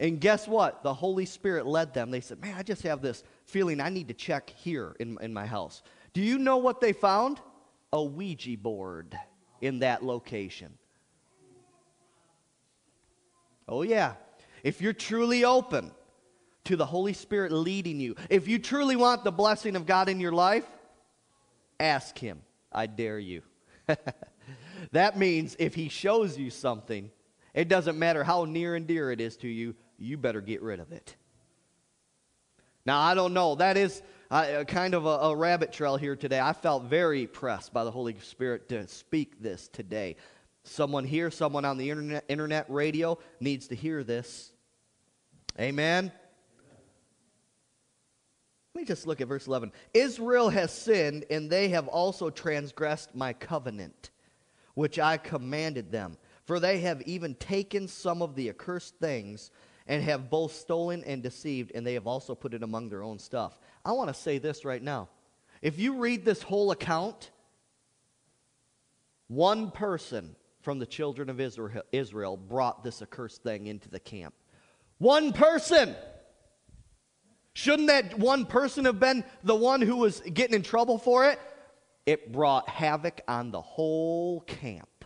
And 0.00 0.18
guess 0.18 0.48
what? 0.48 0.82
The 0.82 0.94
Holy 0.94 1.26
Spirit 1.26 1.66
led 1.66 1.92
them. 1.92 2.10
They 2.10 2.22
said, 2.22 2.40
Man, 2.40 2.54
I 2.56 2.62
just 2.62 2.82
have 2.82 3.02
this 3.02 3.22
feeling 3.44 3.80
I 3.80 3.90
need 3.90 4.08
to 4.08 4.14
check 4.14 4.50
here 4.56 4.96
in, 4.98 5.18
in 5.20 5.34
my 5.34 5.44
house. 5.44 5.82
Do 6.14 6.22
you 6.22 6.38
know 6.38 6.56
what 6.56 6.80
they 6.80 6.94
found? 6.94 7.38
A 7.92 8.02
Ouija 8.02 8.56
board 8.56 9.16
in 9.60 9.80
that 9.80 10.02
location. 10.02 10.72
Oh, 13.68 13.82
yeah. 13.82 14.14
If 14.64 14.80
you're 14.80 14.94
truly 14.94 15.44
open 15.44 15.92
to 16.64 16.76
the 16.76 16.86
Holy 16.86 17.12
Spirit 17.12 17.52
leading 17.52 18.00
you, 18.00 18.16
if 18.30 18.48
you 18.48 18.58
truly 18.58 18.96
want 18.96 19.22
the 19.22 19.30
blessing 19.30 19.76
of 19.76 19.84
God 19.84 20.08
in 20.08 20.18
your 20.18 20.32
life, 20.32 20.64
ask 21.78 22.18
Him. 22.18 22.40
I 22.72 22.86
dare 22.86 23.18
you. 23.18 23.42
that 24.92 25.18
means 25.18 25.56
if 25.58 25.74
He 25.74 25.88
shows 25.88 26.38
you 26.38 26.48
something, 26.48 27.10
it 27.52 27.68
doesn't 27.68 27.98
matter 27.98 28.24
how 28.24 28.44
near 28.44 28.76
and 28.76 28.86
dear 28.86 29.10
it 29.12 29.20
is 29.20 29.36
to 29.38 29.48
you, 29.48 29.74
you 30.00 30.16
better 30.16 30.40
get 30.40 30.62
rid 30.62 30.80
of 30.80 30.92
it. 30.92 31.14
Now, 32.86 33.00
I 33.00 33.14
don't 33.14 33.34
know. 33.34 33.54
That 33.56 33.76
is 33.76 34.02
uh, 34.30 34.64
kind 34.64 34.94
of 34.94 35.04
a, 35.04 35.08
a 35.08 35.36
rabbit 35.36 35.72
trail 35.72 35.96
here 35.96 36.16
today. 36.16 36.40
I 36.40 36.54
felt 36.54 36.84
very 36.84 37.26
pressed 37.26 37.72
by 37.72 37.84
the 37.84 37.90
Holy 37.90 38.16
Spirit 38.20 38.68
to 38.70 38.86
speak 38.88 39.40
this 39.40 39.68
today. 39.68 40.16
Someone 40.64 41.04
here, 41.04 41.30
someone 41.30 41.64
on 41.64 41.76
the 41.76 41.90
internet, 41.90 42.24
internet 42.28 42.66
radio 42.70 43.18
needs 43.38 43.68
to 43.68 43.74
hear 43.74 44.02
this. 44.02 44.52
Amen. 45.58 46.10
Let 48.74 48.80
me 48.80 48.86
just 48.86 49.06
look 49.06 49.20
at 49.20 49.28
verse 49.28 49.46
11. 49.46 49.72
Israel 49.92 50.48
has 50.48 50.72
sinned, 50.72 51.26
and 51.30 51.50
they 51.50 51.68
have 51.68 51.88
also 51.88 52.30
transgressed 52.30 53.14
my 53.14 53.32
covenant, 53.32 54.10
which 54.74 54.98
I 54.98 55.18
commanded 55.18 55.92
them. 55.92 56.16
For 56.44 56.60
they 56.60 56.78
have 56.80 57.02
even 57.02 57.34
taken 57.34 57.88
some 57.88 58.22
of 58.22 58.36
the 58.36 58.48
accursed 58.48 58.96
things 58.96 59.50
and 59.90 60.04
have 60.04 60.30
both 60.30 60.54
stolen 60.54 61.02
and 61.02 61.20
deceived, 61.20 61.72
and 61.74 61.84
they 61.84 61.94
have 61.94 62.06
also 62.06 62.32
put 62.32 62.54
it 62.54 62.62
among 62.62 62.88
their 62.88 63.02
own 63.02 63.18
stuff. 63.18 63.58
I 63.84 63.90
want 63.90 64.06
to 64.06 64.14
say 64.14 64.38
this 64.38 64.64
right 64.64 64.80
now. 64.80 65.08
If 65.62 65.80
you 65.80 65.96
read 65.96 66.24
this 66.24 66.42
whole 66.42 66.70
account, 66.70 67.32
one 69.26 69.72
person 69.72 70.36
from 70.60 70.78
the 70.78 70.86
children 70.86 71.28
of 71.28 71.40
Israel 71.90 72.36
brought 72.36 72.84
this 72.84 73.02
accursed 73.02 73.42
thing 73.42 73.66
into 73.66 73.90
the 73.90 73.98
camp. 73.98 74.32
One 74.98 75.32
person! 75.32 75.96
Shouldn't 77.54 77.88
that 77.88 78.16
one 78.16 78.46
person 78.46 78.84
have 78.84 79.00
been 79.00 79.24
the 79.42 79.56
one 79.56 79.82
who 79.82 79.96
was 79.96 80.20
getting 80.20 80.54
in 80.54 80.62
trouble 80.62 80.98
for 80.98 81.26
it? 81.26 81.40
It 82.06 82.30
brought 82.30 82.68
havoc 82.68 83.22
on 83.26 83.50
the 83.50 83.60
whole 83.60 84.42
camp. 84.42 85.04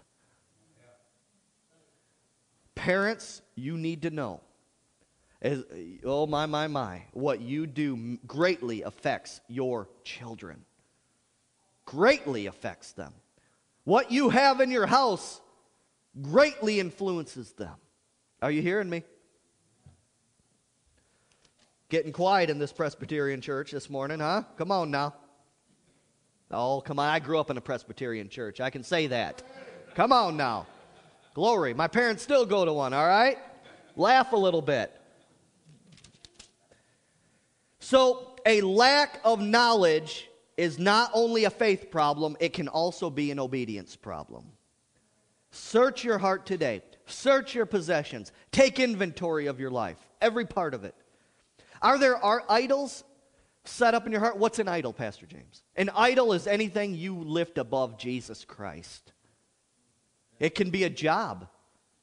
Parents, 2.74 3.40
you 3.54 3.78
need 3.78 4.02
to 4.02 4.10
know. 4.10 4.42
Oh, 6.04 6.26
my, 6.26 6.46
my, 6.46 6.68
my. 6.68 7.02
What 7.12 7.40
you 7.40 7.66
do 7.66 8.18
greatly 8.26 8.82
affects 8.82 9.40
your 9.46 9.88
children, 10.02 10.64
greatly 11.84 12.46
affects 12.46 12.92
them. 12.92 13.12
What 13.84 14.10
you 14.10 14.30
have 14.30 14.60
in 14.62 14.70
your 14.70 14.86
house 14.86 15.42
greatly 16.22 16.80
influences 16.80 17.52
them. 17.52 17.74
Are 18.40 18.50
you 18.50 18.62
hearing 18.62 18.88
me? 18.88 19.02
Getting 21.90 22.12
quiet 22.12 22.48
in 22.48 22.58
this 22.58 22.72
Presbyterian 22.72 23.42
church 23.42 23.70
this 23.70 23.90
morning, 23.90 24.20
huh? 24.20 24.44
Come 24.56 24.70
on 24.72 24.90
now. 24.90 25.14
Oh, 26.50 26.80
come 26.80 26.98
on. 26.98 27.06
I 27.08 27.18
grew 27.18 27.38
up 27.38 27.50
in 27.50 27.58
a 27.58 27.60
Presbyterian 27.60 28.30
church. 28.30 28.60
I 28.60 28.70
can 28.70 28.82
say 28.82 29.08
that. 29.08 29.42
Come 29.94 30.10
on 30.10 30.38
now. 30.38 30.66
Glory. 31.34 31.74
My 31.74 31.88
parents 31.88 32.22
still 32.22 32.46
go 32.46 32.64
to 32.64 32.72
one, 32.72 32.94
all 32.94 33.06
right? 33.06 33.36
Laugh 33.96 34.32
a 34.32 34.36
little 34.36 34.62
bit. 34.62 34.92
So, 37.84 38.30
a 38.46 38.62
lack 38.62 39.20
of 39.24 39.42
knowledge 39.42 40.30
is 40.56 40.78
not 40.78 41.10
only 41.12 41.44
a 41.44 41.50
faith 41.50 41.90
problem, 41.90 42.34
it 42.40 42.54
can 42.54 42.66
also 42.66 43.10
be 43.10 43.30
an 43.30 43.38
obedience 43.38 43.94
problem. 43.94 44.46
Search 45.50 46.02
your 46.02 46.16
heart 46.16 46.46
today. 46.46 46.80
Search 47.04 47.54
your 47.54 47.66
possessions. 47.66 48.32
Take 48.52 48.80
inventory 48.80 49.48
of 49.48 49.60
your 49.60 49.70
life, 49.70 49.98
every 50.22 50.46
part 50.46 50.72
of 50.72 50.84
it. 50.84 50.94
Are 51.82 51.98
there 51.98 52.16
are 52.16 52.42
idols 52.48 53.04
set 53.66 53.92
up 53.92 54.06
in 54.06 54.12
your 54.12 54.22
heart? 54.22 54.38
What's 54.38 54.58
an 54.58 54.66
idol, 54.66 54.94
Pastor 54.94 55.26
James? 55.26 55.62
An 55.76 55.90
idol 55.94 56.32
is 56.32 56.46
anything 56.46 56.94
you 56.94 57.14
lift 57.14 57.58
above 57.58 57.98
Jesus 57.98 58.46
Christ. 58.46 59.12
It 60.38 60.54
can 60.54 60.70
be 60.70 60.84
a 60.84 60.90
job, 60.90 61.48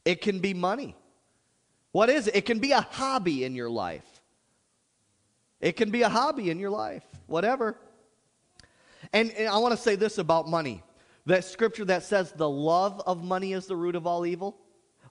it 0.05 0.21
can 0.21 0.41
be 0.41 0.53
money. 0.53 0.95
What 1.91 2.11
is 2.11 2.27
it? 2.27 2.36
It 2.36 2.45
can 2.45 2.59
be 2.59 2.71
a 2.71 2.82
hobby 2.82 3.43
in 3.43 3.55
your 3.55 3.71
life. 3.71 4.11
It 5.62 5.78
can 5.78 5.91
be 5.91 6.01
a 6.01 6.09
hobby 6.09 6.49
in 6.49 6.59
your 6.59 6.72
life, 6.72 7.03
whatever. 7.28 7.78
And, 9.14 9.32
and 9.32 9.47
I 9.47 9.57
want 9.59 9.76
to 9.76 9.82
say 9.82 9.95
this 9.95 10.18
about 10.18 10.49
money 10.49 10.84
that 11.28 11.45
scripture 11.45 11.86
that 11.86 12.03
says 12.03 12.32
the 12.32 12.49
love 12.49 13.01
of 13.05 13.24
money 13.24 13.53
is 13.53 13.68
the 13.68 13.76
root 13.76 13.95
of 13.95 14.07
all 14.07 14.26
evil. 14.26 14.57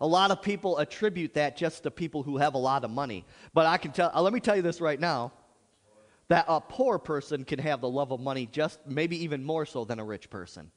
A 0.00 0.06
lot 0.06 0.30
of 0.30 0.42
people 0.42 0.78
attribute 0.78 1.34
that 1.34 1.56
just 1.56 1.84
to 1.84 1.90
people 1.90 2.22
who 2.22 2.38
have 2.38 2.54
a 2.54 2.58
lot 2.58 2.84
of 2.84 2.90
money. 2.90 3.24
But 3.54 3.66
I 3.66 3.76
can 3.76 3.92
tell, 3.92 4.10
uh, 4.12 4.20
let 4.20 4.32
me 4.32 4.40
tell 4.40 4.56
you 4.56 4.62
this 4.62 4.80
right 4.80 4.98
now 4.98 5.32
that 6.28 6.46
a 6.48 6.60
poor 6.60 6.98
person 6.98 7.44
can 7.44 7.58
have 7.58 7.80
the 7.80 7.88
love 7.88 8.12
of 8.12 8.20
money 8.20 8.48
just 8.50 8.80
maybe 8.86 9.22
even 9.22 9.44
more 9.44 9.66
so 9.66 9.84
than 9.84 9.98
a 9.98 10.04
rich 10.04 10.30
person. 10.30 10.70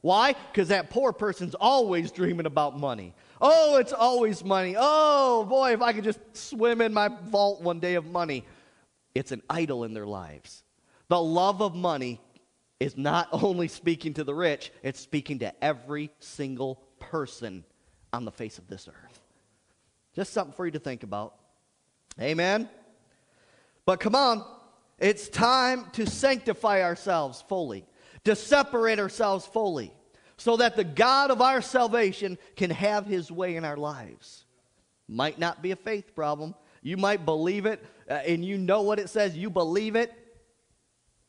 Why? 0.00 0.34
Because 0.52 0.68
that 0.68 0.90
poor 0.90 1.12
person's 1.12 1.54
always 1.54 2.12
dreaming 2.12 2.46
about 2.46 2.78
money. 2.78 3.14
Oh, 3.40 3.76
it's 3.76 3.92
always 3.92 4.44
money. 4.44 4.76
Oh, 4.78 5.44
boy, 5.44 5.72
if 5.72 5.82
I 5.82 5.92
could 5.92 6.04
just 6.04 6.20
swim 6.34 6.80
in 6.80 6.94
my 6.94 7.08
vault 7.08 7.60
one 7.60 7.80
day 7.80 7.94
of 7.94 8.06
money. 8.06 8.44
It's 9.18 9.32
an 9.32 9.42
idol 9.50 9.82
in 9.82 9.94
their 9.94 10.06
lives. 10.06 10.62
The 11.08 11.20
love 11.20 11.60
of 11.60 11.74
money 11.74 12.20
is 12.78 12.96
not 12.96 13.28
only 13.32 13.66
speaking 13.66 14.14
to 14.14 14.22
the 14.22 14.34
rich, 14.34 14.70
it's 14.84 15.00
speaking 15.00 15.40
to 15.40 15.64
every 15.64 16.10
single 16.20 16.76
person 17.00 17.64
on 18.12 18.24
the 18.24 18.30
face 18.30 18.58
of 18.58 18.68
this 18.68 18.86
earth. 18.86 19.20
Just 20.14 20.32
something 20.32 20.54
for 20.54 20.66
you 20.66 20.72
to 20.72 20.78
think 20.78 21.02
about. 21.02 21.34
Amen. 22.20 22.68
But 23.84 23.98
come 23.98 24.14
on, 24.14 24.44
it's 25.00 25.28
time 25.28 25.86
to 25.94 26.06
sanctify 26.06 26.82
ourselves 26.82 27.42
fully, 27.48 27.84
to 28.22 28.36
separate 28.36 29.00
ourselves 29.00 29.46
fully, 29.46 29.92
so 30.36 30.58
that 30.58 30.76
the 30.76 30.84
God 30.84 31.32
of 31.32 31.42
our 31.42 31.60
salvation 31.60 32.38
can 32.54 32.70
have 32.70 33.04
his 33.04 33.32
way 33.32 33.56
in 33.56 33.64
our 33.64 33.76
lives. 33.76 34.44
Might 35.08 35.40
not 35.40 35.60
be 35.60 35.72
a 35.72 35.76
faith 35.76 36.14
problem. 36.14 36.54
You 36.82 36.96
might 36.96 37.24
believe 37.24 37.66
it 37.66 37.84
uh, 38.08 38.14
and 38.14 38.44
you 38.44 38.58
know 38.58 38.82
what 38.82 38.98
it 38.98 39.10
says, 39.10 39.36
you 39.36 39.50
believe 39.50 39.96
it. 39.96 40.12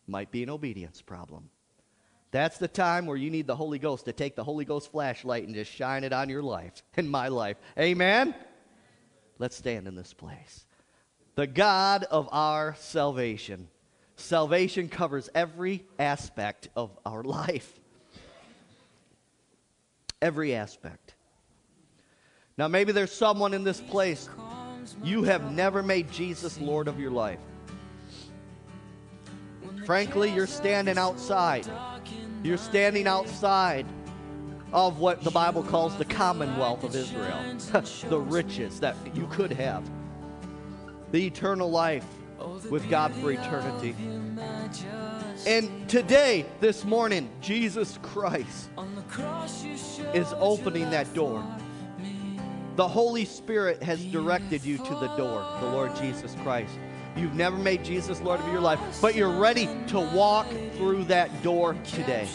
Might 0.07 0.31
be 0.31 0.43
an 0.43 0.49
obedience 0.49 1.01
problem. 1.01 1.49
That's 2.31 2.57
the 2.57 2.67
time 2.67 3.05
where 3.05 3.17
you 3.17 3.29
need 3.29 3.47
the 3.47 3.55
Holy 3.55 3.79
Ghost 3.79 4.05
to 4.05 4.13
take 4.13 4.35
the 4.35 4.43
Holy 4.43 4.65
Ghost 4.65 4.91
flashlight 4.91 5.45
and 5.45 5.55
just 5.55 5.71
shine 5.71 6.03
it 6.03 6.13
on 6.13 6.29
your 6.29 6.43
life 6.43 6.83
and 6.97 7.09
my 7.09 7.27
life. 7.27 7.57
Amen? 7.77 8.35
Let's 9.39 9.55
stand 9.55 9.87
in 9.87 9.95
this 9.95 10.13
place 10.13 10.65
the 11.35 11.47
God 11.47 12.03
of 12.03 12.27
our 12.33 12.75
salvation. 12.79 13.69
Salvation 14.17 14.89
covers 14.89 15.29
every 15.33 15.85
aspect 15.97 16.67
of 16.75 16.91
our 17.05 17.23
life. 17.23 17.79
Every 20.21 20.53
aspect. 20.53 21.13
Now, 22.57 22.67
maybe 22.67 22.91
there's 22.91 23.13
someone 23.13 23.53
in 23.53 23.63
this 23.63 23.79
place, 23.79 24.27
you 25.03 25.23
have 25.23 25.51
never 25.51 25.81
made 25.83 26.11
Jesus 26.11 26.59
Lord 26.59 26.87
of 26.87 26.99
your 26.99 27.11
life. 27.11 27.39
Frankly, 29.85 30.31
you're 30.31 30.47
standing 30.47 30.97
outside. 30.97 31.67
You're 32.43 32.57
standing 32.57 33.07
outside 33.07 33.85
of 34.71 34.99
what 34.99 35.23
the 35.23 35.31
Bible 35.31 35.63
calls 35.63 35.97
the 35.97 36.05
commonwealth 36.05 36.83
of 36.83 36.95
Israel, 36.95 37.39
the 38.09 38.19
riches 38.19 38.79
that 38.79 38.95
you 39.15 39.27
could 39.27 39.51
have 39.51 39.83
the 41.11 41.25
eternal 41.25 41.69
life 41.69 42.05
with 42.69 42.89
God 42.89 43.13
for 43.15 43.31
eternity. 43.31 43.95
And 45.47 45.89
today, 45.89 46.45
this 46.59 46.83
morning, 46.85 47.29
Jesus 47.41 47.97
Christ 48.01 48.69
is 50.13 50.27
opening 50.37 50.89
that 50.91 51.13
door. 51.13 51.43
The 52.79 52.87
Holy 52.87 53.25
Spirit 53.25 53.83
has 53.83 54.05
directed 54.05 54.63
you 54.63 54.77
to 54.77 54.95
the 54.95 55.13
door, 55.17 55.45
the 55.59 55.67
Lord 55.67 55.93
Jesus 55.97 56.33
Christ. 56.43 56.71
You've 57.17 57.35
never 57.35 57.57
made 57.57 57.83
Jesus 57.83 58.21
Lord 58.21 58.39
of 58.39 58.47
your 58.53 58.61
life, 58.61 58.79
but 59.01 59.15
you're 59.15 59.37
ready 59.37 59.67
to 59.87 59.99
walk 59.99 60.47
through 60.77 61.03
that 61.03 61.43
door 61.43 61.73
today. 61.83 62.25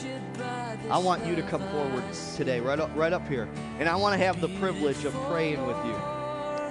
I 0.90 0.98
want 0.98 1.24
you 1.24 1.34
to 1.34 1.40
come 1.40 1.66
forward 1.70 2.04
today, 2.36 2.60
right 2.60 2.78
up, 2.78 2.90
right 2.94 3.14
up 3.14 3.26
here. 3.26 3.48
And 3.78 3.88
I 3.88 3.96
want 3.96 4.20
to 4.20 4.22
have 4.22 4.42
the 4.42 4.50
privilege 4.58 5.06
of 5.06 5.14
praying 5.30 5.66
with 5.66 5.78
you. 5.86 5.94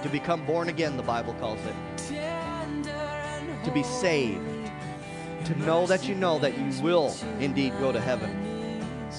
To 0.04 0.08
become 0.08 0.46
born 0.46 0.68
again, 0.68 0.96
the 0.96 1.02
Bible 1.02 1.34
calls 1.40 1.58
it. 1.64 1.74
To 3.64 3.72
be 3.74 3.82
saved. 3.82 4.38
To 5.46 5.58
know 5.66 5.84
that 5.88 6.06
you 6.06 6.14
know 6.14 6.38
that 6.38 6.56
you 6.56 6.80
will 6.80 7.12
indeed 7.40 7.72
go 7.80 7.90
to 7.90 8.00
heaven. 8.00 9.10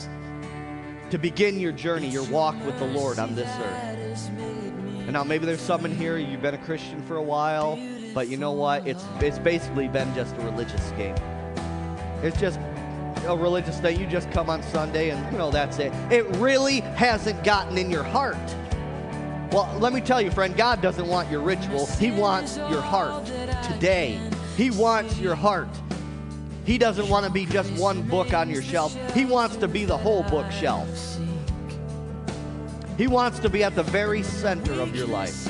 To 1.09 1.17
begin 1.17 1.59
your 1.59 1.73
journey, 1.73 2.07
your 2.07 2.23
walk 2.29 2.55
with 2.65 2.79
the 2.79 2.87
Lord 2.87 3.19
on 3.19 3.35
this 3.35 3.49
earth. 3.59 3.94
And 4.23 5.13
now 5.13 5.23
maybe 5.23 5.45
there's 5.45 5.61
someone 5.61 5.91
here, 5.91 6.17
you've 6.17 6.41
been 6.41 6.55
a 6.55 6.59
Christian 6.59 7.01
for 7.03 7.17
a 7.17 7.21
while, 7.21 7.79
but 8.13 8.27
you 8.27 8.37
know 8.37 8.51
what? 8.51 8.87
It's, 8.87 9.03
it's 9.19 9.39
basically 9.39 9.87
been 9.87 10.13
just 10.15 10.35
a 10.37 10.41
religious 10.41 10.91
game. 10.91 11.15
It's 12.23 12.39
just 12.39 12.59
a 13.27 13.35
religious 13.35 13.79
thing. 13.79 13.99
You 13.99 14.07
just 14.07 14.31
come 14.31 14.49
on 14.49 14.63
Sunday 14.63 15.09
and, 15.09 15.31
you 15.31 15.37
know, 15.37 15.51
that's 15.51 15.79
it. 15.79 15.93
It 16.11 16.25
really 16.37 16.79
hasn't 16.79 17.43
gotten 17.43 17.77
in 17.77 17.91
your 17.91 18.03
heart. 18.03 18.37
Well, 19.51 19.77
let 19.79 19.93
me 19.93 20.01
tell 20.01 20.21
you, 20.21 20.31
friend, 20.31 20.55
God 20.55 20.81
doesn't 20.81 21.07
want 21.07 21.29
your 21.29 21.41
ritual. 21.41 21.85
He 21.85 22.11
wants 22.11 22.57
your 22.57 22.81
heart 22.81 23.25
today. 23.63 24.19
He 24.57 24.71
wants 24.71 25.19
your 25.19 25.35
heart. 25.35 25.69
He 26.65 26.77
doesn't 26.77 27.07
want 27.09 27.25
to 27.25 27.31
be 27.31 27.45
just 27.45 27.71
one 27.73 28.01
book 28.01 28.33
on 28.33 28.49
your 28.49 28.63
shelf. 28.63 28.97
He 29.13 29.23
wants 29.23 29.55
to 29.57 29.67
be 29.67 29.85
the 29.85 29.97
whole 29.97 30.23
bookshelf. 30.23 30.89
He 32.97 33.07
wants 33.07 33.39
to 33.39 33.49
be 33.49 33.63
at 33.63 33.75
the 33.75 33.83
very 33.83 34.23
center 34.23 34.73
of 34.79 34.95
your 34.95 35.07
life. 35.07 35.47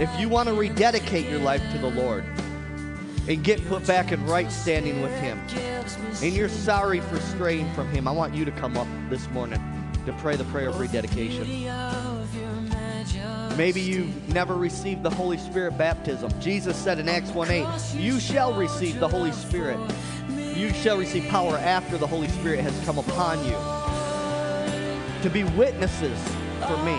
If 0.00 0.10
you 0.18 0.28
want 0.28 0.48
to 0.48 0.54
rededicate 0.54 1.28
your 1.28 1.38
life 1.38 1.62
to 1.72 1.78
the 1.78 1.90
Lord 1.90 2.24
and 3.28 3.42
get 3.44 3.64
put 3.68 3.86
back 3.86 4.10
in 4.10 4.24
right 4.26 4.50
standing 4.50 5.00
with 5.00 5.16
Him, 5.20 5.38
and 6.22 6.32
you're 6.34 6.48
sorry 6.48 7.00
for 7.00 7.20
straying 7.20 7.72
from 7.74 7.88
Him, 7.90 8.08
I 8.08 8.10
want 8.10 8.34
you 8.34 8.44
to 8.44 8.50
come 8.50 8.76
up 8.76 8.88
this 9.08 9.28
morning 9.30 9.62
to 10.06 10.12
pray 10.14 10.34
the 10.34 10.44
prayer 10.44 10.68
of 10.68 10.80
rededication. 10.80 11.46
Maybe 13.56 13.80
you've 13.80 14.28
never 14.34 14.54
received 14.54 15.04
the 15.04 15.10
Holy 15.10 15.38
Spirit 15.38 15.78
baptism. 15.78 16.30
Jesus 16.40 16.76
said 16.76 16.98
in 16.98 17.08
Acts 17.08 17.30
1 17.30 17.50
8, 17.50 17.66
You 17.94 18.18
shall 18.18 18.52
receive 18.52 18.98
the 18.98 19.08
Holy 19.08 19.32
Spirit. 19.32 19.78
You 20.36 20.72
shall 20.74 20.98
receive 20.98 21.28
power 21.28 21.56
after 21.58 21.96
the 21.96 22.06
Holy 22.06 22.28
Spirit 22.28 22.60
has 22.60 22.84
come 22.84 22.98
upon 22.98 23.44
you 23.44 23.56
to 25.22 25.30
be 25.30 25.44
witnesses 25.56 26.18
for 26.66 26.76
me. 26.78 26.96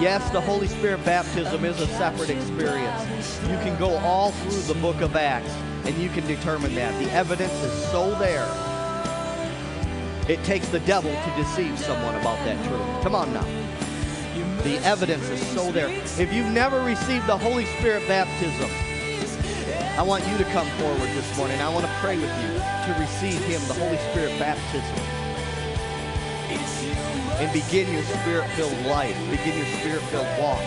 Yes, 0.00 0.28
the 0.30 0.40
Holy 0.40 0.68
Spirit 0.68 1.04
baptism 1.04 1.64
is 1.64 1.80
a 1.80 1.86
separate 1.86 2.30
experience. 2.30 3.40
You 3.42 3.56
can 3.58 3.78
go 3.78 3.96
all 3.98 4.30
through 4.30 4.72
the 4.72 4.80
book 4.80 5.00
of 5.00 5.16
Acts 5.16 5.52
and 5.86 5.96
you 5.96 6.08
can 6.10 6.26
determine 6.26 6.74
that. 6.74 6.96
The 7.02 7.10
evidence 7.10 7.52
is 7.62 7.72
so 7.90 8.14
there. 8.18 8.46
It 10.28 10.44
takes 10.44 10.68
the 10.68 10.80
devil 10.80 11.10
to 11.10 11.42
deceive 11.42 11.78
someone 11.78 12.14
about 12.16 12.38
that 12.44 12.62
truth. 12.66 13.02
Come 13.02 13.14
on 13.14 13.32
now. 13.32 13.46
The 14.62 14.76
evidence 14.84 15.28
is 15.30 15.40
so 15.48 15.72
there. 15.72 15.88
If 15.88 16.32
you've 16.32 16.52
never 16.52 16.82
received 16.82 17.26
the 17.26 17.38
Holy 17.38 17.64
Spirit 17.78 18.06
baptism, 18.06 18.70
I 19.98 20.02
want 20.02 20.26
you 20.28 20.36
to 20.38 20.44
come 20.44 20.68
forward 20.78 21.08
this 21.10 21.36
morning. 21.36 21.60
I 21.60 21.68
want 21.72 21.86
to 21.86 21.92
pray 22.00 22.16
with 22.16 22.30
you 22.42 22.52
to 22.58 22.96
receive 23.00 23.42
Him, 23.44 23.60
the 23.66 23.74
Holy 23.74 23.96
Spirit 24.10 24.38
baptism, 24.38 24.94
and 27.40 27.52
begin 27.52 27.92
your 27.92 28.02
spirit 28.02 28.48
filled 28.50 28.76
life, 28.86 29.16
begin 29.30 29.56
your 29.56 29.66
spirit 29.78 30.02
filled 30.10 30.28
walk, 30.38 30.60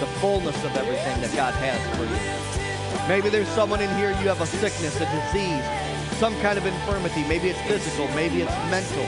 the 0.00 0.06
fullness 0.20 0.56
of 0.64 0.76
everything 0.76 1.20
that 1.20 1.32
God 1.34 1.54
has 1.54 1.80
for 1.96 2.04
you. 2.04 3.08
Maybe 3.08 3.28
there's 3.28 3.48
someone 3.48 3.80
in 3.80 3.94
here, 3.96 4.10
you 4.10 4.28
have 4.28 4.40
a 4.40 4.46
sickness, 4.46 4.96
a 4.96 5.06
disease, 5.06 5.64
some 6.18 6.38
kind 6.40 6.58
of 6.58 6.66
infirmity. 6.66 7.22
Maybe 7.24 7.48
it's 7.48 7.60
physical, 7.62 8.06
maybe 8.08 8.42
it's 8.42 8.52
mental. 8.70 9.04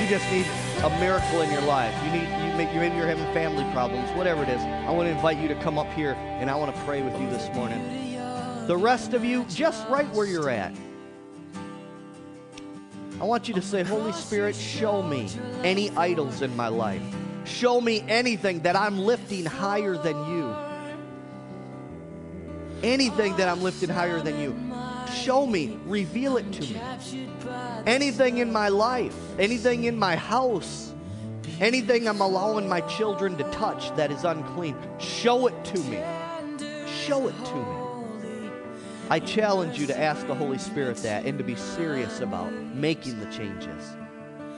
You 0.00 0.08
just 0.08 0.30
need 0.30 0.46
a 0.82 0.90
miracle 1.00 1.42
in 1.42 1.50
your 1.50 1.62
life. 1.62 1.94
You 2.04 2.12
need 2.12 2.28
you 2.58 2.80
maybe 2.80 2.96
you're 2.96 3.06
having 3.06 3.32
family 3.32 3.64
problems, 3.72 4.10
whatever 4.16 4.42
it 4.42 4.48
is. 4.48 4.60
I 4.60 4.90
want 4.90 5.06
to 5.08 5.14
invite 5.14 5.38
you 5.38 5.46
to 5.48 5.54
come 5.56 5.78
up 5.78 5.92
here 5.92 6.14
and 6.14 6.50
I 6.50 6.56
want 6.56 6.74
to 6.74 6.82
pray 6.82 7.02
with 7.02 7.20
you 7.20 7.28
this 7.30 7.52
morning. 7.54 8.16
The 8.66 8.76
rest 8.76 9.14
of 9.14 9.24
you, 9.24 9.44
just 9.44 9.86
right 9.88 10.08
where 10.14 10.26
you're 10.26 10.50
at. 10.50 10.72
I 13.20 13.24
want 13.24 13.48
you 13.48 13.54
to 13.54 13.62
say, 13.62 13.82
Holy 13.82 14.12
Spirit, 14.12 14.54
show 14.54 15.02
me 15.02 15.28
any 15.64 15.90
idols 15.90 16.40
in 16.40 16.54
my 16.56 16.68
life. 16.68 17.02
Show 17.44 17.80
me 17.80 18.04
anything 18.06 18.60
that 18.60 18.76
I'm 18.76 18.98
lifting 18.98 19.44
higher 19.44 19.96
than 19.96 20.16
you. 20.30 20.54
Anything 22.82 23.36
that 23.36 23.48
I'm 23.48 23.62
lifting 23.62 23.88
higher 23.88 24.20
than 24.20 24.38
you. 24.38 24.56
Show 25.12 25.46
me, 25.46 25.78
reveal 25.86 26.36
it 26.36 26.52
to 26.52 26.60
me. 26.62 26.80
Anything 27.86 28.38
in 28.38 28.52
my 28.52 28.68
life, 28.68 29.16
anything 29.38 29.84
in 29.84 29.96
my 29.98 30.14
house, 30.14 30.92
anything 31.58 32.06
I'm 32.06 32.20
allowing 32.20 32.68
my 32.68 32.82
children 32.82 33.36
to 33.38 33.44
touch 33.50 33.94
that 33.96 34.12
is 34.12 34.24
unclean, 34.24 34.76
show 34.98 35.48
it 35.48 35.64
to 35.64 35.78
me. 35.80 35.98
Show 36.86 37.26
it 37.26 37.44
to 37.46 37.54
me. 37.54 37.77
I 39.10 39.20
challenge 39.20 39.78
you 39.78 39.86
to 39.86 39.98
ask 39.98 40.26
the 40.26 40.34
Holy 40.34 40.58
Spirit 40.58 40.98
that 40.98 41.24
and 41.24 41.38
to 41.38 41.44
be 41.44 41.54
serious 41.54 42.20
about 42.20 42.52
making 42.52 43.18
the 43.18 43.26
changes. 43.26 43.96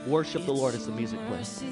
Worship 0.06 0.44
the 0.44 0.52
Lord 0.52 0.74
as 0.74 0.86
the 0.86 0.92
music 0.92 1.20
plays. 1.28 1.62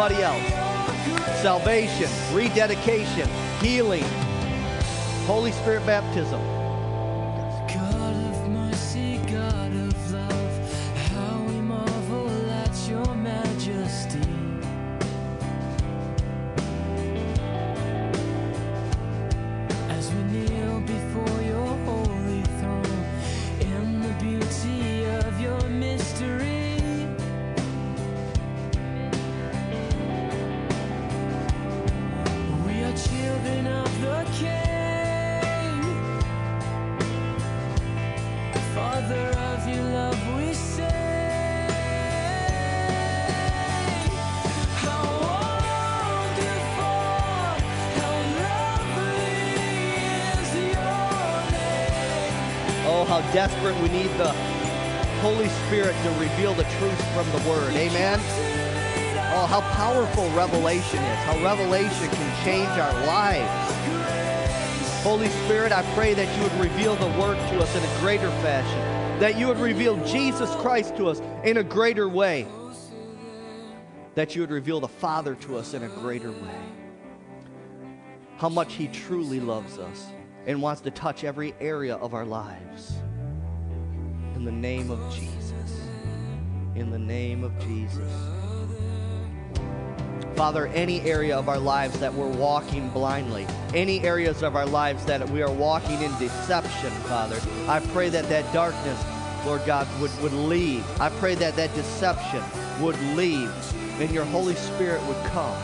Anybody 0.00 0.22
else? 0.22 1.42
Salvation, 1.42 2.08
rededication, 2.32 3.28
healing, 3.60 4.04
Holy 5.26 5.52
Spirit 5.52 5.84
baptism. 5.84 6.59
Oh, 53.00 53.04
how 53.04 53.20
desperate 53.32 53.74
we 53.80 53.88
need 53.88 54.10
the 54.18 54.30
Holy 55.22 55.48
Spirit 55.48 55.96
to 56.02 56.10
reveal 56.20 56.52
the 56.52 56.64
truth 56.64 57.14
from 57.14 57.26
the 57.30 57.48
Word. 57.48 57.72
Amen. 57.72 58.20
Oh, 59.32 59.46
how 59.48 59.62
powerful 59.72 60.28
revelation 60.32 60.98
is. 60.98 61.18
How 61.24 61.42
revelation 61.42 62.10
can 62.10 62.44
change 62.44 62.68
our 62.68 62.92
lives. 63.06 65.02
Holy 65.02 65.30
Spirit, 65.46 65.72
I 65.72 65.82
pray 65.94 66.12
that 66.12 66.36
you 66.36 66.42
would 66.42 66.52
reveal 66.60 66.94
the 66.96 67.06
Word 67.18 67.38
to 67.48 67.62
us 67.62 67.74
in 67.74 67.82
a 67.82 68.00
greater 68.00 68.28
fashion. 68.42 69.18
That 69.18 69.38
you 69.38 69.48
would 69.48 69.60
reveal 69.60 69.96
Jesus 70.04 70.54
Christ 70.56 70.94
to 70.98 71.06
us 71.06 71.22
in 71.42 71.56
a 71.56 71.64
greater 71.64 72.06
way. 72.06 72.46
That 74.14 74.34
you 74.34 74.42
would 74.42 74.50
reveal 74.50 74.78
the 74.78 74.88
Father 74.88 75.36
to 75.36 75.56
us 75.56 75.72
in 75.72 75.84
a 75.84 75.88
greater 75.88 76.32
way. 76.32 76.60
how 78.36 78.50
much 78.50 78.74
He 78.74 78.88
truly 78.88 79.40
loves 79.40 79.78
us 79.78 80.06
and 80.46 80.60
wants 80.62 80.80
to 80.82 80.90
touch 80.90 81.24
every 81.24 81.54
area 81.60 81.96
of 81.96 82.14
our 82.14 82.24
lives. 82.24 82.94
In 84.34 84.44
the 84.44 84.52
name 84.52 84.90
of 84.90 84.98
Jesus. 85.14 85.80
In 86.74 86.90
the 86.90 86.98
name 86.98 87.44
of 87.44 87.58
Jesus. 87.60 88.12
Father, 90.34 90.68
any 90.68 91.02
area 91.02 91.36
of 91.36 91.48
our 91.48 91.58
lives 91.58 91.98
that 92.00 92.14
we're 92.14 92.26
walking 92.26 92.88
blindly, 92.90 93.46
any 93.74 94.00
areas 94.02 94.42
of 94.42 94.56
our 94.56 94.64
lives 94.64 95.04
that 95.04 95.28
we 95.28 95.42
are 95.42 95.52
walking 95.52 96.00
in 96.00 96.18
deception, 96.18 96.90
Father, 97.02 97.38
I 97.68 97.80
pray 97.92 98.08
that 98.08 98.28
that 98.30 98.50
darkness, 98.54 99.04
Lord 99.44 99.60
God, 99.66 99.86
would, 100.00 100.10
would 100.22 100.32
leave. 100.32 100.84
I 101.00 101.10
pray 101.10 101.34
that 101.34 101.56
that 101.56 101.74
deception 101.74 102.42
would 102.80 102.98
leave 103.14 103.52
and 104.00 104.10
your 104.10 104.24
Holy 104.24 104.54
Spirit 104.54 105.02
would 105.06 105.22
come. 105.26 105.56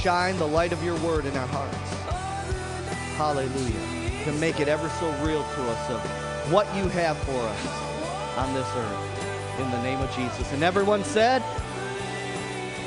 Shine 0.00 0.36
the 0.36 0.46
light 0.46 0.72
of 0.72 0.84
your 0.84 0.98
word 0.98 1.24
in 1.24 1.34
our 1.34 1.46
hearts. 1.46 1.90
Hallelujah. 3.16 3.91
To 4.24 4.32
make 4.34 4.60
it 4.60 4.68
ever 4.68 4.88
so 5.00 5.10
real 5.24 5.42
to 5.42 5.62
us 5.70 5.90
of 5.90 6.52
what 6.52 6.66
you 6.76 6.88
have 6.88 7.18
for 7.18 7.40
us 7.40 7.66
on 8.38 8.54
this 8.54 8.68
earth. 8.76 9.60
In 9.60 9.70
the 9.70 9.82
name 9.82 10.00
of 10.00 10.14
Jesus. 10.14 10.52
And 10.52 10.62
everyone 10.62 11.02
said, 11.04 11.42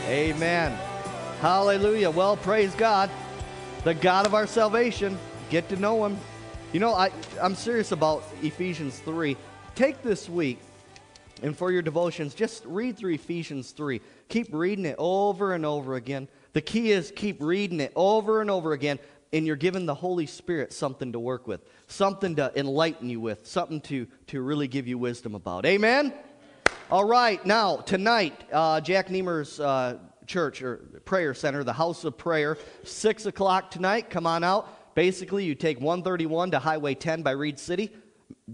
Amen. 0.08 0.72
Hallelujah. 1.42 2.10
Well, 2.10 2.38
praise 2.38 2.74
God. 2.76 3.10
The 3.84 3.94
God 3.94 4.26
of 4.26 4.34
our 4.34 4.48
salvation. 4.48 5.18
Get 5.50 5.68
to 5.70 5.76
know 5.76 6.06
him. 6.06 6.18
You 6.72 6.80
know, 6.80 6.94
I, 6.94 7.12
I'm 7.42 7.56
serious 7.56 7.92
about 7.92 8.24
Ephesians 8.42 9.00
3. 9.00 9.36
Take 9.76 10.02
this 10.02 10.30
week 10.30 10.60
and 11.42 11.58
for 11.58 11.72
your 11.72 11.82
devotions, 11.82 12.34
just 12.34 12.66
read 12.66 12.98
through 12.98 13.14
Ephesians 13.14 13.72
3. 13.72 14.02
Keep 14.30 14.48
reading 14.52 14.86
it 14.86 14.96
over 14.98 15.54
and 15.54 15.66
over 15.66 15.96
again. 15.96 16.28
The 16.54 16.62
key 16.62 16.92
is 16.92 17.12
keep 17.16 17.42
reading 17.42 17.82
it 17.82 17.92
over 17.96 18.42
and 18.42 18.50
over 18.50 18.72
again, 18.72 19.00
and 19.34 19.46
you're 19.46 19.56
giving 19.56 19.86
the 19.86 19.96
Holy 19.96 20.26
Spirit 20.26 20.74
something 20.74 21.12
to 21.12 21.20
work 21.20 21.48
with, 21.48 21.62
something 21.88 22.36
to 22.36 22.52
enlighten 22.58 23.10
you 23.10 23.20
with, 23.20 23.46
something 23.46 23.82
to, 23.82 24.08
to 24.28 24.42
really 24.42 24.68
give 24.68 24.88
you 24.88 24.98
wisdom 24.98 25.36
about. 25.36 25.66
Amen? 25.66 26.14
All 26.92 27.06
right, 27.06 27.44
now, 27.46 27.78
tonight, 27.78 28.44
uh, 28.52 28.80
Jack 28.82 29.10
Niemer's 29.10 29.60
uh, 29.60 29.98
church 30.28 30.62
or 30.62 30.78
prayer 31.06 31.34
center, 31.34 31.64
the 31.64 31.74
House 31.74 32.04
of 32.04 32.18
Prayer, 32.18 32.58
6 32.84 33.26
o'clock 33.26 33.72
tonight. 33.72 34.10
Come 34.10 34.28
on 34.28 34.44
out. 34.44 34.96
Basically, 34.96 35.44
you 35.44 35.56
take 35.56 35.80
131 35.80 36.52
to 36.52 36.60
Highway 36.60 36.96
10 36.96 37.22
by 37.22 37.32
Reed 37.32 37.60
City, 37.60 37.92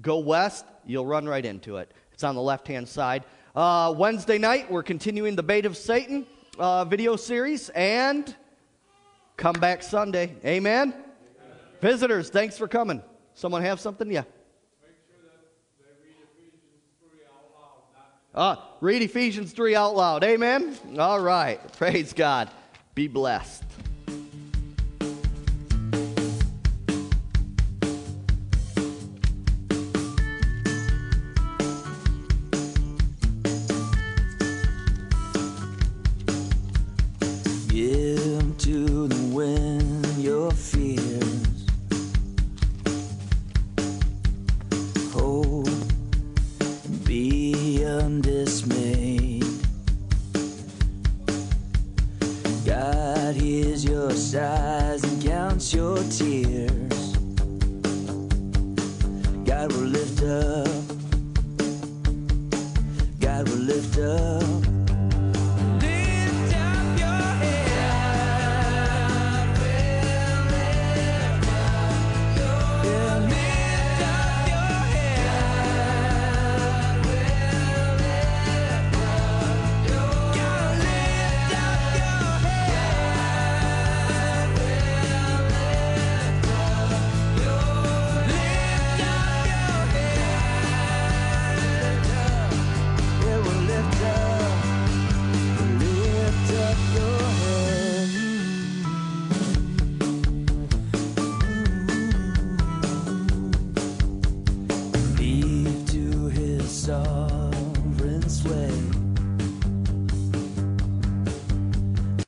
go 0.02 0.20
west, 0.20 0.66
you'll 0.86 1.06
run 1.06 1.28
right 1.28 1.46
into 1.46 1.78
it. 1.78 1.94
It's 2.14 2.24
on 2.24 2.36
the 2.36 2.42
left 2.42 2.68
hand 2.68 2.88
side. 2.88 3.26
Uh, 3.56 3.94
Wednesday 3.96 4.38
night, 4.38 4.72
we're 4.72 4.82
continuing 4.84 5.36
the 5.36 5.44
Bait 5.44 5.66
of 5.66 5.76
Satan 5.78 6.26
uh, 6.58 6.86
video 6.86 7.16
series 7.16 7.70
and 7.70 8.36
come 9.38 9.54
back 9.54 9.84
Sunday. 9.84 10.36
Amen? 10.46 10.94
Amen? 10.94 11.04
Visitors, 11.82 12.30
thanks 12.30 12.58
for 12.58 12.68
coming. 12.68 13.02
Someone 13.34 13.62
have 13.64 13.80
something? 13.80 14.10
Yeah. 14.12 14.24
Uh, 18.34 18.56
read 18.80 19.02
Ephesians 19.02 19.52
3 19.52 19.76
out 19.76 19.96
loud. 19.96 20.24
Amen? 20.24 20.78
All 20.98 21.20
right. 21.20 21.60
Praise 21.74 22.14
God. 22.14 22.50
Be 22.96 23.08
blessed. 23.08 23.64